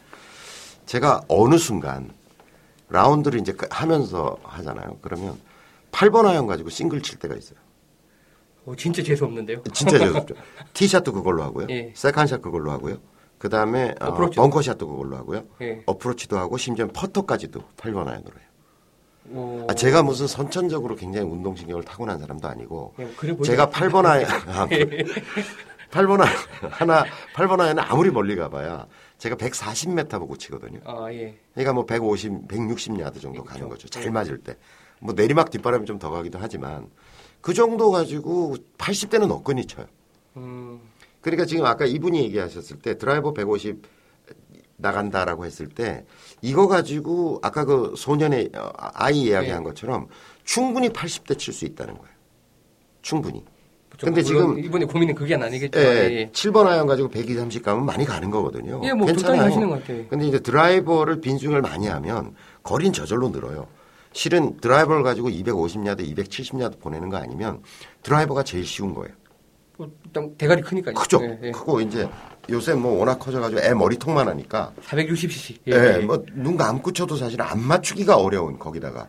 제가 0.86 1.22
어느 1.28 1.58
순간 1.58 2.12
라운드를 2.90 3.40
이제 3.40 3.52
그 3.54 3.68
하면서 3.70 4.38
하잖아요. 4.44 4.98
그러면 5.02 5.38
8번 5.92 6.26
아이언 6.28 6.48
가지고 6.48 6.70
싱글 6.70 7.02
칠 7.02 7.18
때가 7.20 7.36
있어요. 7.36 7.58
어, 8.66 8.76
진짜 8.76 9.04
재수 9.04 9.26
없는데요. 9.26 9.62
진짜 9.74 9.98
재밌죠. 9.98 10.34
티샷도 10.74 11.14
그걸로 11.14 11.44
하고요. 11.44 11.68
예. 11.70 11.92
second 11.96 12.23
shot 12.23 12.42
그걸로 12.42 12.72
하고요. 12.72 12.98
그 13.38 13.50
다음에 13.50 13.94
어. 14.00 14.14
벙커샷도 14.14 14.88
그걸로 14.88 15.18
하고요. 15.18 15.46
예. 15.62 15.84
어프로치도 15.86 16.38
하고 16.38 16.58
심지어 16.58 16.88
퍼터까지도 16.88 17.62
8번 17.78 18.08
아이언으로 18.08 18.38
해요. 18.40 18.48
어, 19.32 19.66
아, 19.70 19.74
제가 19.74 20.04
무슨 20.04 20.28
선천적으로 20.28 20.96
굉장히 20.96 21.28
운동신경을 21.30 21.84
타고난 21.84 22.20
사람도 22.20 22.48
아니고 22.48 22.94
보이지 22.96 23.44
제가 23.44 23.66
않습니다. 23.74 24.00
8번 24.00 24.06
아이언 24.06 24.30
아, 24.30 24.68
8번 25.92 26.22
아이언 26.22 26.72
하나 26.72 27.06
8번 27.34 27.60
아이언은 27.60 27.84
아무리 27.84 28.12
멀리 28.12 28.36
가봐야 28.36 28.86
제가 29.18 29.36
140m 29.36 30.20
보고 30.20 30.38
치거든요. 30.38 30.80
아 30.86 31.12
예. 31.14 31.36
그러니까 31.54 31.74
뭐 31.74 31.86
150, 31.86 32.48
160야드 32.48 33.22
정도 33.22 33.44
가는 33.44 33.68
그렇죠. 33.68 33.70
거죠. 33.70 33.88
잘 33.90 34.12
맞을 34.12 34.38
때. 34.40 34.56
뭐 35.00 35.14
내리막 35.14 35.50
뒷바람이 35.52 35.86
좀 35.86 36.00
더 36.00 36.10
가기도 36.10 36.38
하지만 36.42 36.88
그 37.42 37.54
정도 37.54 37.92
가지고 37.92 38.56
80대는 38.78 39.32
거뜬히 39.32 39.66
쳐요. 39.68 39.86
음, 40.38 40.80
그러니까 41.22 41.46
지금 41.46 41.66
아까 41.66 41.86
이분이 41.86 42.20
얘기하셨을 42.24 42.80
때 42.80 42.98
드라이버 42.98 43.34
150 43.34 43.82
나간다라고 44.78 45.46
했을 45.46 45.68
때 45.68 46.06
이거 46.42 46.68
가지고 46.68 47.40
아까 47.42 47.66
그 47.66 47.94
소년의 47.98 48.52
어, 48.56 48.70
아이 48.76 49.22
이야기한 49.22 49.64
네. 49.64 49.70
것처럼 49.70 50.08
충분히 50.44 50.90
80대 50.90 51.38
칠 51.38 51.54
수 51.54 51.66
있다는 51.66 51.94
거예요. 51.98 52.14
충분히. 53.02 53.44
근데 53.98 54.22
지금 54.22 54.60
이분의 54.60 54.88
고민은 54.90 55.16
그게 55.16 55.36
아니겠죠. 55.36 55.80
예, 55.80 55.84
예, 55.84 56.30
7번 56.34 56.68
아이언 56.68 56.86
가지고 56.86 57.08
120 57.10 57.64
가면 57.64 57.86
많이 57.86 58.04
가는 58.04 58.30
거거든요. 58.30 58.82
예. 58.84 58.90
예, 58.90 58.94
뭐 58.94 59.08
괜찮아요. 59.08 59.44
하시는 59.44 59.70
것 59.70 59.80
같아요. 59.80 60.06
근데 60.10 60.28
이제 60.28 60.40
드라이버를 60.40 61.22
빈스윙을 61.22 61.62
많이 61.62 61.88
하면 61.88 62.36
거리는 62.62 62.92
저절로 62.92 63.30
늘어요. 63.30 63.68
실은 64.12 64.58
드라이버를 64.58 65.04
가지고 65.04 65.30
250야드, 65.30 66.14
270야드 66.14 66.80
보내는 66.80 67.10
거 67.10 67.18
아니면 67.18 67.62
드라이버가 68.04 68.44
제일 68.44 68.66
쉬운 68.66 68.94
거예요. 68.94 69.14
뭐, 69.78 69.90
일단 70.06 70.36
대가리 70.38 70.62
크니까요. 70.62 70.96
크죠? 70.96 71.22
예, 71.24 71.40
예. 71.44 71.52
크고 71.52 71.80
이제 71.82 72.10
요새 72.50 72.74
뭐 72.74 73.00
워낙 73.00 73.18
커져가지고 73.20 73.62
애 73.62 73.74
머리통만 73.74 74.28
하니까 74.28 74.74
460cc. 74.86 75.58
예, 75.68 75.98
뭐눈 76.00 76.58
감고 76.58 76.94
쳐도 76.94 77.16
사실 77.16 77.42
안 77.42 77.62
맞추기가 77.62 78.18
어려운 78.18 78.60
거기다가. 78.60 79.08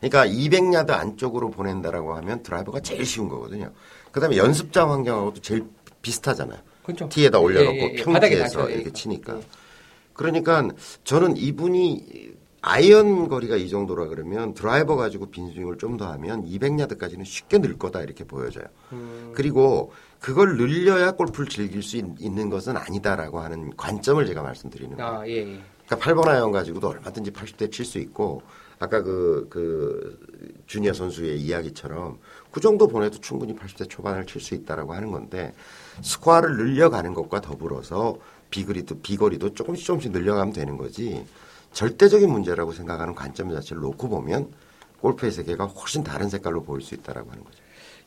그러니까 0.00 0.26
200야드 0.26 0.90
안쪽으로 0.90 1.50
보낸다라고 1.50 2.14
하면 2.16 2.42
드라이버가 2.42 2.80
제일 2.80 3.06
쉬운 3.06 3.28
거거든요. 3.28 3.70
그다음에 4.10 4.36
연습장 4.36 4.90
환경하고도 4.90 5.40
제일 5.40 5.64
비슷하잖아요. 6.02 6.58
그렇죠. 6.82 7.08
티에다 7.08 7.38
올려놓고 7.38 7.76
예, 7.76 7.82
예, 7.82 7.94
예. 7.98 8.02
평지에서 8.02 8.68
이렇게. 8.68 8.92
치니까. 8.92 9.38
그러니까 10.12 10.68
저는 11.04 11.36
이분이 11.36 12.32
아이언 12.60 13.28
거리가 13.28 13.56
이 13.56 13.68
정도라 13.68 14.06
그러면 14.06 14.54
드라이버 14.54 14.96
가지고 14.96 15.26
빈스윙을 15.30 15.78
좀 15.78 15.96
더 15.96 16.06
하면 16.12 16.44
200야드까지는 16.46 17.24
쉽게 17.24 17.58
늘 17.58 17.78
거다 17.78 18.02
이렇게 18.02 18.24
보여져요. 18.24 18.64
음. 18.92 19.32
그리고 19.34 19.92
그걸 20.22 20.56
늘려야 20.56 21.10
골프를 21.10 21.48
즐길 21.48 21.82
수 21.82 21.96
있, 21.96 22.04
는 22.04 22.48
것은 22.48 22.76
아니다라고 22.76 23.40
하는 23.40 23.76
관점을 23.76 24.24
제가 24.24 24.40
말씀드리는 24.40 24.96
거예요. 24.96 25.12
아, 25.12 25.26
예, 25.26 25.38
예. 25.38 25.60
그러니까 25.84 25.96
8번 25.96 26.28
아이언 26.28 26.52
가지고도 26.52 26.88
얼마든지 26.88 27.32
80대 27.32 27.72
칠 27.72 27.84
수 27.84 27.98
있고 27.98 28.40
아까 28.78 29.02
그, 29.02 29.48
그 29.50 30.18
주니어 30.66 30.92
선수의 30.92 31.40
이야기처럼 31.40 32.18
그 32.52 32.60
정도 32.60 32.86
보내도 32.86 33.18
충분히 33.20 33.54
80대 33.56 33.90
초반을 33.90 34.24
칠 34.26 34.40
수 34.40 34.54
있다라고 34.54 34.94
하는 34.94 35.10
건데 35.10 35.52
스코어를 36.02 36.56
늘려가는 36.56 37.14
것과 37.14 37.40
더불어서 37.40 38.16
비거리도 38.50 39.00
비거리도 39.00 39.54
조금씩 39.54 39.84
조금씩 39.84 40.12
늘려가면 40.12 40.52
되는 40.52 40.76
거지 40.76 41.26
절대적인 41.72 42.30
문제라고 42.30 42.72
생각하는 42.72 43.14
관점 43.16 43.50
자체를 43.50 43.82
놓고 43.82 44.08
보면 44.08 44.52
골프의 45.00 45.32
세계가 45.32 45.64
훨씬 45.66 46.04
다른 46.04 46.28
색깔로 46.28 46.62
보일 46.62 46.80
수 46.80 46.94
있다라고 46.94 47.28
하는 47.28 47.42
거죠. 47.42 47.58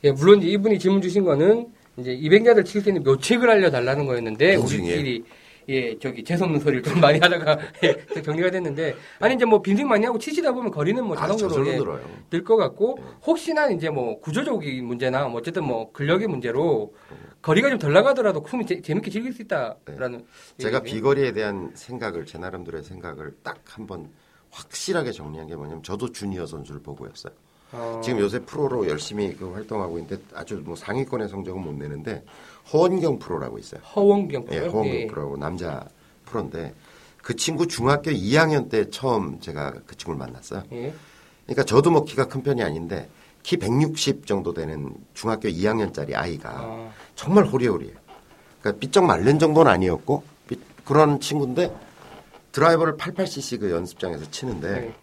예, 0.06 0.12
물론 0.12 0.42
이분이 0.42 0.80
질문 0.80 1.02
주신 1.02 1.26
거는 1.26 1.75
이제 1.98 2.16
200야드 2.18 2.66
칠 2.66 2.84
때는 2.84 3.04
묘책을 3.04 3.50
알려달라는 3.50 4.06
거였는데 4.06 4.58
빈스윙이에요. 4.58 4.96
우리끼리 4.98 5.24
예 5.68 5.98
저기 5.98 6.24
재수없는 6.24 6.60
소리를 6.60 6.84
좀 6.84 7.00
많이 7.02 7.18
하다가 7.20 7.58
예, 7.84 8.22
정리가 8.22 8.52
됐는데 8.52 8.96
아니 9.20 9.34
이제 9.34 9.46
뭐 9.46 9.62
빈스윙 9.64 9.88
많이 9.88 10.06
하고 10.06 10.20
치시다 10.20 10.52
보면 10.52 10.70
거리는 10.72 11.04
뭐 11.04 11.16
아, 11.18 11.22
자동적으로 11.22 11.56
저절로 11.56 11.74
예, 11.74 11.78
늘어요. 11.80 12.10
늘것 12.32 12.58
같고 12.58 13.00
혹시나 13.26 13.68
이제 13.72 13.90
뭐 13.90 14.20
구조적인 14.20 14.86
문제나 14.86 15.28
뭐 15.28 15.40
어쨌든 15.40 15.64
뭐 15.64 15.92
근력의 15.92 16.28
문제로 16.28 16.94
거리가 17.42 17.70
좀 17.70 17.80
덜 17.80 17.94
나가더라도 17.94 18.44
쿵이 18.44 18.66
재- 18.66 18.82
재밌게 18.82 19.10
즐길 19.10 19.34
수 19.34 19.42
있다라는 19.42 20.26
제가 20.60 20.78
얘기예요. 20.80 20.84
비거리에 20.84 21.32
대한 21.32 21.72
생각을 21.74 22.26
제 22.28 22.38
나름대로의 22.38 22.84
생각을 22.84 23.34
딱 23.42 23.58
한번 23.66 24.10
확실하게 24.52 25.12
정리한 25.12 25.48
게 25.48 25.56
뭐냐면 25.56 25.82
저도 25.82 26.12
주니어 26.12 26.46
선수를 26.46 26.82
보고였어요. 26.84 27.34
어, 27.78 28.02
지금 28.04 28.20
요새 28.20 28.40
프로로 28.40 28.88
열심히 28.88 29.36
그 29.36 29.52
활동하고 29.52 29.98
있는데 30.00 30.22
아주 30.34 30.62
뭐 30.64 30.76
상위권의 30.76 31.30
성적은 31.30 31.62
못 31.62 31.74
내는데 31.74 32.24
허원경 32.72 33.20
프로라고 33.20 33.58
있어요. 33.60 33.82
허원경 33.82 34.46
예, 34.52 34.62
프로? 34.62 34.72
허원경 34.72 34.96
예. 34.96 35.08
프로라고 35.08 35.38
남자 35.38 35.86
프로인데 36.26 36.74
그 37.22 37.36
친구 37.36 37.68
중학교 37.68 38.12
2학년 38.12 38.70
때 38.70 38.90
처음 38.90 39.40
제가 39.40 39.74
그 39.86 39.96
친구를 39.98 40.18
만났어요. 40.20 40.64
예. 40.72 40.94
그러니까 41.46 41.64
저도 41.64 41.92
뭐 41.92 42.04
키가 42.06 42.28
큰 42.28 42.42
편이 42.44 42.64
아닌데 42.64 43.08
키 43.44 43.58
160 43.58 44.26
정도 44.26 44.54
되는 44.54 44.94
중학교 45.14 45.48
2학년짜리 45.50 46.16
아이가 46.16 46.50
아, 46.52 46.92
정말 47.16 47.46
호리호리해요. 47.46 47.96
그러니까 48.62 48.80
삐쩍 48.80 49.06
마른 49.06 49.38
정도는 49.38 49.72
아니었고 49.72 50.24
삐- 50.48 50.60
그런 50.84 51.20
친구인데 51.20 51.72
드라이버를 52.52 52.98
88cc 52.98 53.60
그 53.60 53.70
연습장에서 53.72 54.32
치는데 54.32 54.72
네. 54.72 54.94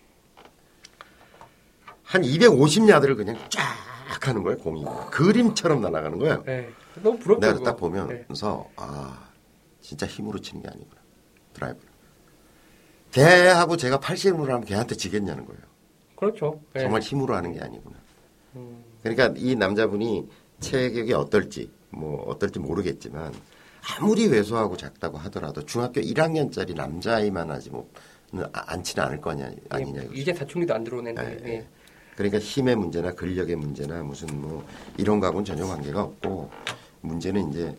한 2.13 2.21
250야드를 2.21 3.17
그냥 3.17 3.39
쫙 3.49 3.63
하는 4.21 4.43
거예요 4.43 4.59
공이 4.59 4.85
그림처럼 5.11 5.81
날아가는 5.81 6.19
거예요. 6.19 6.45
예. 6.47 6.69
너무 7.03 7.19
부럽죠. 7.19 7.55
내가. 7.55 7.63
딱 7.65 7.71
예. 7.75 7.77
보면서 7.81 8.69
아 8.77 9.31
진짜 9.81 10.07
힘으로 10.07 10.39
치는 10.39 10.63
게 10.63 10.69
아니구나 10.69 11.01
드라이버. 11.55 11.79
걔하고 13.13 13.79
제가 13.79 13.99
80으로 13.99 14.45
하면 14.49 14.65
걔한테 14.67 14.95
지겠냐는 14.95 15.47
거예요. 15.47 15.63
그렇죠. 16.15 16.61
예. 16.77 16.81
정말 16.81 17.01
힘으로 17.01 17.35
하는 17.35 17.55
게 17.55 17.61
아니구나. 17.61 17.97
음. 18.57 18.85
그러니까 19.03 19.33
이 19.39 19.57
남자분이 19.57 20.29
체격이 20.61 21.15
어떨지 21.15 21.71
뭐 21.89 22.23
어떨지 22.25 22.59
모르겠지만 22.59 23.33
아무리 23.99 24.27
왜소하고 24.27 24.77
작다고 24.77 25.17
하더라도 25.17 25.65
중학교 25.65 26.03
1학년짜리 26.03 26.75
남자아이만 26.75 27.51
하지 27.51 27.71
뭐 27.71 27.91
않지는 28.53 29.03
않을 29.07 29.21
거 29.23 29.31
아니냐 29.31 29.51
아니냐 29.71 30.03
예. 30.03 30.09
이제 30.13 30.35
사춘기도 30.35 30.75
안 30.75 30.85
들어오는데. 30.85 31.41
예, 31.43 31.49
예. 31.49 31.55
예. 31.55 31.67
그러니까 32.17 32.39
힘의 32.39 32.77
문제나 32.77 33.13
근력의 33.13 33.57
문제나 33.57 34.03
무슨 34.03 34.41
뭐 34.41 34.65
이런 34.99 35.21
거하고는 35.21 35.45
전혀 35.45 35.67
관계가 35.67 36.03
없고 36.03 36.51
문제는 37.01 37.51
이제 37.51 37.77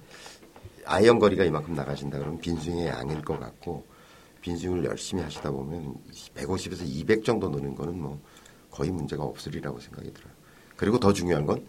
아이언 0.86 1.20
거리가 1.20 1.44
이만큼 1.44 1.76
나가신다 1.76 2.18
그러면 2.18 2.40
빈스윙의 2.40 2.88
양일 2.88 3.22
것 3.22 3.40
같고 3.40 3.86
빈스윙을 4.42 4.86
열심히 4.86 5.24
하시다 5.24 5.52
보면 5.52 5.96
150에서 6.36 6.82
200 6.86 7.24
정도 7.24 7.50
느는 7.50 7.76
거는 7.76 8.00
뭐 8.00 8.20
거의 8.70 8.92
문제가 8.92 9.24
없으리라고 9.24 9.80
생각이 9.80 10.14
들어요. 10.14 10.34
그리고 10.76 11.00
더 11.00 11.14
중요한 11.14 11.46
건 11.46 11.66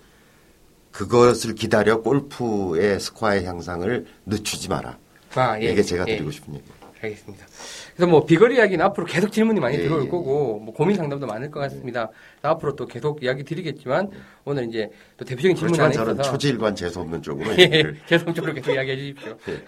그것을 0.91 1.55
기다려 1.55 2.01
골프의 2.01 2.99
스코어의 2.99 3.45
향상을 3.45 4.07
늦추지 4.27 4.69
마라. 4.69 4.99
아, 5.35 5.61
예. 5.61 5.73
이게 5.73 5.83
제가 5.83 6.05
예. 6.09 6.17
드리고 6.17 6.31
싶은 6.31 6.55
얘기예요. 6.55 6.84
알겠습니다. 7.05 7.47
그래서 7.95 8.11
뭐 8.11 8.25
비거리 8.25 8.57
이야기는 8.57 8.85
앞으로 8.85 9.07
계속 9.07 9.31
질문이 9.31 9.61
많이 9.61 9.77
예, 9.79 9.83
들어올 9.83 10.05
예, 10.05 10.09
거고 10.09 10.59
뭐 10.61 10.75
고민 10.75 10.97
상담도 10.97 11.27
많을 11.27 11.51
것 11.51 11.61
같습니다. 11.61 12.11
앞으로 12.43 12.75
또 12.77 12.87
계속 12.87 13.23
이야기 13.23 13.45
드리겠지만 13.45 14.11
오늘 14.45 14.69
이제 14.69 14.91
또 15.17 15.25
대표적인 15.25 15.57
질문 15.57 15.81
안에 15.81 15.93
있어서 15.93 16.23
초지일관 16.23 16.75
재수 16.75 17.01
없는 17.01 17.23
쪽으로 17.23 17.51
예, 17.59 17.63
얘기를 17.63 17.97
계속적으로 18.07 18.53
계속 18.55 18.73
이야기해 18.73 18.97
주십시오. 18.97 19.37
예. 19.49 19.65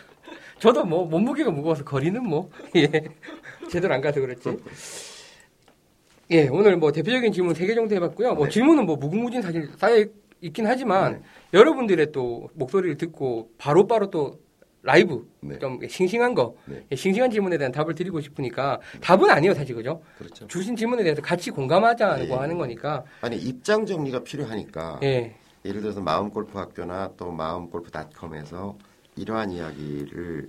저도 0.59 0.85
뭐 0.85 1.05
몸무게가 1.05 1.51
무거워서 1.51 1.85
거리는 1.85 2.23
뭐 2.27 2.51
예, 2.77 2.89
제대로 3.71 3.95
안 3.95 4.01
가서 4.01 4.21
그렇지. 4.21 4.57
예, 6.31 6.49
오늘 6.49 6.77
뭐 6.77 6.91
대표적인 6.93 7.33
질문 7.33 7.55
세 7.55 7.67
개 7.67 7.75
정도 7.75 7.95
해봤고요. 7.95 8.35
뭐 8.35 8.45
네. 8.47 8.51
질문은 8.51 8.87
뭐 8.87 8.97
무궁무진 8.97 9.43
사실 9.43 9.69
쌓여 9.77 10.05
있긴 10.41 10.67
하지만 10.67 11.13
네. 11.13 11.21
여러분들의 11.55 12.11
또 12.13 12.49
목소리를 12.55 12.97
듣고 12.97 13.51
바로바로 13.59 14.11
또 14.11 14.41
라이브 14.87 15.29
네. 15.41 15.59
좀 15.59 15.81
싱싱한 15.87 16.35
거, 16.35 16.55
네. 16.65 16.87
예, 16.93 16.97
싱싱한 16.97 17.29
질문에 17.33 17.59
대한 17.59 17.73
답을 17.73 17.97
드리고 17.97 18.21
싶으니까 18.21 18.79
답은 19.01 19.29
아니에요, 19.29 19.53
사실 19.53 19.75
그죠? 19.75 20.01
그렇죠. 20.17 20.47
주신 20.47 20.77
질문에 20.77 21.03
대해서 21.03 21.21
같이 21.21 21.51
공감하자고 21.51 22.23
예, 22.23 22.29
예. 22.29 22.33
하는 22.33 22.57
거니까. 22.57 23.03
아니 23.21 23.37
입장 23.37 23.85
정리가 23.85 24.23
필요하니까 24.23 25.01
예. 25.03 25.35
예를 25.65 25.81
들어서 25.81 26.01
마음골프학교나 26.01 27.15
또 27.17 27.33
마음골프닷컴에서 27.33 28.79
이러한 29.17 29.51
이야기를 29.51 30.49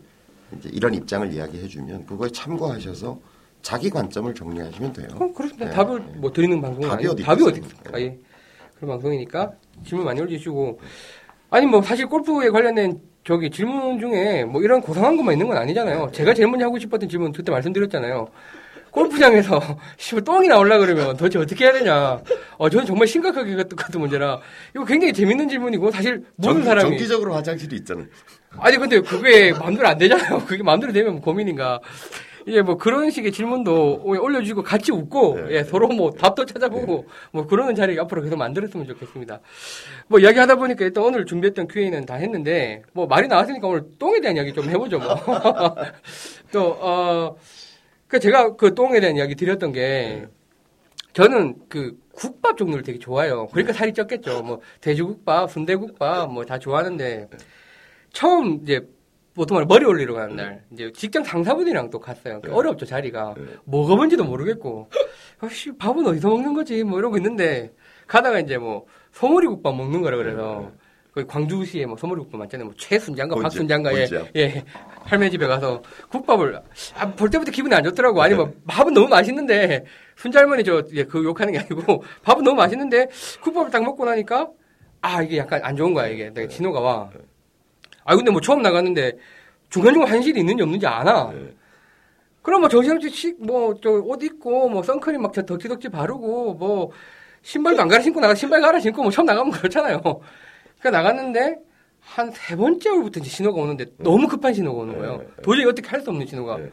이제 0.56 0.70
이런 0.72 0.94
입장을 0.94 1.34
이야기해주면 1.34 2.06
그거에 2.06 2.30
참고하셔서 2.30 3.20
자기 3.64 3.90
관점을 3.90 4.32
정리하시면 4.36 4.94
돼요. 4.94 5.08
그럼 5.16 5.34
그렇습니다. 5.34 5.66
네, 5.66 5.72
답을 5.72 6.06
네. 6.06 6.14
뭐 6.20 6.32
드리는 6.32 6.62
방송은 6.62 6.90
답이 6.90 7.08
어디 7.08 7.24
답이 7.24 7.44
어디? 7.44 7.60
있습니까? 7.60 8.00
예. 8.00 8.20
그런 8.76 8.92
방송이니까 8.92 9.54
질문 9.84 10.06
많이 10.06 10.22
올려주시고 10.22 10.80
아니 11.50 11.66
뭐 11.66 11.82
사실 11.82 12.06
골프에 12.06 12.52
관련된 12.52 13.02
저기 13.28 13.50
질문 13.50 14.00
중에 14.00 14.46
뭐 14.46 14.62
이런 14.62 14.80
고상한 14.80 15.18
것만 15.18 15.34
있는 15.34 15.48
건 15.50 15.58
아니잖아요. 15.58 16.12
제가 16.14 16.34
제일 16.34 16.48
먼저 16.48 16.64
하고 16.66 16.80
싶었던 16.80 17.10
질문 17.10 17.34
그때 17.34 17.52
말씀드렸잖아요. 17.52 18.30
골프장에서 18.92 19.60
씨발 20.00 20.24
똥이 20.24 20.48
나올라 20.48 20.78
그러면 20.78 21.18
도대체 21.18 21.38
어떻게 21.38 21.66
해야 21.66 21.74
되냐. 21.74 22.22
어 22.58 22.70
저는 22.70 22.86
정말 22.86 23.06
심각하게 23.06 23.58
같은 23.76 24.00
문제라 24.00 24.40
이거 24.74 24.86
굉장히 24.86 25.12
재밌는 25.12 25.50
질문이고 25.50 25.92
사실 25.92 26.24
모든 26.38 26.62
정- 26.62 26.64
사람이 26.64 26.90
정기적으로 26.92 27.34
화장실이 27.36 27.76
있잖아요. 27.76 28.06
아니 28.60 28.78
근데 28.78 29.02
그게 29.02 29.52
마음대로 29.52 29.90
안 29.90 29.98
되잖아요. 29.98 30.46
그게 30.46 30.64
마음대로 30.64 30.94
되면 30.94 31.20
고민인가. 31.20 31.82
이게 32.48 32.62
뭐 32.62 32.78
그런 32.78 33.10
식의 33.12 33.32
질문도 33.32 34.02
올려주고 34.04 34.64
같이 34.64 34.92
웃고 34.92 35.36
네. 35.36 35.58
예, 35.58 35.64
서로 35.64 35.88
뭐 35.90 36.12
답도 36.12 36.46
찾아보고 36.46 37.06
뭐 37.32 37.46
그러는 37.46 37.76
자리 37.76 38.00
앞으로 38.00 38.22
계속 38.22 38.38
만들었으면 38.38 38.88
좋겠습니다. 38.88 39.42
뭐 40.08 40.20
이야기 40.20 40.40
하다 40.40 40.56
보니까 40.56 40.86
일단 40.86 41.04
오늘 41.04 41.26
준비했던 41.26 41.68
Q&A는 41.68 42.06
다 42.06 42.16
했는데 42.16 42.84
뭐 42.94 43.06
말이 43.06 43.28
나왔으니까 43.28 43.68
오늘 43.68 43.84
똥에 44.00 44.22
대한 44.22 44.38
이야기 44.38 44.54
좀 44.54 44.70
해보죠 44.70 44.98
뭐. 45.00 45.16
또 46.52 46.78
어 46.82 47.36
그 48.08 48.20
제가 48.20 48.56
그 48.56 48.74
똥에 48.74 49.00
대한 49.00 49.18
이야기 49.18 49.36
드렸던 49.36 49.74
게 49.74 50.28
저는 51.14 51.56
그 51.68 51.98
국밥 52.14 52.58
종류를 52.58 52.84
되게 52.84 52.98
좋아해요. 53.00 53.48
그러니까 53.48 53.74
살이 53.74 53.92
쪘겠죠. 53.92 54.44
뭐 54.44 54.62
돼지국밥, 54.82 55.52
순대국밥 55.52 56.32
뭐 56.32 56.46
다 56.46 56.58
좋아하는데 56.58 57.28
처음 58.14 58.60
이제 58.64 58.88
보통 59.38 59.56
말 59.58 59.66
머리 59.68 59.86
올리러 59.86 60.16
가는 60.16 60.36
날 60.36 60.64
이제 60.74 60.92
직장 60.92 61.24
상사분이랑 61.24 61.92
또 61.92 62.00
갔어요. 62.00 62.42
네. 62.44 62.52
어렵죠 62.52 62.88
자리가 62.88 63.36
네. 63.38 63.44
먹어본지도 63.66 64.24
모르겠고 64.26 64.90
아씨 65.40 65.72
밥은 65.78 66.06
어디서 66.08 66.28
먹는 66.28 66.56
거지 66.56 66.84
뭐 66.84 66.98
이러고 66.98 67.18
있는데 67.18 67.72
가다가 68.08 68.40
이제 68.40 68.58
뭐 68.58 68.86
소머리국밥 69.12 69.76
먹는 69.76 70.02
거라 70.02 70.18
그래서 70.18 70.72
거기 71.14 71.28
광주시에 71.28 71.86
뭐 71.86 71.96
소머리국밥 71.98 72.40
맞잖아요. 72.40 72.66
뭐 72.66 72.74
최순장가 72.78 73.36
본점, 73.36 73.44
박순장가 73.44 73.96
예. 73.96 74.08
예 74.36 74.64
할매 75.04 75.30
집에 75.30 75.46
가서 75.46 75.84
국밥을 76.10 76.60
아, 76.96 77.08
볼 77.12 77.30
때부터 77.30 77.52
기분이 77.52 77.76
안 77.76 77.84
좋더라고. 77.84 78.20
아니 78.24 78.34
뭐 78.34 78.52
밥은 78.66 78.92
너무 78.92 79.08
맛있는데 79.08 79.86
순잘머니 80.16 80.64
저그 80.64 81.24
욕하는 81.24 81.54
게 81.54 81.60
아니고 81.60 82.04
밥은 82.24 82.44
너무 82.44 82.56
맛있는데 82.56 83.08
국밥을 83.42 83.70
딱 83.70 83.84
먹고 83.84 84.04
나니까 84.04 84.50
아 85.02 85.22
이게 85.22 85.38
약간 85.38 85.64
안 85.64 85.76
좋은 85.76 85.94
거야 85.94 86.08
이게 86.08 86.32
내가 86.32 86.48
진호가 86.48 86.80
와. 86.80 87.10
아 88.08 88.16
근데 88.16 88.32
뭐 88.32 88.40
처음 88.42 88.62
나갔는데 88.62 89.12
중간중간 89.70 90.10
한실이 90.10 90.40
있는지 90.40 90.64
없는지 90.64 90.88
아나. 90.88 91.30
네. 91.34 91.54
그럼 92.42 92.62
뭐 92.62 92.70
정신없이 92.70 93.36
뭐저 93.40 93.90
옷 93.90 94.24
입고 94.24 94.70
뭐 94.70 94.82
선크림 94.82 95.22
막 95.22 95.34
덕지덕지 95.34 95.90
바르고 95.90 96.54
뭐 96.54 96.92
신발도 97.42 97.82
안 97.82 97.88
갈아 97.90 98.02
신고 98.02 98.22
나가 98.22 98.34
신발 98.34 98.62
갈아 98.62 98.80
신고 98.80 99.04
뭐 99.04 99.12
처음 99.12 99.26
나가면 99.26 99.52
그렇잖아요. 99.52 100.02
그러니까 100.80 100.90
나갔는데 100.92 101.58
한 102.00 102.32
세 102.32 102.56
번째 102.56 102.90
월부터 102.90 103.20
이제 103.20 103.30
신호가 103.30 103.62
오는데 103.62 103.86
너무 103.98 104.26
급한 104.30 104.54
신호가 104.54 104.82
오는 104.84 104.98
거예요. 104.98 105.18
네, 105.18 105.24
네. 105.26 105.42
도저히 105.44 105.66
어떻게 105.66 105.90
할 105.90 106.00
수 106.02 106.10
없는 106.10 106.26
신호가. 106.26 106.58
네. 106.58 106.72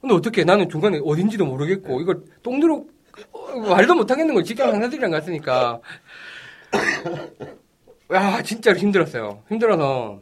근데 0.00 0.14
어떻게 0.16 0.42
나는 0.42 0.68
중간에 0.68 0.98
어딘지도 1.04 1.46
모르겠고 1.46 2.00
이걸 2.00 2.22
똥누로 2.42 2.84
어, 3.30 3.56
말도 3.60 3.94
못 3.94 4.10
하겠는 4.10 4.34
걸 4.34 4.42
직장 4.42 4.72
상사들이랑 4.72 5.12
갔으니까 5.12 5.78
야 8.12 8.42
진짜로 8.42 8.76
힘들었어요. 8.76 9.42
힘들어서 9.48 10.18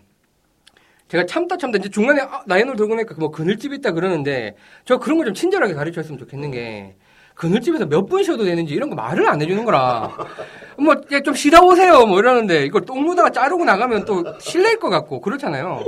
제가 1.10 1.26
참다 1.26 1.56
참다 1.56 1.78
이제 1.78 1.88
중간에 1.88 2.20
아, 2.20 2.40
나이노를 2.46 2.76
돌고 2.76 2.94
나니까 2.94 3.16
뭐 3.18 3.30
그늘집 3.32 3.72
있다 3.72 3.90
그러는데 3.92 4.54
저 4.84 4.98
그런 4.98 5.18
거좀 5.18 5.34
친절하게 5.34 5.74
가르쳐 5.74 6.00
줬으면 6.02 6.18
좋겠는 6.20 6.52
게 6.52 6.94
그늘집에서 7.34 7.86
몇 7.86 8.06
분 8.06 8.22
쉬어도 8.22 8.44
되는지 8.44 8.74
이런 8.74 8.88
거 8.90 8.94
말을 8.96 9.28
안 9.28 9.42
해주는 9.42 9.64
거라 9.64 10.16
뭐 10.78 10.94
좀 11.24 11.34
쉬다 11.34 11.62
오세요 11.62 12.06
뭐 12.06 12.20
이러는데 12.20 12.64
이걸 12.64 12.82
똥 12.84 13.04
누다가 13.04 13.30
자르고 13.30 13.64
나가면 13.64 14.04
또 14.04 14.24
실례일 14.38 14.78
것 14.78 14.88
같고 14.88 15.20
그렇잖아요. 15.20 15.84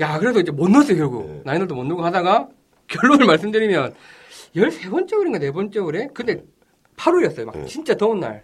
야 0.00 0.18
그래도 0.18 0.40
이제 0.40 0.50
못 0.50 0.68
넣었어요 0.68 0.96
결국 0.96 1.26
네. 1.30 1.40
나이노도 1.44 1.76
못 1.76 1.84
넣고 1.84 2.04
하다가 2.04 2.48
결론을 2.88 3.26
말씀드리면 3.26 3.94
13번째 4.56 5.16
월인가 5.16 5.38
네 5.38 5.52
번째 5.52 5.78
월에 5.78 6.08
근데 6.12 6.42
8월이었어요 6.96 7.44
막 7.44 7.56
네. 7.56 7.64
진짜 7.66 7.94
더운 7.94 8.18
날 8.18 8.42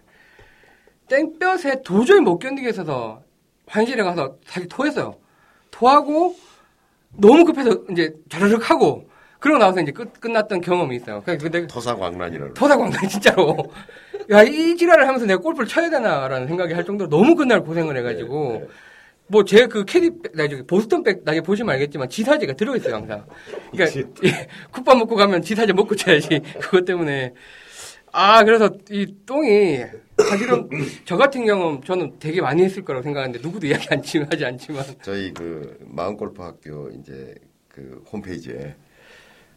땡볕에 1.09 1.81
도저히 1.83 2.21
못 2.21 2.39
견디겠어서 2.39 3.21
화장실에 3.67 4.03
가서 4.03 4.37
사실 4.45 4.69
토했어요. 4.69 5.15
토하고 5.81 6.35
너무 7.17 7.43
급해서 7.43 7.71
이제 7.89 8.13
자르륵 8.29 8.69
하고 8.69 9.09
그러고 9.39 9.57
나와서 9.57 9.81
이제 9.81 9.91
끝, 9.91 10.19
끝났던 10.19 10.61
경험이 10.61 10.97
있어요. 10.97 11.23
내가 11.25 11.67
토사광란이라고. 11.67 12.53
토사광단 12.53 13.09
진짜로 13.09 13.57
야 14.29 14.43
이 14.43 14.77
지랄을 14.77 15.07
하면서 15.07 15.25
내가 15.25 15.41
골프를 15.41 15.67
쳐야 15.67 15.89
되나라는 15.89 16.47
생각이 16.47 16.73
할 16.73 16.85
정도로 16.85 17.09
너무 17.09 17.35
그날 17.35 17.61
고생을 17.61 17.97
해가지고 17.97 18.51
네, 18.53 18.59
네. 18.59 18.67
뭐제 19.27 19.65
그 19.67 19.83
캐디백 19.85 20.35
나 20.35 20.47
저기 20.47 20.61
보스턴 20.61 21.01
백 21.03 21.23
나중에 21.23 21.41
보시면 21.41 21.73
알겠지만 21.73 22.07
지사제가 22.09 22.53
들어있어요 22.53 22.95
항상. 22.95 23.25
그러니까 23.71 23.99
예, 24.25 24.47
국밥 24.71 24.97
먹고 24.97 25.15
가면 25.15 25.41
지사제 25.41 25.73
먹고 25.73 25.95
쳐야지 25.95 26.41
그것 26.59 26.85
때문에 26.85 27.33
아 28.11 28.43
그래서 28.43 28.69
이 28.91 29.15
똥이 29.25 29.83
사실은 30.29 30.69
저 31.05 31.17
같은 31.17 31.45
경험 31.45 31.81
저는 31.83 32.13
되게 32.19 32.41
많이 32.41 32.63
했을 32.63 32.83
거라고 32.83 33.03
생각하는데 33.03 33.39
누구도 33.41 33.67
이야기 33.67 33.87
안 33.91 34.01
치면 34.01 34.27
하지 34.31 34.45
않지만 34.45 34.83
저희 35.01 35.33
그 35.33 35.77
마음골프 35.87 36.41
학교 36.41 36.89
이제 36.89 37.35
그 37.67 38.03
홈페이지에 38.11 38.75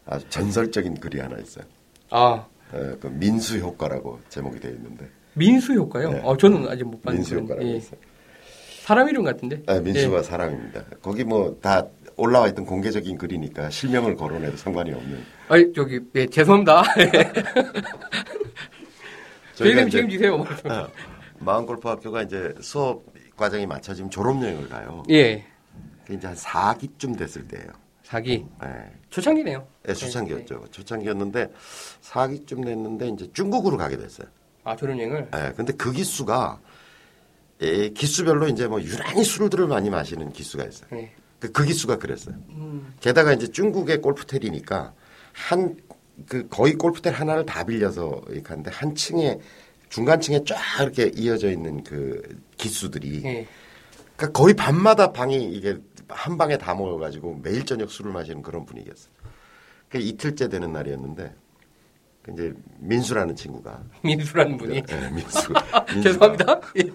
아주 0.05 0.27
전설적인 0.29 0.95
글이 0.99 1.19
하나 1.19 1.37
있어요. 1.39 1.65
아 2.11 2.45
어, 2.71 2.97
그 2.99 3.07
민수 3.07 3.57
효과라고 3.59 4.19
제목이 4.29 4.59
되어 4.59 4.71
있는데 4.71 5.07
민수 5.33 5.73
효과요? 5.73 6.11
네. 6.11 6.21
어 6.23 6.35
저는 6.37 6.67
아직 6.69 6.83
못 6.85 7.01
봤는데 7.01 7.17
민수 7.29 7.35
효과라고 7.43 7.67
예. 7.67 7.75
있어요. 7.77 7.99
사람 8.83 9.09
이름 9.09 9.23
같은데. 9.23 9.63
아, 9.65 9.79
민수가 9.79 10.21
사람입니다. 10.21 10.83
거기 11.01 11.23
뭐 11.23 11.57
다 11.59 11.87
올라와 12.17 12.47
있던 12.49 12.65
공개적인 12.65 13.17
글이니까 13.17 13.69
실명을 13.71 14.15
거론해도 14.15 14.55
상관이 14.57 14.93
없는. 14.93 15.17
아니 15.49 15.73
저기 15.73 15.99
예, 16.15 16.27
죄송합니다. 16.27 16.83
이제 19.63 19.89
책임지세요. 19.89 20.37
뭐. 20.37 20.45
어, 20.45 20.89
마음골프 21.39 21.87
학교가 21.87 22.23
이제 22.23 22.53
수업 22.61 23.03
과정이 23.35 23.65
맞춰지면 23.65 24.09
졸업여행을 24.09 24.69
가요. 24.69 25.03
예. 25.09 25.45
이제 26.09 26.27
한 26.27 26.35
4기쯤 26.35 27.17
됐을 27.17 27.47
때예요. 27.47 27.67
사기. 28.03 28.45
예. 28.63 28.91
초창기네요. 29.09 29.67
예, 29.87 29.93
초창기였죠. 29.93 30.65
초창기였는데 30.71 31.51
4기쯤 32.01 32.65
됐는데 32.65 33.07
이제 33.09 33.29
중국으로 33.33 33.77
가게 33.77 33.97
됐어요. 33.97 34.27
아 34.63 34.75
졸업여행을. 34.75 35.29
예, 35.33 35.53
근데 35.55 35.73
그 35.73 35.91
기수가 35.91 36.59
예, 37.61 37.89
기수별로 37.89 38.47
이제 38.47 38.67
뭐 38.67 38.81
유난히 38.81 39.23
술들을 39.23 39.67
많이 39.67 39.89
마시는 39.89 40.33
기수가 40.33 40.65
있어요. 40.65 40.87
네. 40.91 41.13
그, 41.39 41.51
그 41.51 41.65
기수가 41.65 41.97
그랬어요. 41.97 42.35
음. 42.49 42.93
게다가 42.99 43.33
이제 43.33 43.47
중국의 43.47 44.01
골프텔이니까 44.01 44.93
한 45.33 45.77
그 46.27 46.47
거의 46.47 46.73
골프텔 46.73 47.13
하나를 47.13 47.45
다 47.45 47.63
빌려서 47.63 48.21
이렇게 48.29 48.47
하는데 48.47 48.71
한 48.71 48.95
층에 48.95 49.39
중간 49.89 50.19
층에 50.19 50.43
쫙 50.45 50.57
이렇게 50.81 51.11
이어져 51.15 51.51
있는 51.51 51.83
그 51.83 52.21
기수들이 52.57 53.21
예. 53.25 53.47
그러니까 54.15 54.39
거의 54.39 54.53
밤마다 54.53 55.11
방이 55.11 55.51
이게 55.51 55.77
한 56.07 56.37
방에 56.37 56.57
다 56.57 56.73
모여가지고 56.73 57.39
매일 57.43 57.65
저녁 57.65 57.91
술을 57.91 58.11
마시는 58.11 58.41
그런 58.41 58.65
분위기였어요. 58.65 59.13
그 59.89 59.97
이틀째 59.97 60.49
되는 60.49 60.71
날이었는데 60.71 61.33
그 62.21 62.31
이제 62.31 62.53
민수라는 62.79 63.35
친구가 63.35 63.83
민수라는 64.03 64.57
분이. 64.57 64.81
네, 64.81 65.09
민수. 65.11 65.53
죄송합니다. 66.03 66.61
예. 66.77 66.91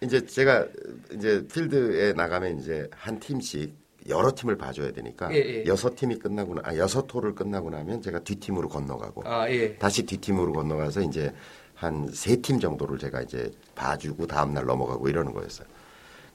이제 0.00 0.24
제가 0.24 0.66
이제 1.12 1.46
필드에 1.46 2.12
나가면 2.12 2.60
이제 2.60 2.88
한 2.92 3.18
팀씩 3.18 3.74
여러 4.08 4.32
팀을 4.34 4.56
봐줘야 4.56 4.92
되니까 4.92 5.32
예, 5.32 5.36
예. 5.36 5.64
여섯 5.66 5.94
팀이 5.94 6.18
끝나고 6.18 6.54
나, 6.54 6.62
아, 6.64 6.76
여섯 6.76 7.06
홀을 7.12 7.34
끝나고 7.34 7.70
나면 7.70 8.00
제가 8.02 8.20
뒷 8.20 8.40
팀으로 8.40 8.68
건너가고 8.68 9.22
아 9.26 9.48
예. 9.50 9.74
다시 9.76 10.04
뒷 10.04 10.20
팀으로 10.20 10.52
건너가서 10.52 11.02
이제 11.02 11.32
한 11.74 12.08
세 12.12 12.36
팀 12.42 12.58
정도를 12.58 12.98
제가 12.98 13.22
이제 13.22 13.50
봐주고 13.74 14.26
다음 14.26 14.52
날 14.54 14.64
넘어가고 14.66 15.08
이러는 15.08 15.32
거였어요. 15.32 15.66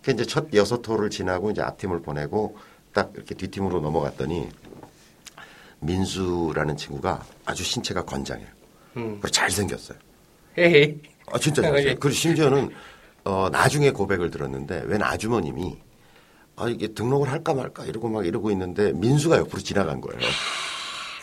그 0.02 0.12
이제 0.12 0.24
첫 0.26 0.54
여섯 0.54 0.88
홀을 0.88 1.10
지나고 1.10 1.52
이제 1.52 1.62
앞 1.62 1.78
팀을 1.78 2.02
보내고 2.02 2.58
딱 2.94 3.12
이렇게 3.16 3.36
뒷 3.36 3.52
팀으로 3.52 3.80
넘어갔더니 3.82 4.50
민수라는 5.80 6.78
친구가 6.78 7.26
아주 7.46 7.64
신체가 7.64 8.06
건장해요. 8.06 8.48
음. 8.98 9.04
그리고 9.20 9.28
잘생겼어요. 9.30 9.98
헤헤. 10.58 10.96
아, 11.32 11.40
진짜 11.40 11.62
예. 11.64 11.68
잘생겼어요. 11.68 12.00
그리고 12.00 12.10
심지어는 12.12 12.70
어, 13.26 13.50
나중에 13.52 13.92
고백을 13.92 14.30
들었는데 14.30 14.84
웬 14.86 15.02
아주머님이 15.02 15.78
아, 16.56 16.70
이게 16.70 16.88
등록을 16.88 17.32
할까 17.32 17.54
말까 17.54 17.86
이러고 17.86 18.10
막 18.10 18.26
이러고 18.26 18.52
있는데 18.52 18.92
민수가 18.94 19.38
옆으로 19.38 19.62
지나간 19.62 20.02
거예요. 20.02 20.20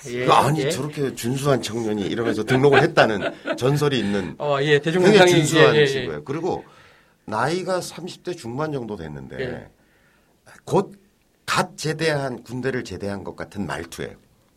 예, 0.09 0.24
그 0.24 0.33
아니 0.33 0.61
예. 0.61 0.70
저렇게 0.70 1.14
준수한 1.14 1.61
청년이 1.62 2.03
이러면서 2.07 2.43
등록을 2.43 2.83
했다는 2.83 3.57
전설이 3.57 3.99
있는 3.99 4.35
어, 4.41 4.57
예, 4.62 4.78
굉장히 4.81 5.31
준수한 5.31 5.76
예, 5.76 5.81
예, 5.81 5.87
친구예요. 5.87 6.24
그리고 6.24 6.64
나이가 7.26 7.81
30대 7.81 8.37
중반 8.37 8.72
정도 8.72 8.97
됐는데 8.97 9.41
예. 9.41 9.68
곧갓 10.64 11.76
제대한 11.76 12.43
군대를 12.43 12.83
제대한 12.83 13.24
것 13.24 13.37
같은 13.37 13.66
말투예요. 13.66 14.14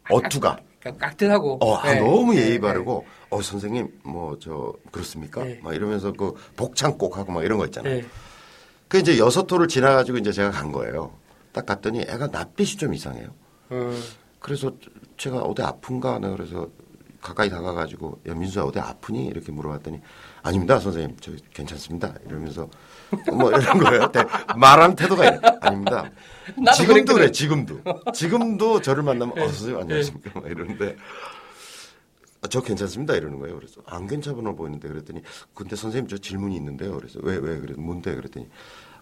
어투가. 0.09 0.57
깍듯하고. 0.80 1.59
어, 1.61 1.78
아, 1.78 1.95
예. 1.95 1.99
너무 1.99 2.36
예의 2.36 2.55
예, 2.55 2.59
바르고, 2.59 3.05
어, 3.30 3.41
선생님, 3.41 3.88
뭐, 4.03 4.38
저, 4.41 4.74
그렇습니까? 4.91 5.47
예. 5.49 5.59
막 5.63 5.74
이러면서 5.74 6.11
그 6.11 6.34
복창 6.57 6.97
꼭 6.97 7.17
하고 7.17 7.32
막 7.32 7.43
이런 7.45 7.57
거 7.57 7.65
있잖아요. 7.65 8.03
예. 8.93 8.97
그 8.97 8.97
이제 8.99 9.17
여섯 9.17 9.51
호를 9.51 9.67
지나가지고 9.67 10.17
이제 10.19 10.31
제가 10.31 10.51
간 10.51 10.71
거예요. 10.71 11.11
딱 11.51 11.65
갔더니 11.65 12.01
애가 12.01 12.27
낯빛이 12.27 12.77
좀 12.77 12.93
이상해요. 12.93 13.27
음. 13.71 14.01
그래서 14.39 14.71
제가 15.17 15.37
어디 15.39 15.61
아픈가? 15.61 16.19
내가 16.19 16.35
그래서 16.35 16.67
가까이 17.21 17.49
다가가지고, 17.49 18.19
야, 18.27 18.33
민수야, 18.33 18.65
어디 18.65 18.79
아프니? 18.79 19.27
이렇게 19.27 19.53
물어봤더니, 19.53 20.01
아닙니다, 20.41 20.77
선생님. 20.77 21.15
저 21.21 21.31
괜찮습니다. 21.53 22.13
이러면서, 22.27 22.67
뭐 23.33 23.49
이런 23.49 23.77
거예요. 23.77 24.11
대- 24.11 24.25
말하는 24.57 24.93
태도가 24.97 25.25
이래. 25.27 25.39
아닙니다. 25.61 26.11
지금도. 26.75 27.13
그래, 27.13 27.31
지금도. 27.31 27.79
지금도 28.13 28.81
저를 28.81 29.03
만나면, 29.03 29.37
예. 29.37 29.41
어, 29.41 29.47
선생님, 29.47 29.79
안녕하십니까? 29.79 30.31
막 30.41 30.51
이러는데, 30.51 30.97
아, 32.43 32.47
저 32.49 32.61
괜찮습니다. 32.61 33.15
이러는 33.15 33.39
거예요. 33.39 33.55
그래서 33.55 33.81
안 33.85 34.05
괜찮아 34.05 34.51
보이는데 34.51 34.87
그랬더니, 34.89 35.21
근데 35.53 35.75
선생님 35.75 36.09
저 36.09 36.17
질문이 36.17 36.55
있는데요. 36.57 36.95
그래서 36.97 37.19
왜, 37.23 37.37
왜? 37.37 37.57
그래 37.59 37.73
뭔데? 37.77 38.13
그랬더니, 38.13 38.47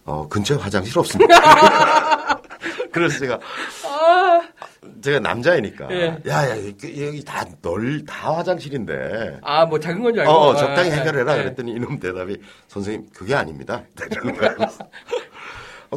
어, 0.04 0.28
근처에 0.28 0.58
화장실 0.58 0.96
없습니다. 0.98 1.34
그래서 2.92 3.18
제가, 3.18 3.40
제가 5.02 5.18
남자이니까, 5.20 5.90
예. 5.92 6.22
야, 6.28 6.48
야, 6.50 6.56
여기, 6.66 7.24
다 7.24 7.44
널, 7.62 8.04
다 8.04 8.36
화장실인데, 8.36 9.40
아, 9.42 9.64
뭐 9.66 9.80
작은 9.80 10.02
건 10.02 10.12
줄 10.12 10.20
알고. 10.20 10.32
어, 10.32 10.54
적당히 10.56 10.90
아, 10.92 10.94
해결해라. 10.96 11.38
예. 11.38 11.42
그랬더니 11.42 11.72
이놈 11.72 11.98
대답이 11.98 12.38
선생님 12.68 13.08
그게 13.12 13.34
아닙니다. 13.34 13.82
이러는. 14.10 14.62
어, 14.62 14.68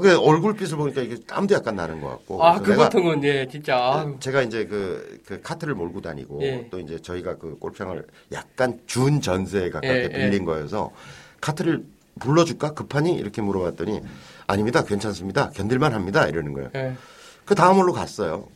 그 0.01 0.19
얼굴빛을 0.19 0.77
보니까 0.77 1.01
이게 1.01 1.15
땀도 1.25 1.55
약간 1.55 1.75
나는 1.75 2.01
것 2.01 2.09
같고. 2.09 2.43
아, 2.43 2.59
그 2.59 2.71
내가 2.71 2.89
고통은, 2.89 3.23
예, 3.23 3.47
진짜. 3.47 3.77
아유. 3.77 4.17
제가 4.19 4.41
이제 4.41 4.65
그, 4.65 5.21
그 5.25 5.41
카트를 5.41 5.73
몰고 5.73 6.01
다니고 6.01 6.41
예. 6.43 6.67
또 6.69 6.79
이제 6.79 6.99
저희가 7.01 7.37
그 7.37 7.57
골평을 7.59 8.05
약간 8.33 8.79
준 8.87 9.21
전세에 9.21 9.69
가깝게 9.69 9.87
예, 9.87 10.03
예. 10.03 10.09
빌린 10.09 10.43
거여서 10.43 10.91
카트를 11.39 11.85
불러줄까 12.19 12.73
급하니 12.73 13.13
이렇게 13.13 13.41
물어봤더니 13.41 14.01
아닙니다 14.47 14.85
괜찮습니다 14.85 15.49
견딜만 15.51 15.93
합니다 15.93 16.27
이러는 16.27 16.53
거예요. 16.53 16.69
예. 16.75 16.95
그 17.45 17.55
다음 17.55 17.77
홀로 17.77 17.93
갔어요. 17.93 18.47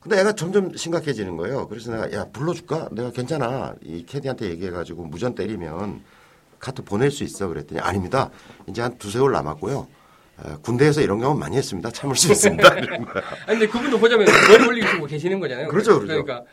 근데 0.00 0.20
애가 0.20 0.32
점점 0.32 0.74
심각해지는 0.76 1.36
거예요. 1.36 1.68
그래서 1.68 1.90
내가 1.90 2.12
야 2.12 2.26
불러줄까? 2.32 2.88
내가 2.92 3.10
괜찮아. 3.10 3.74
이 3.82 4.04
캐디한테 4.06 4.48
얘기해가지고 4.50 5.04
무전 5.04 5.34
때리면 5.34 6.02
카트 6.58 6.82
보낼 6.82 7.10
수 7.10 7.24
있어. 7.24 7.48
그랬더니 7.48 7.80
아닙니다. 7.80 8.30
이제 8.66 8.80
한 8.80 8.96
두세 8.96 9.18
월 9.18 9.32
남았고요. 9.32 9.86
어, 10.44 10.58
군대에서 10.62 11.00
이런 11.00 11.20
경험 11.20 11.38
많이 11.38 11.56
했습니다. 11.56 11.90
참을 11.90 12.16
수 12.16 12.30
있습니다. 12.32 12.70
아니, 12.72 12.86
근데 13.46 13.66
그분도 13.66 13.98
보자면 13.98 14.26
머리 14.50 14.66
올리고 14.66 15.06
계시는 15.06 15.40
거잖아요. 15.40 15.68
그렇죠, 15.68 16.00
그렇죠. 16.00 16.24
그러니까, 16.24 16.44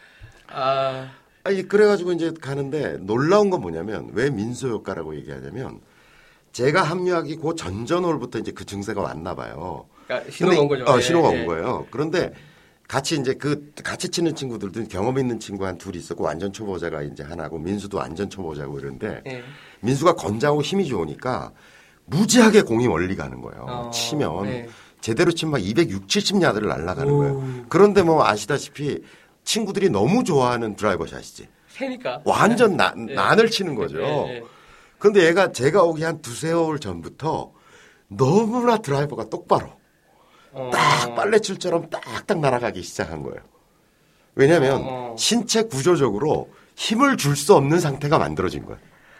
아, 0.47 1.11
아니 1.43 1.67
그래가지고 1.67 2.11
이제 2.11 2.33
가는데 2.41 2.97
놀라운 2.99 3.49
건 3.49 3.61
뭐냐면 3.61 4.09
왜 4.13 4.29
민소 4.29 4.67
효과라고 4.67 5.15
얘기하냐면 5.15 5.79
제가 6.51 6.83
합류하기 6.83 7.37
그 7.37 7.55
전전홀부터 7.55 8.39
이제 8.39 8.51
그 8.51 8.65
증세가 8.65 9.01
왔나 9.01 9.35
봐요. 9.35 9.85
그러니까 10.07 10.31
신호가 10.31 10.61
온 10.61 10.67
거죠. 10.67 10.83
어, 10.85 10.97
예, 10.97 11.01
신호가 11.01 11.33
예. 11.33 11.39
온 11.39 11.45
거예요. 11.45 11.87
그런데 11.91 12.33
같이 12.87 13.15
이제 13.17 13.33
그 13.33 13.71
같이 13.83 14.09
치는 14.09 14.35
친구들도 14.35 14.85
경험 14.85 15.19
있는 15.19 15.39
친구 15.39 15.65
한 15.65 15.77
둘이 15.77 15.97
있었고 15.97 16.23
완전 16.23 16.51
초보자가 16.51 17.03
이제 17.03 17.23
하나고 17.23 17.59
민수도 17.59 17.97
완전 17.97 18.29
초보자고 18.29 18.79
이런데 18.79 19.21
예. 19.27 19.43
민수가 19.81 20.15
건장하고 20.15 20.61
힘이 20.61 20.85
좋으니까 20.87 21.51
무지하게 22.07 22.61
공이 22.63 22.87
멀리 22.87 23.15
가는 23.15 23.41
거예요. 23.41 23.65
어, 23.67 23.89
치면 23.91 24.43
네. 24.45 24.67
제대로 25.01 25.31
치면 25.31 25.51
막 25.51 25.57
260, 25.61 26.07
70야드를 26.07 26.67
날아가는 26.67 27.11
오. 27.11 27.17
거예요. 27.17 27.65
그런데 27.69 28.01
뭐 28.01 28.25
아시다시피 28.25 29.03
친구들이 29.43 29.89
너무 29.89 30.23
좋아하는 30.23 30.75
드라이버 30.75 31.05
샷이지. 31.05 31.47
새니까. 31.69 32.21
완전 32.25 32.75
나, 32.75 32.93
예. 33.09 33.13
난을 33.13 33.49
치는 33.49 33.75
거죠. 33.75 33.99
예, 34.01 34.35
예. 34.37 34.43
근데 34.97 35.25
얘가 35.27 35.51
제가 35.51 35.83
오기 35.83 36.03
한 36.03 36.21
두세 36.21 36.51
월 36.51 36.79
전부터 36.79 37.51
너무나 38.07 38.77
드라이버가 38.77 39.29
똑바로 39.29 39.69
어. 40.53 40.71
딱 40.73 41.13
빨래줄처럼 41.15 41.89
딱딱 41.89 42.39
날아가기 42.39 42.81
시작한 42.81 43.21
거예요. 43.21 43.37
왜냐하면 44.33 44.81
어. 44.85 45.15
신체 45.17 45.63
구조적으로 45.63 46.49
힘을 46.75 47.17
줄 47.17 47.35
수 47.35 47.53
없는 47.55 47.79
상태가 47.79 48.17
만들어진 48.17 48.65
거예요. 48.65 48.79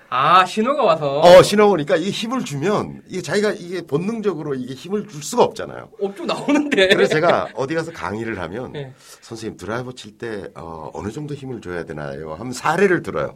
아, 0.10 0.46
신호가 0.46 0.84
와서. 0.84 1.20
어, 1.20 1.44
신어보니까 1.44 1.98
이게 1.98 2.10
힘을 2.12 2.46
주면 2.46 3.02
이게 3.08 3.22
자기가 3.22 3.52
이게 3.52 3.82
본능적으로 3.86 4.56
이게 4.56 4.74
힘을 4.74 5.08
줄 5.08 5.22
수가 5.22 5.44
없잖아요. 5.44 5.90
업주 6.02 6.26
나오는데. 6.26 6.88
그래서 6.90 7.14
제가 7.16 7.50
어디 7.56 7.76
가서 7.76 7.92
강의를 7.92 8.40
하면 8.40 8.72
네. 8.72 8.94
선생님 9.22 9.58
드라이버 9.58 9.92
칠 9.92 10.18
때 10.18 10.46
어, 10.56 10.90
어느 10.94 11.12
정도 11.12 11.34
힘을 11.36 11.60
줘야 11.62 11.84
되나요? 11.84 12.34
하면 12.36 12.54
사례를 12.54 13.04
들어요. 13.04 13.36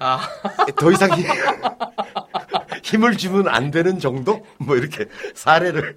아, 0.00 0.20
더 0.76 0.90
이상 0.90 1.10
힘, 1.12 1.24
힘을 2.82 3.16
주면 3.16 3.48
안 3.48 3.70
되는 3.70 3.98
정도? 3.98 4.44
뭐 4.58 4.76
이렇게 4.76 5.06
사례를 5.34 5.96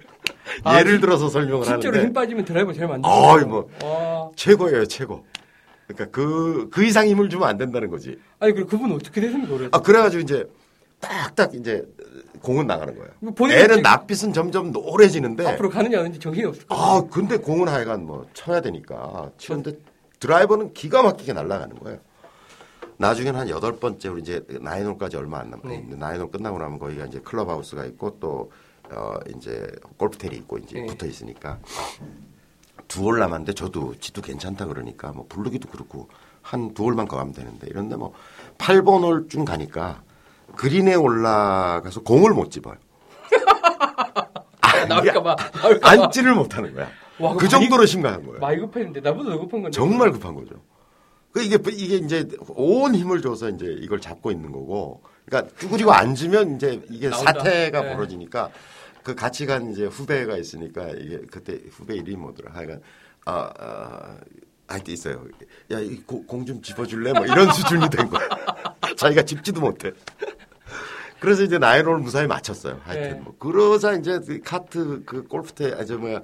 아, 0.62 0.78
예를 0.78 1.00
들어서 1.00 1.28
설명을 1.28 1.64
실제로 1.64 1.94
하는데 1.94 2.06
힘 2.06 2.12
빠지면 2.12 2.44
드라이버 2.44 2.72
제일 2.72 2.86
만들죠. 2.86 3.12
어이, 3.12 3.44
뭐. 3.44 3.68
와. 3.82 4.30
최고예요, 4.36 4.86
최고. 4.86 5.24
그러니까 5.86 6.10
그, 6.10 6.68
그 6.70 6.84
이상 6.84 7.06
힘을 7.06 7.28
주면 7.28 7.48
안 7.48 7.56
된다는 7.56 7.90
거지. 7.90 8.18
아니, 8.38 8.52
그리고 8.52 8.68
그분 8.68 8.92
어떻게 8.92 9.20
됐습니까, 9.20 9.52
그래서? 9.52 9.70
아, 9.72 9.80
그래가지고 9.80 10.22
이제 10.22 10.48
딱딱 11.00 11.54
이제 11.54 11.86
공은 12.40 12.66
나가는 12.66 12.94
거예요. 12.94 13.10
뭐 13.20 13.34
애는 13.50 13.82
낯빛은 13.82 14.32
점점 14.32 14.72
노래지는데 14.72 15.46
앞으로 15.46 15.70
가느냐, 15.70 16.00
아는지 16.00 16.18
정신이 16.18 16.46
없을 16.46 16.66
거예요. 16.66 16.82
아, 16.82 17.02
근데 17.10 17.36
공은 17.36 17.68
하여간 17.68 18.04
뭐 18.04 18.26
쳐야 18.34 18.60
되니까 18.60 19.30
치는데 19.38 19.78
드라이버는 20.20 20.72
기가 20.72 21.02
막히게 21.02 21.32
날아가는 21.32 21.78
거예요. 21.78 21.98
나중에는 22.96 23.40
한 23.40 23.48
여덟 23.48 23.76
번째 23.78 24.08
우리 24.08 24.22
이제 24.22 24.44
나인홀까지 24.60 25.16
얼마 25.16 25.40
안 25.40 25.50
남았는데 25.50 25.96
나인홀 25.96 26.30
끝나고 26.30 26.58
나면 26.58 26.78
거기가 26.78 27.06
이제 27.06 27.18
클럽하우스가 27.20 27.84
있고 27.86 28.18
또 28.20 28.50
어, 28.90 29.14
이제 29.34 29.66
골프텔이 29.96 30.36
있고 30.36 30.58
이제 30.58 30.80
네. 30.80 30.86
붙어 30.86 31.06
있으니까 31.06 31.58
두홀 32.88 33.18
남았는데 33.18 33.52
저도 33.54 33.94
지도 34.00 34.22
괜찮다 34.22 34.66
그러니까 34.66 35.12
뭐 35.12 35.26
부르기도 35.28 35.68
그렇고 35.68 36.08
한두 36.42 36.84
홀만 36.84 37.06
더 37.08 37.16
가면 37.16 37.32
되는데 37.32 37.66
이런데 37.68 37.96
뭐 37.96 38.12
8번 38.58 39.02
홀쯤 39.02 39.44
가니까 39.44 40.02
그린에 40.56 40.94
올라가서 40.94 42.02
공을 42.02 42.32
못 42.32 42.50
집어요. 42.50 42.76
아, 44.60 44.84
나올까봐. 44.86 45.36
나올까봐. 45.62 46.04
앉지를 46.04 46.34
못하는 46.34 46.74
거야. 46.74 46.88
와, 47.18 47.34
그 47.34 47.48
정도로 47.48 47.86
심각한 47.86 48.24
거예요. 48.26 48.40
많이 48.40 48.58
급했는데, 48.58 49.00
나보다 49.00 49.30
더 49.30 49.38
급한 49.38 49.62
건데. 49.62 49.70
정말 49.70 50.10
급한 50.12 50.34
거죠. 50.34 50.56
그 51.32 51.42
이게 51.42 51.58
이게 51.72 51.96
이제 51.96 52.28
온 52.48 52.94
힘을 52.94 53.22
줘서 53.22 53.48
이제 53.48 53.66
이걸 53.80 54.00
잡고 54.00 54.30
있는 54.30 54.52
거고, 54.52 55.02
그러니까 55.24 55.52
쭈그리고 55.58 55.92
앉으면 55.92 56.56
이제 56.56 56.80
이게 56.90 57.08
나온다. 57.10 57.32
사태가 57.32 57.82
네. 57.82 57.92
벌어지니까 57.94 58.50
그 59.04 59.14
같이 59.14 59.46
간 59.46 59.70
이제 59.70 59.84
후배가 59.84 60.36
있으니까 60.38 60.88
이게 60.90 61.20
그때 61.30 61.60
후배 61.70 61.94
이름이 61.96 62.16
뭐더라. 62.16 62.52
하여간 62.54 62.80
아, 63.26 63.50
아 63.58 64.16
할때 64.66 64.92
있어요. 64.92 65.24
야, 65.70 65.78
이 65.78 66.02
공 66.06 66.44
좀 66.46 66.60
집어줄래? 66.62 67.12
뭐 67.12 67.24
이런 67.26 67.50
수준이 67.52 67.88
된 67.90 68.08
거야. 68.08 68.26
자기가 68.96 69.22
집지도 69.22 69.60
못해. 69.60 69.92
그래서 71.20 71.42
이제 71.42 71.58
나이론을 71.58 72.00
무사히 72.00 72.26
맞췄어요. 72.26 72.80
하여튼 72.84 73.08
네. 73.10 73.20
뭐 73.20 73.34
그러자 73.38 73.92
이제 73.94 74.18
그 74.26 74.40
카트 74.42 75.02
그 75.04 75.24
골프대 75.24 75.72
아저 75.72 75.96
뭐야 75.98 76.20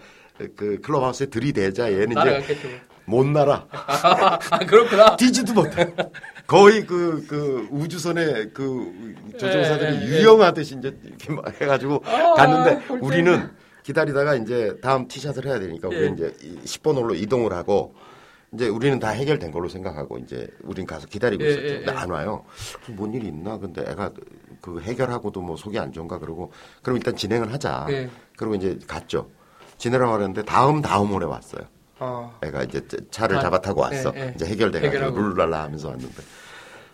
그 0.56 0.80
클럽하우스에 0.80 1.26
들이대자 1.26 1.90
얘는 1.92 2.06
이제 2.12 2.14
날아갔겠죠. 2.14 2.68
못 3.10 3.26
날아. 3.26 3.66
아, 3.70 4.58
그렇구나. 4.60 5.16
뛰지도 5.16 5.52
못해. 5.52 5.92
거의 6.46 6.86
그, 6.86 7.26
그 7.28 7.68
우주선의 7.70 8.50
그 8.54 9.14
조종사들이 9.38 9.94
예, 9.94 10.00
예, 10.00 10.02
예. 10.02 10.06
유영하듯이 10.06 10.76
이제 10.78 10.96
이렇게 11.04 11.32
막 11.32 11.60
해가지고 11.60 12.02
아, 12.06 12.34
갔는데 12.34 12.86
볼 12.86 13.00
우리는 13.02 13.50
기다리다가 13.82 14.36
이제 14.36 14.76
다음 14.82 15.08
티샷을 15.08 15.46
해야 15.46 15.58
되니까 15.58 15.88
예. 15.92 15.96
우리 15.96 16.12
이제 16.12 16.32
10번 16.64 16.96
홀로 16.96 17.14
이동을 17.14 17.52
하고 17.52 17.94
이제 18.52 18.68
우리는 18.68 18.98
다 18.98 19.10
해결된 19.10 19.52
걸로 19.52 19.68
생각하고 19.68 20.18
이제 20.18 20.48
우린 20.62 20.86
가서 20.86 21.06
기다리고 21.06 21.44
예, 21.44 21.50
있었죠. 21.50 21.66
예, 21.66 21.76
근데 21.78 21.92
예. 21.92 21.96
안 21.96 22.10
와요. 22.10 22.44
뭔 22.88 23.12
일이 23.12 23.28
있나? 23.28 23.58
근데 23.58 23.82
애가 23.88 24.12
그 24.60 24.80
해결하고도 24.80 25.40
뭐 25.40 25.56
속이 25.56 25.78
안 25.78 25.92
좋은가 25.92 26.18
그러고 26.18 26.52
그럼 26.82 26.96
일단 26.96 27.14
진행을 27.16 27.52
하자. 27.52 27.86
예. 27.90 28.10
그리고 28.36 28.54
이제 28.56 28.78
갔죠. 28.86 29.30
진행을 29.78 30.06
하려는데 30.06 30.44
다음 30.44 30.82
다음 30.82 31.08
홀에 31.08 31.24
왔어요. 31.24 31.62
어. 32.00 32.38
애가 32.42 32.64
이제 32.64 32.82
차를 33.10 33.36
아, 33.36 33.40
잡아 33.40 33.60
타고 33.60 33.82
왔어. 33.82 34.12
예, 34.16 34.20
예. 34.20 34.32
이제 34.34 34.46
해결돼가지고. 34.46 35.18
룰랄라 35.20 35.62
하면서 35.64 35.88
왔는데. 35.88 36.22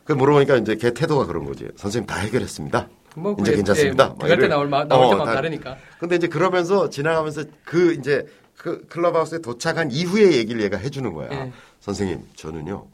그 0.05 0.13
물어보니까 0.13 0.57
이제 0.57 0.77
걔 0.77 0.93
태도가 0.93 1.27
그런 1.27 1.45
거지. 1.45 1.69
선생님 1.77 2.07
다 2.07 2.17
해결했습니다. 2.17 2.89
뭐 3.17 3.33
이제 3.33 3.43
그게, 3.43 3.57
괜찮습니다. 3.57 4.05
예, 4.05 4.09
막 4.09 4.19
들어갈 4.19 4.37
때 4.39 4.45
이래. 4.45 4.49
나올, 4.49 4.69
마- 4.69 4.85
나올 4.85 5.05
어, 5.07 5.09
때마다 5.11 5.31
다- 5.31 5.35
다르니까. 5.37 5.77
근데 5.99 6.17
이제 6.17 6.29
그러면서 6.29 6.91
지나가면서 6.91 7.45
그 7.65 7.93
이제 7.95 8.27
그 8.57 8.87
클럽하우스에 8.89 9.39
도착한 9.41 9.91
이후의 9.91 10.35
얘기를 10.37 10.61
얘가 10.63 10.77
해주는 10.77 11.13
거야. 11.13 11.29
예. 11.33 11.53
선생님, 11.81 12.23
저는요, 12.35 12.87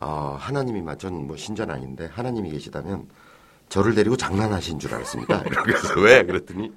어, 0.00 0.36
하나님이, 0.38 0.82
전뭐 0.98 1.36
신전 1.36 1.70
아닌데 1.70 2.08
하나님이 2.12 2.50
계시다면 2.50 3.06
저를 3.68 3.94
데리고 3.94 4.16
장난하신 4.16 4.78
줄 4.78 4.94
알았습니다. 4.94 5.42
그래서 5.64 5.98
왜? 6.00 6.22
그랬더니 6.24 6.72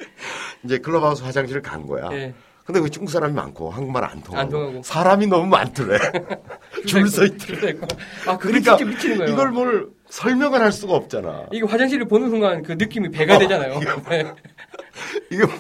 이제 0.64 0.78
클럽하우스 0.78 1.24
화장실을 1.24 1.62
간 1.62 1.86
거야. 1.88 2.10
예. 2.14 2.34
근데 2.66 2.80
왜 2.80 2.90
중국 2.90 3.12
사람이 3.12 3.34
많고 3.34 3.70
한국말 3.70 4.04
안 4.04 4.22
통하고, 4.24 4.38
안 4.42 4.50
통하고. 4.50 4.82
사람이 4.84 5.28
너무 5.28 5.46
많더래. 5.48 6.00
줄 6.88 7.08
서 7.08 7.24
있더래. 7.24 7.70
있고. 7.72 7.86
아, 8.26 8.38
그게 8.38 8.60
그러니까 8.60 8.84
미치는 8.86 9.18
거예요. 9.20 9.32
이걸 9.34 9.52
뭘 9.52 9.90
설명을 10.10 10.60
할 10.60 10.72
수가 10.72 10.96
없잖아. 10.96 11.46
이거 11.52 11.68
화장실을 11.68 12.08
보는 12.08 12.30
순간 12.32 12.64
그 12.64 12.72
느낌이 12.74 13.12
배가 13.12 13.36
어, 13.36 13.40
되잖아요. 13.40 13.80
네. 14.10 14.34
이게 15.30 15.46
뭐- 15.46 15.54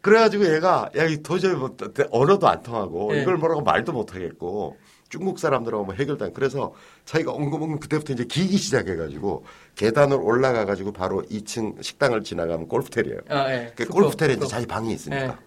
그래가지고 0.00 0.54
얘가 0.54 0.88
야 0.96 1.04
이 1.04 1.22
도저히 1.22 1.54
뭐 1.54 1.76
언어도 2.10 2.48
안 2.48 2.62
통하고 2.62 3.14
예. 3.16 3.22
이걸 3.22 3.36
뭐라고 3.36 3.60
말도 3.62 3.92
못 3.92 4.14
하겠고 4.14 4.76
중국 5.08 5.38
사람들하고 5.38 5.84
뭐 5.84 5.94
해결도 5.94 6.24
안 6.24 6.32
그래서 6.32 6.72
자기가 7.04 7.32
엉금엉금 7.32 7.78
그때부터 7.80 8.12
이제 8.12 8.24
기기 8.24 8.56
시작해가지고 8.56 9.44
계단을 9.74 10.16
올라가가지고 10.16 10.92
바로 10.92 11.22
2층 11.24 11.82
식당을 11.82 12.22
지나가면 12.22 12.68
골프텔이에요. 12.68 13.18
아, 13.28 13.50
예. 13.52 13.72
그 13.76 13.84
골프텔에 13.86 14.30
이제 14.34 14.40
슈퍼. 14.42 14.46
자기 14.46 14.66
방이 14.66 14.92
있으니까. 14.94 15.24
예. 15.24 15.45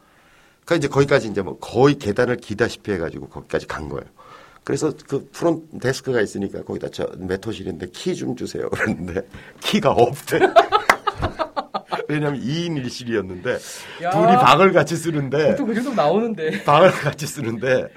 그러니까 0.70 0.76
이제 0.76 0.88
거기까지 0.88 1.28
이제 1.30 1.42
뭐 1.42 1.58
거의 1.58 1.96
계단을 1.98 2.38
기다시피 2.38 2.92
해가지고 2.92 3.28
거기까지 3.30 3.66
간 3.66 3.90
거예요. 3.90 4.06
그래서 4.64 4.94
그 5.08 5.28
프론트 5.32 5.80
데스크가 5.80 6.22
있으니까 6.22 6.64
거기다 6.64 6.90
저 6.92 7.10
몇 7.18 7.43
호실인데 7.43 7.88
키 7.92 8.14
좀 8.14 8.36
주세요. 8.36 8.70
그랬는데 8.72 9.22
키가 9.62 9.90
없대. 9.92 10.40
왜냐면 12.08 12.40
2인 12.42 12.84
1실이었는데 12.86 14.04
야. 14.04 14.10
둘이 14.12 14.36
방을 14.36 14.72
같이 14.72 14.96
쓰는데 14.96 15.52
보통 15.52 15.68
그 15.68 15.74
정도 15.76 15.94
나오는데. 15.94 16.64
방을 16.64 16.92
같이 16.92 17.26
쓰는데 17.26 17.88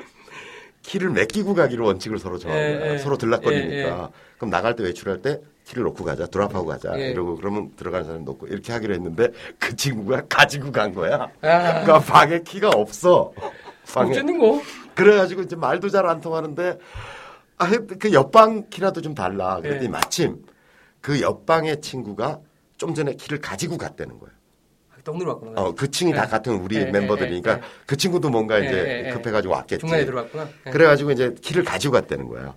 키를 0.83 1.11
맡기고 1.11 1.55
가기로 1.55 1.87
원칙을 1.87 2.18
서로 2.18 2.39
정한 2.39 2.59
예, 2.59 2.78
거야. 2.78 2.93
예. 2.95 2.99
서로 2.99 3.16
들락거리니까. 3.16 3.74
예, 3.74 3.78
예. 3.85 4.09
그럼 4.37 4.51
나갈 4.51 4.74
때 4.76 4.83
외출할 4.83 5.22
때 5.22 5.41
키를 5.64 5.85
놓고 5.85 6.05
가자. 6.05 6.26
drop하고 6.26 6.66
가자. 6.66 6.93
예. 6.99 7.11
이러고 7.11 7.37
그러면 7.37 7.70
들어가는 7.76 8.05
사람 8.07 8.24
놓고 8.24 8.49
이렇게 8.49 8.72
하기로 8.72 8.95
했는데 8.95 9.28
그 9.59 9.76
친구가 9.76 10.22
가지고 10.28 10.72
간 10.72 10.93
거야. 10.95 11.30
아. 11.41 11.83
그러니까 11.83 12.01
방에 12.01 12.41
키가 12.41 12.70
없어. 12.70 13.33
방에. 13.95 14.11
어쩌는 14.11 14.39
거? 14.39 14.61
그래가지고 14.95 15.43
이제 15.43 15.57
말도 15.57 15.89
잘 15.89 16.07
안 16.07 16.20
통하는데 16.20 16.78
아, 17.59 17.70
그 17.99 18.12
옆방 18.12 18.68
키라도 18.70 19.01
좀 19.01 19.14
달라. 19.14 19.57
그랬더니 19.57 19.85
예. 19.85 19.89
마침 19.89 20.45
그 21.01 21.20
옆방의 21.20 21.80
친구가 21.80 22.41
좀 22.76 22.95
전에 22.95 23.14
키를 23.14 23.41
가지고 23.41 23.78
갔다는 23.78 24.18
거예요. 24.18 24.33
떡 25.05 25.18
들어왔구나. 25.18 25.61
어, 25.61 25.74
그 25.74 25.90
층이 25.90 26.12
다 26.12 26.24
예. 26.24 26.28
같은 26.28 26.55
우리 26.55 26.76
예, 26.76 26.84
멤버들이니까 26.86 27.50
예, 27.53 27.57
예. 27.57 27.61
그 27.86 27.96
친구도 27.96 28.30
뭔가 28.30 28.61
예, 28.62 28.66
이제. 28.66 29.11
급해가지고 29.14 29.55
왔겠지. 29.55 29.80
중간에 29.80 30.05
들어왔구나. 30.05 30.48
예. 30.66 30.70
그래가지고 30.70 31.11
이제 31.12 31.34
키를 31.40 31.64
가지고 31.64 31.92
갔다는 31.94 32.28
거야. 32.28 32.55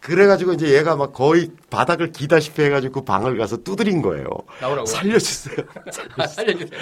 그래가지고 0.00 0.54
이제 0.54 0.76
얘가 0.76 0.96
막 0.96 1.12
거의 1.12 1.52
바닥을 1.70 2.10
기다시피 2.10 2.60
해가지고 2.62 2.92
그 2.92 3.04
방을 3.04 3.38
가서 3.38 3.58
두드린 3.58 4.02
거예요. 4.02 4.26
나오라고. 4.60 4.84
살려주세요. 4.84 5.56
아, 6.18 6.26
살려주세요. 6.26 6.80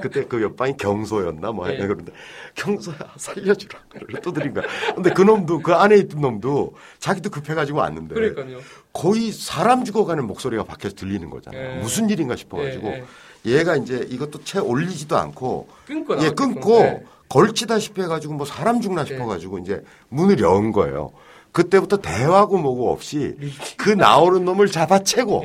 그때 0.00 0.24
그 0.24 0.40
옆방이 0.40 0.78
경소였나 0.78 1.52
뭐 1.52 1.66
예. 1.66 1.72
하여튼 1.72 1.88
그런데 1.88 2.12
경소야 2.54 2.96
살려주라. 3.18 3.78
두드린 4.22 4.54
거야. 4.54 4.64
근데 4.94 5.12
그 5.12 5.20
놈도 5.20 5.60
그 5.60 5.74
안에 5.74 5.96
있던 5.98 6.22
놈도 6.22 6.74
자기도 6.98 7.28
급해가지고 7.28 7.78
왔는데 7.78 8.14
그러니까요. 8.14 8.60
거의 8.94 9.32
사람 9.32 9.84
죽어가는 9.84 10.26
목소리가 10.26 10.64
밖에서 10.64 10.94
들리는 10.94 11.28
거잖아. 11.28 11.58
예. 11.58 11.74
무슨 11.78 12.08
일인가 12.08 12.36
싶어가지고 12.36 12.88
예, 12.88 13.04
얘가 13.44 13.76
이제 13.76 14.06
이것도 14.08 14.44
채 14.44 14.58
올리지도 14.58 15.16
않고 15.16 15.68
끊고 15.86 16.22
예. 16.22 16.30
끊고 16.30 16.78
예. 16.80 17.02
걸치다시피 17.28 18.02
해가지고 18.02 18.34
뭐 18.34 18.46
사람 18.46 18.80
죽나 18.80 19.04
싶어가지고 19.04 19.58
이제 19.58 19.82
문을 20.08 20.38
연 20.40 20.70
거예요. 20.72 21.12
그때부터 21.50 21.98
대화고 21.98 22.58
뭐고 22.58 22.90
없이 22.92 23.36
그 23.76 23.90
나오는 23.90 24.44
놈을 24.44 24.68
잡아채고 24.68 25.44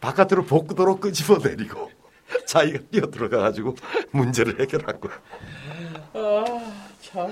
바깥으로 0.00 0.44
복도로 0.44 0.96
끄집어 0.96 1.38
내리고 1.38 1.90
자기가 2.46 2.78
뛰어 2.90 3.10
들어가가지고 3.10 3.74
문제를 4.12 4.60
해결한 4.60 5.00
거야. 5.00 5.12
아, 6.12 6.44
참. 7.00 7.28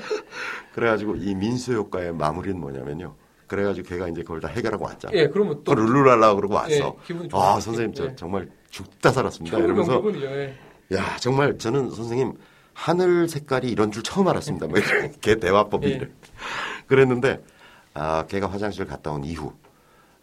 그래가지고 0.75 1.17
이 1.17 1.35
민수 1.35 1.73
효과의 1.75 2.13
마무리는 2.13 2.59
뭐냐면요. 2.59 3.15
그래가지고 3.47 3.89
걔가 3.89 4.09
이제 4.09 4.23
그걸 4.23 4.41
다 4.41 4.49
해결하고 4.49 4.85
왔잖아. 4.85 5.13
예, 5.15 5.29
그러면 5.29 5.63
또 5.65 5.75
또. 5.75 5.75
룰루랄라 5.75 6.35
그러고 6.35 6.55
왔어. 6.55 6.71
예, 6.71 6.93
기분 7.07 7.29
좋아. 7.29 7.57
아 7.57 7.61
선생님 7.61 7.95
저 7.95 8.05
예. 8.07 8.17
정말 8.17 8.49
죽다 8.71 9.13
살았습니다. 9.13 9.59
이러면서. 9.59 10.03
예. 10.23 10.57
야 10.93 11.17
정말 11.19 11.59
저는 11.59 11.91
선생님 11.91 12.35
하늘 12.75 13.29
색깔이 13.29 13.69
이런 13.69 13.91
줄 13.91 14.03
처음 14.03 14.29
알았습니다. 14.29 14.67
뭐 14.67 14.79
이렇게 14.79 15.37
대화법이 15.41 15.91
예. 15.91 16.09
그랬는데 16.87 17.43
아 17.95 18.25
걔가 18.29 18.47
화장실 18.49 18.87
갔다 18.87 19.11
온 19.11 19.25
이후 19.25 19.53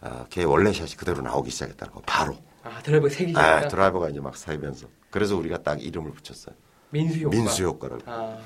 아, 0.00 0.26
걔 0.30 0.44
원래 0.44 0.72
샷이 0.72 0.92
그대로 0.96 1.20
나오기 1.22 1.50
시작했다는 1.50 1.92
거 1.92 2.02
바로 2.06 2.36
아, 2.62 2.80
드라이버 2.82 3.08
색이 3.08 3.34
아, 3.36 3.40
아, 3.40 3.68
드라이버가 3.68 4.08
이제 4.08 4.20
막 4.20 4.36
사이면서 4.36 4.86
그래서 5.10 5.36
우리가 5.36 5.62
딱 5.62 5.82
이름을 5.82 6.12
붙였어요. 6.12 6.54
민수 6.90 7.20
효과. 7.20 7.36
민수 7.36 7.64
효과라고. 7.64 8.02
아. 8.06 8.38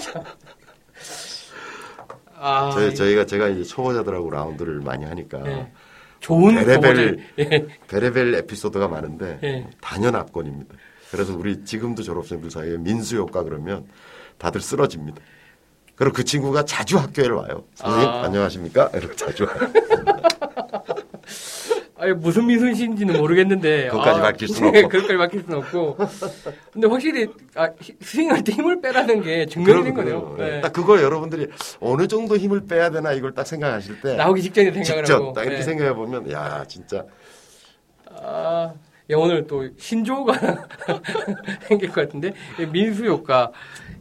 참. 0.00 0.24
아. 2.40 2.70
저희, 2.72 2.94
저희가 2.94 3.26
제가 3.26 3.48
이제 3.48 3.64
초보자들하고 3.64 4.30
라운드를 4.30 4.80
많이 4.80 5.04
하니까 5.04 5.44
예. 5.46 5.72
좋은 6.20 6.54
베레벨 6.56 7.18
예. 7.38 7.66
베레벨 7.88 8.34
에피소드가 8.34 8.88
많은데 8.88 9.38
예. 9.42 9.66
단연합권입니다. 9.80 10.74
그래서 11.10 11.36
우리 11.36 11.64
지금도 11.64 12.02
졸업생들 12.02 12.50
사이에 12.50 12.76
민수 12.76 13.16
효과 13.16 13.42
그러면 13.42 13.86
다들 14.36 14.60
쓰러집니다. 14.60 15.20
그리고 15.94 16.14
그 16.14 16.24
친구가 16.24 16.64
자주 16.64 16.98
학교에 16.98 17.28
와요. 17.28 17.64
선생님 17.74 18.08
아. 18.08 18.22
안녕하십니까? 18.22 18.90
이렇게 18.94 19.16
자주 19.16 19.44
와요. 19.44 19.58
아니 21.98 22.12
무슨 22.12 22.46
민수인지는 22.46 23.18
모르겠는데. 23.18 23.88
그것까지 23.88 24.20
아, 24.20 24.22
밝힐 24.22 24.48
수는 24.48 24.70
네, 24.72 24.78
없고. 24.78 24.88
그것까지 24.88 25.18
밝힐 25.18 25.42
수는 25.42 25.58
없고. 25.58 25.96
근데 26.72 26.86
확실히 26.86 27.26
아, 27.56 27.68
히- 27.80 27.94
스윙할 28.00 28.44
때 28.44 28.52
힘을 28.52 28.80
빼라는 28.80 29.22
게 29.22 29.46
증명이 29.46 29.82
된 29.84 29.94
거네요. 29.94 30.36
예. 30.38 30.42
네. 30.42 30.60
딱 30.60 30.72
그걸 30.72 31.02
여러분들이 31.02 31.48
어느 31.80 32.06
정도 32.06 32.36
힘을 32.36 32.66
빼야 32.66 32.90
되나 32.90 33.12
이걸 33.12 33.34
딱 33.34 33.46
생각하실 33.46 34.00
때 34.00 34.14
나오기 34.16 34.42
직전에 34.42 34.70
생각을 34.72 35.04
직접 35.04 35.14
하고. 35.22 35.32
딱 35.32 35.42
이렇게 35.42 35.56
네. 35.58 35.62
생각해 35.62 35.94
보면 35.94 36.30
야 36.30 36.64
진짜. 36.68 37.04
아, 38.10 38.72
예, 39.10 39.14
오늘 39.14 39.46
또 39.46 39.68
신조어가 39.76 40.32
생길 41.66 41.88
것 41.90 42.02
같은데? 42.02 42.32
예, 42.60 42.66
민수 42.66 43.06
효과. 43.06 43.50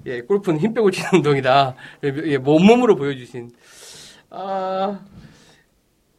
예, 0.06 0.22
골프는 0.22 0.60
힘 0.60 0.74
빼고 0.74 0.92
치는 0.92 1.10
운동이다. 1.16 1.76
예, 2.04 2.14
예, 2.26 2.38
몸몸으로 2.38 2.96
보여주신. 2.96 3.52
아 4.30 5.00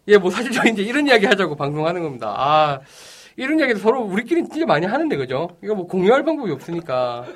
예, 0.09 0.19
뭐 0.19 0.31
사실 0.31 0.51
저희 0.51 0.73
이제 0.73 0.83
이런 0.83 1.07
이야기 1.07 1.27
하자고 1.27 1.55
방송하는 1.55 2.03
겁니다. 2.03 2.35
아, 2.37 2.81
이런 3.37 3.59
이야기도 3.59 3.79
서로 3.79 4.03
우리끼리 4.03 4.49
진짜 4.49 4.67
많이 4.67 4.87
하는데, 4.87 5.17
그죠? 5.17 5.57
이거 5.63 5.75
뭐 5.75 5.87
공유할 5.87 6.25
방법이 6.25 6.51
없으니까. 6.51 7.27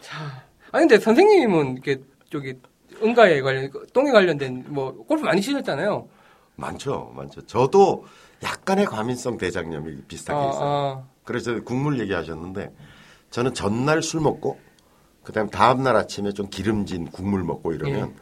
자. 0.00 0.44
아니, 0.70 0.86
근데 0.86 0.98
선생님은 0.98 1.72
이렇게, 1.74 2.00
저기, 2.30 2.54
응가에 3.02 3.40
관련, 3.42 3.70
똥에 3.92 4.10
관련된, 4.10 4.64
뭐, 4.68 4.92
골프 5.06 5.24
많이 5.24 5.40
치셨잖아요. 5.42 6.08
많죠, 6.56 7.12
많죠. 7.14 7.44
저도 7.46 8.04
약간의 8.42 8.86
과민성 8.86 9.36
대장염이 9.36 10.02
비슷하게 10.08 10.38
아, 10.38 10.48
있어요. 10.50 10.68
아. 10.68 11.04
그래서 11.24 11.60
국물 11.62 12.00
얘기하셨는데 12.00 12.72
저는 13.30 13.54
전날 13.54 14.02
술 14.02 14.20
먹고 14.20 14.58
그다음 15.22 15.48
다음 15.48 15.82
날 15.82 15.96
아침에 15.96 16.32
좀 16.32 16.48
기름진 16.48 17.06
국물 17.06 17.44
먹고 17.44 17.72
이러면 17.72 18.14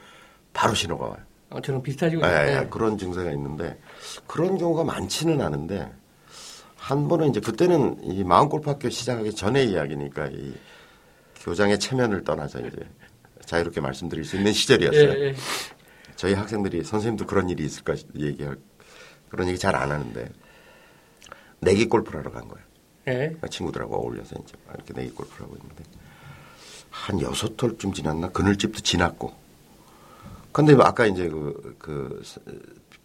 바로 0.53 0.75
신호가 0.75 1.07
와요. 1.07 1.19
어, 1.51 1.61
저랑 1.61 1.82
비슷하시고. 1.82 2.22
예, 2.24 2.28
예, 2.28 2.61
네. 2.61 2.66
그런 2.68 2.96
증세가 2.96 3.30
있는데 3.32 3.78
그런 4.26 4.57
경우가 4.57 4.84
많지는 4.84 5.40
않은데 5.40 5.90
한 6.76 7.09
번은 7.09 7.30
이제 7.30 7.40
그때는 7.40 7.98
이 8.03 8.24
마음 8.24 8.48
골프학교 8.48 8.88
시작하기 8.88 9.34
전의 9.34 9.70
이야기니까 9.70 10.28
이 10.28 10.55
교장의 11.42 11.78
체면을 11.78 12.24
떠나서 12.24 12.61
이제 12.61 12.76
자유롭게 13.44 13.80
말씀드릴 13.80 14.24
수 14.24 14.36
있는 14.36 14.51
예, 14.51 14.53
시절이었어요. 14.53 15.24
예. 15.24 15.34
저희 16.16 16.34
학생들이 16.34 16.84
선생님도 16.84 17.26
그런 17.26 17.48
일이 17.48 17.64
있을까 17.64 17.94
얘기할 18.16 18.57
그런 19.28 19.48
얘기 19.48 19.59
잘 19.59 19.74
안 19.74 19.90
하는데 19.90 20.28
내기 21.61 21.88
골프를 21.88 22.20
하러 22.20 22.30
간 22.30 22.46
거예요. 22.48 22.64
예. 23.09 23.36
친구들하고 23.48 23.96
어울려서 23.96 24.36
이제 24.44 24.55
이렇게 24.74 24.92
내기 24.94 25.11
골프를 25.14 25.46
하고 25.46 25.57
있는데 25.57 25.84
한 26.90 27.20
여섯 27.20 27.57
톨쯤 27.57 27.92
지났나 27.92 28.28
그늘집도 28.30 28.80
지났고 28.80 29.32
근데 30.53 30.74
뭐 30.74 30.84
아까 30.84 31.07
이제 31.07 31.28
그, 31.28 31.76
그, 31.78 32.22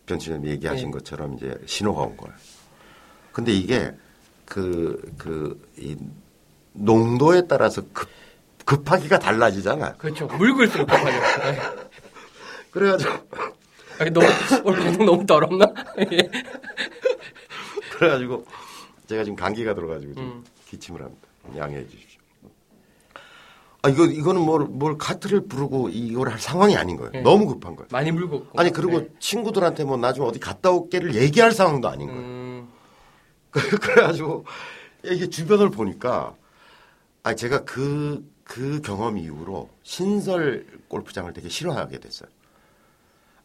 변치님 0.06 0.46
얘기하신 0.46 0.88
네. 0.88 0.92
것처럼 0.92 1.36
이제 1.36 1.56
신호가 1.66 2.02
온 2.02 2.18
거예요. 2.18 2.36
근데 3.32 3.52
이게 3.52 3.92
그, 4.46 5.02
그, 5.18 5.70
이 5.78 5.96
농도에 6.74 7.48
따라서 7.48 7.82
급, 7.94 8.10
급하기가 8.66 9.20
달라지잖아. 9.20 9.94
그렇죠. 9.94 10.28
물글수록 10.28 10.88
급하죠. 10.88 11.20
네. 11.52 11.60
그래가지고 12.72 13.12
아니, 14.00 14.12
너무, 14.12 14.28
오늘 14.64 14.80
방송 14.84 15.06
너무 15.06 15.26
더럽나? 15.26 15.66
예. 16.12 16.30
그래가지고 17.98 18.46
제가 19.08 19.24
지금 19.24 19.36
감기가 19.36 19.74
들어가지고 19.74 20.16
좀 20.16 20.24
음. 20.24 20.44
기침을 20.68 21.02
합니다. 21.02 21.28
양해해 21.56 21.86
주십시오. 21.86 22.05
아 23.86 23.90
이거 23.90 24.06
이거는 24.06 24.42
뭘, 24.42 24.66
뭘 24.66 24.98
카트를 24.98 25.42
부르고 25.42 25.90
이걸 25.90 26.30
할 26.30 26.40
상황이 26.40 26.76
아닌 26.76 26.98
거예요. 26.98 27.12
네. 27.12 27.22
너무 27.22 27.46
급한 27.46 27.76
거예요. 27.76 27.88
많이 27.92 28.12
물고. 28.12 28.48
아니 28.58 28.72
그리고 28.72 29.02
네. 29.02 29.10
친구들한테 29.20 29.84
뭐 29.84 29.96
나중에 29.96 30.26
어디 30.28 30.40
갔다 30.40 30.72
올게를 30.72 31.14
얘기할 31.14 31.52
상황도 31.52 31.88
아닌 31.88 32.08
거예요. 32.08 32.20
음, 32.20 32.70
그래가지고 33.52 34.46
이게 35.04 35.30
주변을 35.30 35.70
보니까 35.70 36.34
아 37.22 37.36
제가 37.36 37.64
그그 37.64 38.82
경험 38.84 39.20
이후로 39.20 39.70
신설 39.84 40.66
골프장을 40.88 41.32
되게 41.34 41.48
싫어하게 41.48 42.00
됐어요. 42.00 42.28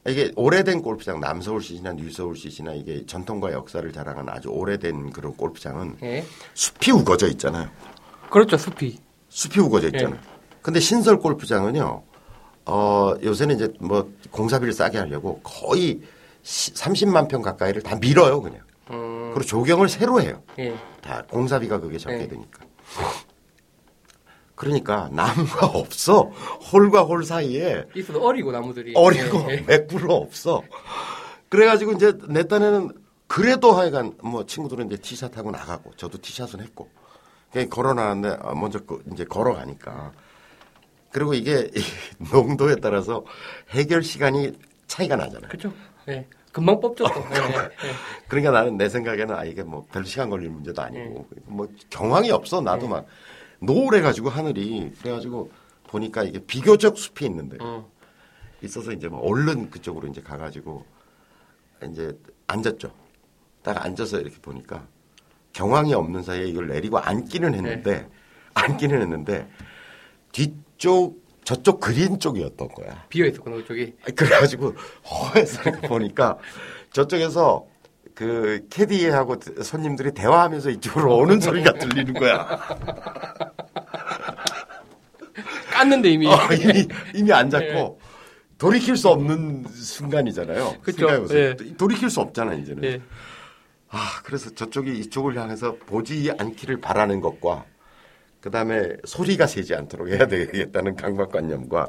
이게 0.07 0.33
오래된 0.37 0.81
골프장 0.81 1.21
남서울시나 1.21 1.93
뉴서울시나 1.93 2.73
이게 2.73 3.05
전통과 3.05 3.53
역사를 3.53 3.93
자랑하는 3.93 4.33
아주 4.33 4.49
오래된 4.49 5.11
그런 5.11 5.37
골프장은 5.37 5.99
예. 6.03 6.25
숲이 6.55 6.93
우거져 6.93 7.29
있잖아요. 7.29 7.69
그렇죠, 8.31 8.57
숲이. 8.57 9.10
숲이 9.31 9.61
우거져 9.61 9.87
있잖아요. 9.89 10.19
근데 10.61 10.79
신설 10.81 11.19
골프장은요, 11.19 12.03
어, 12.67 13.15
요새는 13.23 13.55
이제 13.57 13.73
뭐 13.81 14.13
공사비를 14.31 14.73
싸게 14.75 14.99
하려고 14.99 15.41
거의 15.43 16.01
시- 16.43 16.73
30만 16.75 17.29
평 17.29 17.41
가까이를 17.41 17.83
다 17.83 17.97
밀어요, 17.97 18.43
그냥. 18.43 18.61
음, 18.91 19.31
그리고 19.33 19.47
조경을 19.49 19.89
새로 19.89 20.21
해요. 20.21 20.43
예. 20.59 20.75
다 21.01 21.23
공사비가 21.31 21.79
그게 21.81 21.97
적게 21.97 22.19
네. 22.19 22.29
되니까. 22.29 22.61
그러니까 24.55 25.09
나무가 25.13 25.67
없어. 25.73 26.25
홀과 26.73 27.03
홀 27.03 27.25
사이에 27.25 27.85
있어도 27.97 28.23
어리고 28.27 28.53
나무들이. 28.53 28.93
어리고 28.95 29.47
예, 29.51 29.55
예. 29.57 29.61
맥구로 29.63 30.15
없어. 30.15 30.63
그래가지고 31.49 31.93
이제 31.93 32.13
내 32.29 32.47
딴에는 32.47 32.91
그래도 33.27 33.73
하여간 33.73 34.15
뭐 34.23 34.45
친구들은 34.45 34.87
이제 34.89 34.97
티샷 34.97 35.37
하고 35.39 35.51
나가고 35.51 35.93
저도 35.97 36.19
티샷은 36.21 36.61
했고 36.61 36.91
그냥 37.53 37.69
걸어 37.69 37.95
나왔는데 37.95 38.39
아, 38.43 38.55
먼저 38.55 38.79
그 38.81 39.03
이제 39.13 39.25
걸어가니까 39.25 40.13
그리고 41.13 41.35
이게 41.35 41.71
이 41.75 41.81
농도에 42.33 42.77
따라서 42.77 43.25
해결 43.71 44.03
시간이 44.03 44.53
차이가 44.87 45.17
나잖아요. 45.17 45.49
그렇죠. 45.49 45.73
예. 46.09 46.27
금방 46.53 46.81
뽑죠. 46.81 47.05
또. 47.05 47.11
예, 47.21 47.37
예, 47.37 47.65
예. 47.65 47.93
그러니까 48.29 48.51
나는 48.51 48.77
내 48.77 48.89
생각에는 48.89 49.35
아 49.35 49.45
이게 49.45 49.63
뭐 49.63 49.87
별 49.93 50.05
시간 50.05 50.31
걸릴 50.31 50.51
문제도 50.51 50.81
아니고 50.83 51.29
뭐 51.45 51.69
경황이 51.91 52.31
없어 52.33 52.61
나도 52.61 52.89
막 52.89 53.07
노을해 53.61 54.01
가지고 54.01 54.31
하늘이 54.31 54.93
그래 55.01 55.13
가지고 55.13 55.51
보니까 55.89 56.25
이게 56.25 56.39
비교적 56.41 56.97
숲이 56.99 57.27
있는데 57.27 57.57
음. 57.61 57.85
있어서 58.63 58.93
이제 58.93 59.09
뭐 59.09 59.21
얼른 59.21 59.71
그쪽으로 59.71 60.09
이제 60.09 60.21
가가지고 60.21 60.85
이제 61.89 62.17
앉았죠. 62.49 62.93
딱 63.63 63.85
앉아서 63.85 64.19
이렇게 64.21 64.37
보니까 64.41 64.87
경황이 65.53 65.95
없는 65.95 66.23
사이에 66.23 66.45
이걸 66.47 66.69
내리고 66.69 66.99
앉기는 66.99 67.55
했는데 67.55 68.09
앉기는 68.55 69.01
했는데 69.01 69.49
뒤쪽 70.33 71.21
저쪽 71.45 71.81
그린 71.81 72.19
쪽이었던 72.21 72.69
거야. 72.69 73.05
비어 73.09 73.27
있었구나, 73.27 73.57
그쪽이. 73.57 73.95
그래가지고 74.15 74.75
허해서 75.11 75.63
보니까 75.89 76.39
저쪽에서 76.93 77.67
그 78.15 78.67
캐디하고 78.71 79.37
손님들이 79.63 80.13
대화하면서 80.13 80.71
이쪽으로 80.71 81.17
오는 81.17 81.41
소리가 81.41 81.73
들리는 81.73 82.15
거야. 82.15 82.47
깠는데 85.73 86.07
이미. 86.07 86.27
어, 86.27 86.37
이미 86.53 86.87
이미 87.15 87.33
안 87.33 87.49
잡고 87.49 87.99
예. 88.01 88.11
돌이킬 88.59 88.97
수 88.97 89.09
없는 89.09 89.65
순간이잖아요. 89.71 90.77
생각해보세요. 90.85 91.41
예. 91.41 91.57
돌이킬 91.77 92.11
수 92.11 92.21
없잖아 92.21 92.53
이제는. 92.55 92.85
예. 92.85 93.01
아 93.91 94.21
그래서 94.23 94.55
저쪽이 94.55 94.99
이쪽을 95.01 95.37
향해서 95.39 95.77
보지 95.87 96.33
않기를 96.39 96.81
바라는 96.81 97.21
것과 97.21 97.65
그 98.41 98.51
다음에 98.51 98.89
소리가 99.05 99.47
새지 99.47 99.75
않도록 99.75 100.09
해야 100.09 100.27
되겠다는 100.27 100.97
강박관념과 100.97 101.89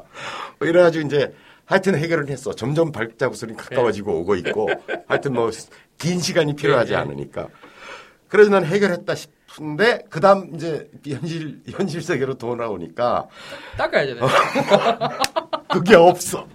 뭐 0.58 0.68
이래가지고 0.68 1.06
이제 1.06 1.32
하여튼 1.64 1.94
해결을 1.96 2.28
했어. 2.28 2.52
점점 2.52 2.90
발자국소리 2.92 3.54
가까워지고 3.54 4.20
오고 4.20 4.34
있고 4.36 4.68
하여튼 5.08 5.32
뭐 5.34 5.50
긴 5.98 6.18
시간이 6.20 6.56
필요하지 6.56 6.92
예, 6.92 6.96
예. 6.96 7.00
않으니까. 7.00 7.46
그래서 8.26 8.50
난 8.50 8.64
해결했다 8.64 9.14
싶은데 9.14 10.02
그 10.10 10.18
다음 10.18 10.50
이제 10.56 10.90
현실 11.06 11.60
현실 11.70 12.02
세계로 12.02 12.34
돌아오니까 12.34 13.28
닦아야잖아요. 13.78 14.28
그게 15.70 15.94
없어. 15.94 16.48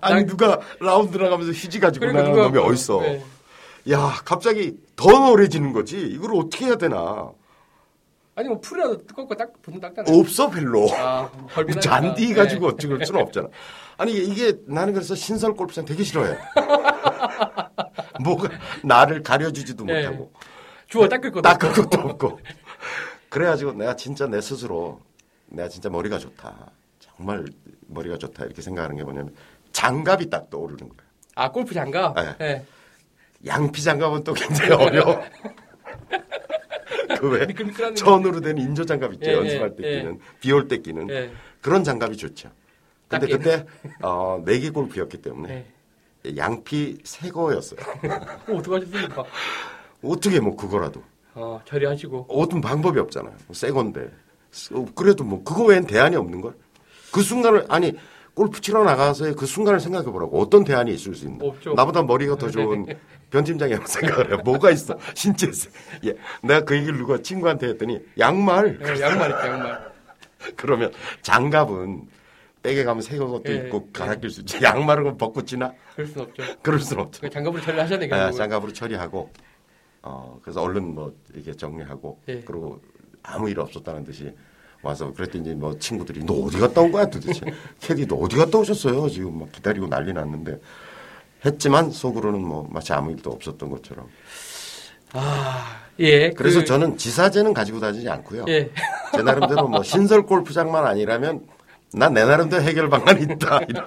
아니 0.00 0.24
누가 0.24 0.60
라운드 0.80 1.18
나가면서 1.18 1.52
휴지 1.52 1.78
가지고 1.78 2.06
그러니까 2.06 2.28
나가는 2.30 2.52
놈이 2.52 2.58
어딨어. 2.66 3.00
네. 3.02 3.22
야 3.88 4.20
갑자기 4.24 4.76
더 4.96 5.10
노래지는 5.10 5.72
거지. 5.72 5.98
이걸 6.00 6.34
어떻게 6.34 6.66
해야 6.66 6.76
되나. 6.76 7.32
아니, 8.36 8.48
뭐, 8.48 8.60
풀이라도 8.60 8.98
꺾고 9.14 9.34
딱, 9.36 9.52
보통 9.60 9.80
닦잖아요. 9.80 10.18
없어 10.18 10.48
별로. 10.48 10.86
아. 10.94 11.30
잔디 11.80 12.32
가지고 12.32 12.68
네. 12.68 12.74
어찌 12.74 12.86
그럴 12.86 13.04
수는 13.04 13.20
없잖아. 13.20 13.48
아니 13.98 14.12
이게, 14.12 14.56
나는 14.66 14.94
그래서 14.94 15.14
신설 15.14 15.52
골프장 15.54 15.84
되게 15.84 16.02
싫어해. 16.02 16.38
뭐가 18.24 18.48
나를 18.82 19.22
가려주지도 19.22 19.84
네. 19.84 20.06
못하고 20.06 20.32
주워 20.86 21.08
닦을 21.08 21.32
것도 21.32 21.42
닦을. 21.42 21.72
것도 21.72 22.00
없고. 22.00 22.40
그래가지고 23.28 23.72
내가 23.72 23.94
진짜 23.96 24.26
내 24.26 24.40
스스로 24.40 25.00
내가 25.46 25.68
진짜 25.68 25.90
머리가 25.90 26.18
좋다. 26.18 26.70
정말 26.98 27.44
머리가 27.88 28.16
좋다 28.16 28.44
이렇게 28.44 28.62
생각하는 28.62 28.96
게 28.96 29.04
뭐냐면 29.04 29.34
장갑이 29.72 30.30
딱 30.30 30.48
떠오르는 30.50 30.88
거야. 30.88 31.08
아, 31.34 31.50
골프 31.50 31.74
장갑? 31.74 32.14
네. 32.14 32.36
예. 32.40 32.64
양피 33.46 33.82
장갑은 33.82 34.24
또 34.24 34.32
굉장히 34.34 34.72
어려워. 34.72 35.22
그 37.18 37.28
왜? 37.30 37.46
미끌미끌한 37.46 37.94
천으로 37.94 38.40
된 38.40 38.56
인조 38.58 38.84
장갑 38.86 39.12
있죠. 39.14 39.30
예, 39.30 39.34
연습할 39.36 39.76
때 39.76 39.82
예, 39.84 39.98
끼는 40.00 40.18
비 40.40 40.52
올 40.52 40.68
때 40.68 40.78
끼는 40.78 41.10
예. 41.10 41.30
그런 41.60 41.84
장갑이 41.84 42.16
좋죠. 42.16 42.50
근데. 43.08 43.26
그때 43.26 43.66
어, 44.02 44.40
내기 44.44 44.70
골프였기 44.70 45.18
때문에 45.18 45.66
예. 46.26 46.36
양피 46.36 46.98
새 47.04 47.30
거였어요. 47.30 47.80
어, 48.48 48.52
어떡하셨습니까? 48.56 49.24
어떻게 50.02 50.40
뭐 50.40 50.56
그거라도 50.56 51.02
어, 51.34 51.60
처리하시고. 51.64 52.26
어떤 52.28 52.60
방법이 52.60 52.98
없잖아요. 53.00 53.34
새 53.52 53.70
건데 53.70 54.08
어, 54.72 54.86
그래도 54.94 55.24
뭐 55.24 55.42
그거 55.42 55.64
외엔 55.64 55.86
대안이 55.86 56.16
없는 56.16 56.40
걸. 56.40 56.54
그 57.12 57.22
순간을 57.22 57.66
아니 57.68 57.92
골프 58.40 58.62
치러 58.62 58.84
나가서의 58.84 59.34
그 59.34 59.44
순간을 59.44 59.80
생각해 59.80 60.10
보라고 60.10 60.40
어떤 60.40 60.64
대안이 60.64 60.94
있을 60.94 61.14
수 61.14 61.26
있나? 61.26 61.44
없죠. 61.44 61.74
나보다 61.74 62.02
머리가 62.02 62.36
더 62.36 62.48
좋은 62.48 62.86
변 63.28 63.44
팀장이 63.44 63.74
형 63.74 63.84
생각을 63.84 64.32
해. 64.32 64.42
뭐가 64.42 64.70
있어? 64.70 64.96
신체. 65.14 65.50
예, 66.06 66.14
내가 66.42 66.64
그 66.64 66.74
얘기를 66.74 66.96
누가 66.96 67.18
친구한테 67.18 67.68
했더니 67.68 68.00
양말. 68.18 68.78
예, 68.80 69.00
양말 69.02 69.30
있죠, 69.32 69.46
양말. 69.46 69.92
그러면 70.56 70.90
장갑은 71.20 72.08
백에 72.62 72.82
가면 72.82 73.02
새 73.02 73.18
것도 73.18 73.42
예, 73.48 73.56
있고 73.56 73.84
예. 73.88 73.92
갈아낄 73.92 74.30
수 74.30 74.40
있지. 74.40 74.56
양말은 74.64 75.18
벗고 75.18 75.44
지나? 75.44 75.74
그럴 75.94 76.06
순 76.06 76.22
없죠. 76.22 76.42
그럴 76.62 76.80
수는 76.80 77.02
없죠. 77.02 77.20
그 77.20 77.28
장갑으로 77.28 77.62
처리하셔야 77.62 77.98
아, 77.98 78.00
되겠고. 78.00 78.30
장갑으로 78.32 78.72
처리하고 78.72 79.30
어 80.00 80.40
그래서 80.40 80.62
얼른 80.62 80.94
뭐 80.94 81.14
이게 81.34 81.52
정리하고 81.52 82.22
예. 82.28 82.40
그리고 82.40 82.80
아무 83.22 83.50
일 83.50 83.60
없었다는 83.60 84.02
듯이 84.04 84.34
와서 84.82 85.12
그랬더니 85.12 85.54
뭐 85.54 85.78
친구들이 85.78 86.24
너 86.24 86.34
어디 86.34 86.58
갔다 86.58 86.80
온 86.80 86.90
거야? 86.92 87.06
도대체 87.06 87.40
캐디 87.80 88.06
너 88.06 88.16
어디 88.16 88.36
갔다 88.36 88.58
오셨어요? 88.58 89.08
지금 89.10 89.38
막 89.40 89.52
기다리고 89.52 89.86
난리 89.88 90.12
났는데. 90.12 90.58
했지만 91.44 91.90
속으로는 91.90 92.40
뭐 92.42 92.66
마치 92.70 92.92
아무 92.92 93.10
일도 93.12 93.30
없었던 93.30 93.70
것처럼. 93.70 94.06
아, 95.12 95.80
예. 95.98 96.30
그래서 96.30 96.60
그- 96.60 96.64
저는 96.66 96.96
지사제는 96.98 97.52
가지고 97.54 97.80
다니지 97.80 98.08
않고요. 98.08 98.44
예. 98.48 98.70
제 99.14 99.22
나름대로 99.22 99.66
뭐 99.68 99.82
신설 99.82 100.22
골프장만 100.26 100.86
아니라면 100.86 101.46
난 101.92 102.12
내 102.14 102.24
나름대로 102.24 102.62
해결 102.62 102.88
방안이 102.88 103.22
있다 103.22 103.60
이런 103.68 103.84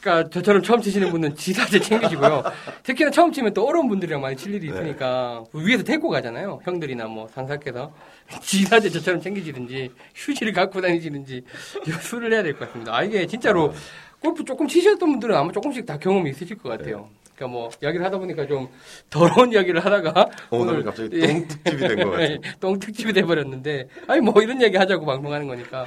그러니까 0.00 0.30
저처럼 0.30 0.62
처음 0.62 0.80
치시는 0.80 1.10
분은 1.10 1.34
지사제 1.34 1.80
챙기시고요. 1.80 2.44
특히나 2.84 3.10
처음 3.10 3.32
치면 3.32 3.52
또 3.54 3.66
어려운 3.66 3.88
분들이랑 3.88 4.20
많이 4.20 4.36
칠 4.36 4.52
네. 4.52 4.58
일이 4.58 4.68
있으니까 4.68 5.42
위에서 5.52 5.82
데리고 5.82 6.08
가잖아요. 6.08 6.60
형들이나 6.64 7.06
뭐 7.06 7.26
상사께서 7.28 7.92
지사제 8.40 8.90
저처럼 8.90 9.20
챙기시든지 9.20 9.90
휴지를 10.14 10.52
갖고 10.52 10.80
다니시든지 10.80 11.42
이거 11.86 11.98
술을 11.98 12.32
해야 12.32 12.42
될 12.42 12.52
것 12.54 12.66
같습니다. 12.68 12.94
아 12.96 13.02
이게 13.02 13.26
진짜로 13.26 13.72
골프 14.20 14.44
조금 14.44 14.66
치셨던 14.68 14.98
분들은 15.10 15.34
아마 15.34 15.50
조금씩 15.52 15.84
다 15.86 15.98
경험이 15.98 16.30
있으실 16.30 16.56
것 16.58 16.68
같아요. 16.68 17.08
그러니까 17.34 17.56
뭐 17.58 17.70
이야기를 17.82 18.04
하다 18.04 18.18
보니까 18.18 18.46
좀 18.46 18.68
더러운 19.10 19.52
이야기를 19.52 19.84
하다가 19.84 20.28
오늘 20.50 20.82
갑자기 20.82 21.20
예. 21.20 21.26
똥 21.28 21.46
특집이 21.48 21.78
된 21.88 21.96
것 22.04 22.10
같아요. 22.10 22.30
예, 22.30 22.38
똥 22.60 22.78
특집이 22.80 23.12
돼 23.12 23.22
버렸는데 23.22 23.88
아니 24.08 24.20
뭐 24.20 24.40
이런 24.42 24.60
얘기 24.62 24.76
하자고 24.76 25.06
방송하는 25.06 25.46
거니까 25.46 25.86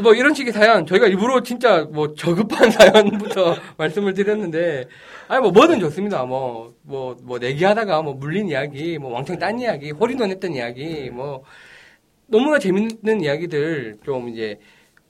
뭐 0.00 0.14
이런 0.14 0.32
식의 0.34 0.52
사연 0.52 0.86
저희가 0.86 1.06
일부러 1.06 1.42
진짜 1.42 1.84
뭐 1.92 2.14
저급한 2.14 2.70
사연부터 2.72 3.56
말씀을 3.76 4.14
드렸는데 4.14 4.86
아니 5.28 5.42
뭐 5.42 5.50
뭐든 5.50 5.80
좋습니다 5.80 6.24
뭐 6.24 6.72
뭐 6.84 7.16
뭐 7.22 7.38
내기하다가 7.38 8.02
뭐 8.02 8.14
물린 8.14 8.48
이야기 8.48 8.98
뭐 8.98 9.12
왕창 9.12 9.38
딴 9.38 9.58
이야기 9.58 9.90
홀인원 9.90 10.30
했던 10.30 10.54
이야기 10.54 11.10
뭐 11.10 11.42
너무나 12.26 12.58
재밌는 12.58 13.20
이야기들 13.22 13.98
좀 14.04 14.28
이제 14.28 14.58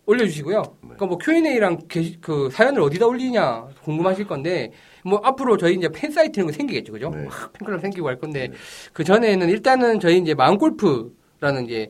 올려주시고요. 0.06 0.62
그러니까 0.80 1.06
뭐 1.06 1.16
Q&A랑 1.18 1.78
게시, 1.88 2.18
그 2.20 2.50
사연을 2.50 2.82
어디다 2.82 3.06
올리냐 3.06 3.68
궁금하실 3.84 4.26
건데 4.26 4.72
뭐 5.04 5.20
앞으로 5.22 5.56
저희 5.56 5.74
이제 5.76 5.88
팬 5.94 6.10
사이트 6.10 6.40
이런 6.40 6.48
거 6.48 6.52
생기겠죠, 6.52 6.92
그죠? 6.92 7.10
네. 7.10 7.24
막 7.24 7.52
팬클럽 7.52 7.80
생기고 7.80 8.08
할 8.08 8.18
건데 8.18 8.50
그 8.92 9.04
전에는 9.04 9.48
일단은 9.48 10.00
저희 10.00 10.18
이제 10.18 10.34
마음골프라는 10.34 11.66
이제 11.66 11.88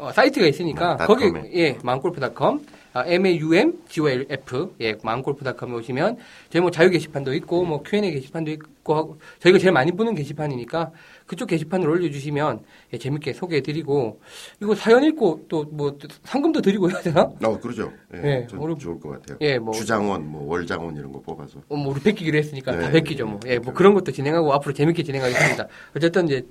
어, 0.00 0.12
사이트가 0.12 0.46
있으니까 0.46 0.96
네, 0.96 1.04
거기 1.06 1.24
닷컴에. 1.24 1.50
예 1.54 1.78
마음골프.com 1.82 2.64
아, 2.92 3.04
M 3.06 3.24
A 3.26 3.38
U 3.38 3.54
M 3.54 3.74
G 3.88 4.00
O 4.00 4.08
L 4.08 4.26
F 4.30 4.72
예 4.80 4.94
마음골프.com에 5.02 5.72
오시면 5.74 6.16
저희 6.48 6.60
뭐 6.62 6.70
자유 6.70 6.90
게시판도 6.90 7.34
있고 7.34 7.64
뭐 7.64 7.82
Q&A 7.82 8.10
게시판도 8.10 8.50
있고 8.50 8.94
하고 8.94 9.18
저희가 9.40 9.58
제일 9.58 9.72
많이 9.72 9.92
보는 9.92 10.14
게시판이니까 10.14 10.90
그쪽 11.26 11.46
게시판을 11.46 11.88
올려주시면 11.88 12.60
예, 12.94 12.98
재밌게 12.98 13.34
소개해드리고 13.34 14.20
이거 14.62 14.74
사연 14.74 15.04
읽고 15.04 15.44
또 15.48 15.60
뭐 15.70 15.96
상금도 16.24 16.62
드리고 16.62 16.90
해야 16.90 17.00
되나? 17.00 17.20
어, 17.44 17.60
그러죠. 17.60 17.92
예, 18.14 18.18
네, 18.20 18.46
좀 18.48 18.60
오늘- 18.60 18.76
좋을 18.78 18.98
것 18.98 19.10
같아요. 19.10 19.38
예, 19.42 19.58
뭐 19.58 19.72
주장원, 19.74 20.26
뭐 20.26 20.48
월장원 20.48 20.96
이런 20.96 21.12
거 21.12 21.20
뽑아서. 21.20 21.60
어, 21.68 21.76
뭐 21.76 21.92
우리 21.92 22.00
베끼기로 22.00 22.36
했으니까 22.38 22.72
다 22.72 22.78
네, 22.78 22.90
베끼죠 22.92 23.26
뭐. 23.26 23.38
예, 23.46 23.58
뭐 23.58 23.72
그런 23.74 23.94
것도 23.94 24.10
진행하고 24.10 24.52
앞으로 24.54 24.72
재밌게 24.74 25.02
진행하겠습니다. 25.04 25.68
어쨌든 25.96 26.24
이제 26.26 26.44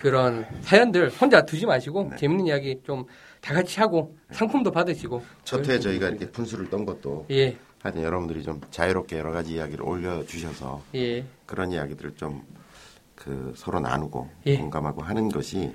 그런 0.00 0.46
사연들 0.62 1.10
혼자 1.10 1.44
두지 1.44 1.66
마시고 1.66 2.08
네. 2.10 2.16
재밌는 2.16 2.46
이야기 2.46 2.80
좀 2.84 3.04
다 3.40 3.54
같이 3.54 3.80
하고 3.80 4.14
상품도 4.32 4.70
받으시고. 4.70 5.22
첫 5.44 5.66
회 5.66 5.78
저희가 5.78 6.08
이렇게 6.10 6.30
분수를 6.30 6.68
떤 6.68 6.84
것도 6.84 7.24
예, 7.30 7.56
하여튼 7.82 8.02
여러분들이 8.02 8.42
좀 8.42 8.60
자유롭게 8.70 9.16
여러 9.18 9.32
가지 9.32 9.54
이야기를 9.54 9.82
올려주셔서 9.82 10.82
예, 10.94 11.24
그런 11.46 11.72
이야기들을 11.72 12.16
좀 12.16 12.42
그 13.14 13.52
서로 13.54 13.80
나누고 13.80 14.28
예. 14.46 14.56
공감하고 14.56 15.02
하는 15.02 15.28
것이 15.28 15.70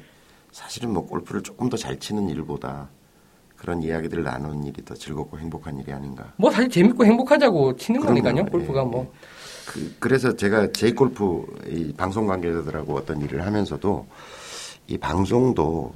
사실은 0.52 0.92
뭐 0.94 1.06
골프를 1.06 1.44
조금 1.44 1.70
더 1.70 1.78
잘 1.78 2.00
치는 2.00 2.28
일보다 2.30 2.90
그런 3.56 3.84
이야기들을 3.84 4.24
나누는 4.24 4.64
일이 4.64 4.84
더 4.84 4.94
즐겁고 4.96 5.38
행복한 5.40 5.78
일이 5.80 5.92
아닌가. 5.94 6.34
뭐 6.38 6.50
사실 6.50 6.70
재밌고 6.70 7.06
행복하자고 7.06 7.76
치는 7.78 8.00
그럼요. 8.02 8.22
거니까요. 8.24 8.46
골프가 8.48 8.82
예, 8.82 8.84
뭐. 8.86 9.12
그, 9.12 9.18
그 10.00 10.08
래서 10.08 10.36
제가 10.36 10.72
제이골프 10.72 11.46
이 11.70 11.94
방송 11.94 12.28
관계자들하고 12.28 12.96
어떤 12.96 13.22
일을 13.22 13.46
하면서도 13.46 14.08
이 14.88 14.98
방송도 14.98 15.94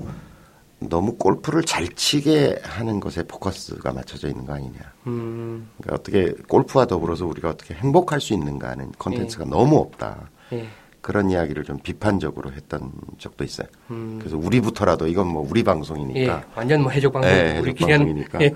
너무 0.80 1.16
골프를 1.16 1.64
잘 1.64 1.88
치게 1.90 2.62
하는 2.64 3.00
것에 3.00 3.24
포커스가 3.24 3.92
맞춰져 3.92 4.30
있는 4.30 4.46
거 4.46 4.54
아니냐. 4.54 4.80
음, 5.08 5.70
그러니까 5.78 5.96
어떻게 5.96 6.34
골프와 6.48 6.86
더불어서 6.86 7.26
우리가 7.26 7.50
어떻게 7.50 7.74
행복할 7.74 8.22
수 8.22 8.34
있는가 8.34 8.70
하는 8.70 8.92
컨텐츠가 8.98 9.46
너무 9.46 9.78
없다. 9.78 10.30
예, 10.54 10.68
그런 11.02 11.30
이야기를 11.30 11.64
좀 11.64 11.78
비판적으로 11.80 12.52
했던 12.52 12.92
적도 13.18 13.44
있어요. 13.44 13.68
음, 13.92 14.18
그래서 14.20 14.38
우리부터라도 14.38 15.08
이건 15.08 15.28
뭐 15.28 15.46
우리 15.50 15.60
예, 15.60 15.64
방송이니까. 15.64 16.46
완전 16.56 16.82
뭐 16.82 16.92
해적 16.92 17.12
방송. 17.12 17.30
네, 17.30 17.60
우리끼리 17.60 17.92
하는. 17.92 18.06
방송이니까 18.06 18.42
예, 18.42 18.52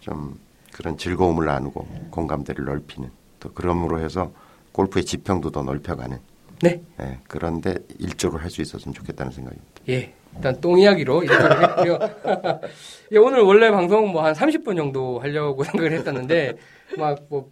좀 0.00 0.38
그런 0.72 0.96
즐거움을 0.96 1.44
나누고 1.46 1.86
공감대를 2.10 2.64
넓히는 2.64 3.10
또 3.42 3.52
그럼으로 3.52 3.98
해서 3.98 4.32
골프의 4.70 5.04
지평도 5.04 5.50
더 5.50 5.62
넓혀가는 5.62 6.16
네, 6.62 6.80
예, 7.00 7.18
그런데 7.26 7.74
일조를 7.98 8.40
할 8.40 8.48
수 8.48 8.62
있었으면 8.62 8.94
좋겠다는 8.94 9.32
생각입니다. 9.32 9.66
예. 9.88 10.14
일단 10.36 10.58
똥 10.62 10.78
이야기로 10.78 11.24
이렇게 11.24 11.44
했고요. 11.44 11.98
예, 13.12 13.18
오늘 13.18 13.40
원래 13.42 13.70
방송 13.70 14.12
뭐 14.12 14.22
한 14.22 14.32
30분 14.32 14.76
정도 14.76 15.18
하려고 15.18 15.62
생각을 15.64 15.92
했었는데 15.92 16.54
막뭐 16.96 17.50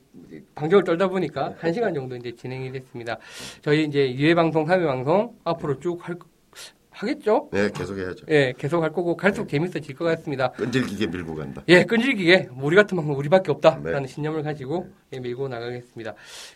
방정을 0.55 0.85
떨다 0.85 1.09
보니까 1.09 1.55
1시간 1.61 1.93
정도 1.95 2.15
이제 2.17 2.33
진행이 2.35 2.71
됐습니다. 2.73 3.19
저희 3.63 3.85
이제 3.85 4.15
유해 4.15 4.35
방송, 4.35 4.65
3회 4.65 4.87
방송 4.87 5.35
앞으로 5.45 5.81
쭉 5.81 5.99
할, 6.09 6.17
하겠죠? 7.01 7.49
네, 7.53 7.71
계속 7.73 7.99
해야죠. 7.99 8.27
예, 8.29 8.53
계속 8.59 8.83
할 8.83 8.93
거고 8.93 9.17
갈수록 9.17 9.49
재밌어질 9.49 9.95
것 9.95 10.05
같습니다. 10.05 10.51
끈질기게 10.53 11.07
밀고 11.07 11.35
간다. 11.35 11.63
예, 11.69 11.85
끈질기게 11.85 12.49
뭐 12.53 12.67
우리 12.67 12.77
같은 12.77 12.97
방송 12.97 13.17
우리밖에 13.17 13.51
없다라는 13.51 14.03
네. 14.03 14.07
신념을 14.07 14.43
가지고 14.43 14.89
예, 15.13 15.19
밀고 15.21 15.49
나가겠습니다. 15.49 16.15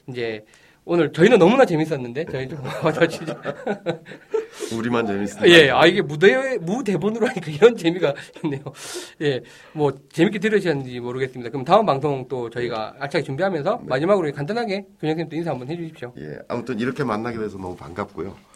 이제 0.09 0.45
오늘 0.87 1.11
저희는 1.13 1.39
너무나 1.39 1.65
재밌었는데 1.65 2.27
저희 2.31 2.47
좀 2.47 2.59
더 2.95 3.07
진짜 3.07 3.41
우리만 4.77 5.07
재밌습니다. 5.07 5.49
예, 5.49 5.71
아 5.71 5.87
이게 5.87 6.03
무대 6.03 6.59
무대본으로 6.59 7.27
하니까 7.27 7.51
이런 7.51 7.75
재미가 7.75 8.15
있네요. 8.45 8.61
예, 9.23 9.41
뭐 9.73 9.93
재밌게 10.13 10.39
들으셨는지 10.39 11.01
모르겠습니다. 11.01 11.51
그럼 11.51 11.65
다음 11.65 11.87
방송 11.87 12.29
또 12.29 12.51
저희가 12.51 12.97
알차게 12.99 13.23
준비하면서 13.25 13.83
마지막으로 13.87 14.31
간단하게 14.33 14.85
교장님 15.01 15.31
또 15.31 15.37
인사 15.37 15.53
한번 15.53 15.69
해주십시오. 15.71 16.13
예, 16.19 16.39
아무튼 16.49 16.79
이렇게 16.79 17.03
만나게 17.03 17.39
돼서 17.39 17.57
너무 17.57 17.75
반갑고요. 17.77 18.54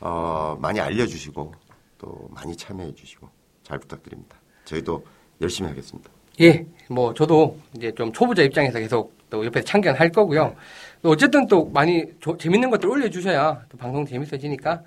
어, 0.00 0.56
많이 0.60 0.80
알려주시고 0.80 1.52
또 1.98 2.28
많이 2.30 2.56
참여해주시고 2.56 3.28
잘 3.62 3.78
부탁드립니다. 3.78 4.36
저희도 4.64 5.04
열심히 5.40 5.68
하겠습니다. 5.68 6.10
예, 6.40 6.66
뭐 6.88 7.14
저도 7.14 7.58
이제 7.76 7.92
좀 7.94 8.12
초보자 8.12 8.42
입장에서 8.42 8.78
계속 8.78 9.16
또 9.30 9.44
옆에서 9.44 9.64
참견할 9.66 10.10
거고요. 10.12 10.54
또 11.02 11.10
어쨌든 11.10 11.46
또 11.46 11.64
많이 11.66 12.04
조- 12.20 12.36
재밌는 12.36 12.70
것들 12.70 12.88
올려주셔야 12.88 13.62
또 13.68 13.78
방송 13.78 14.04
재밌어지니까 14.06 14.82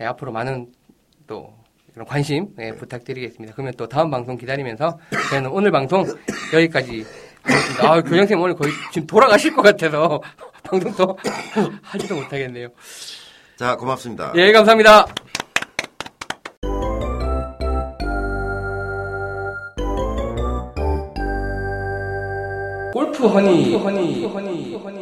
예, 0.00 0.04
앞으로 0.04 0.32
많은 0.32 0.72
또 1.26 1.54
그런 1.94 2.06
관심 2.06 2.48
예, 2.58 2.72
부탁드리겠습니다. 2.72 3.54
그러면 3.54 3.72
또 3.76 3.88
다음 3.88 4.10
방송 4.10 4.36
기다리면서 4.36 4.98
저희는 5.30 5.50
오늘 5.50 5.70
방송 5.70 6.04
여기까지 6.52 7.04
하겠습니다. 7.42 7.90
아, 7.92 7.94
교장선생님 8.02 8.42
오늘 8.42 8.54
거의 8.56 8.72
지금 8.92 9.06
돌아가실 9.06 9.54
것 9.54 9.62
같아서 9.62 10.20
방송도 10.64 11.16
하지도 11.82 12.16
못하겠네요. 12.16 12.68
자, 13.58 13.74
고맙습니다. 13.74 14.32
예, 14.36 14.52
감사합니다. 14.52 15.04
골프 22.92 23.26
허니, 23.26 23.74
허니, 23.74 24.26
허니, 24.26 24.76
허니. 24.76 24.97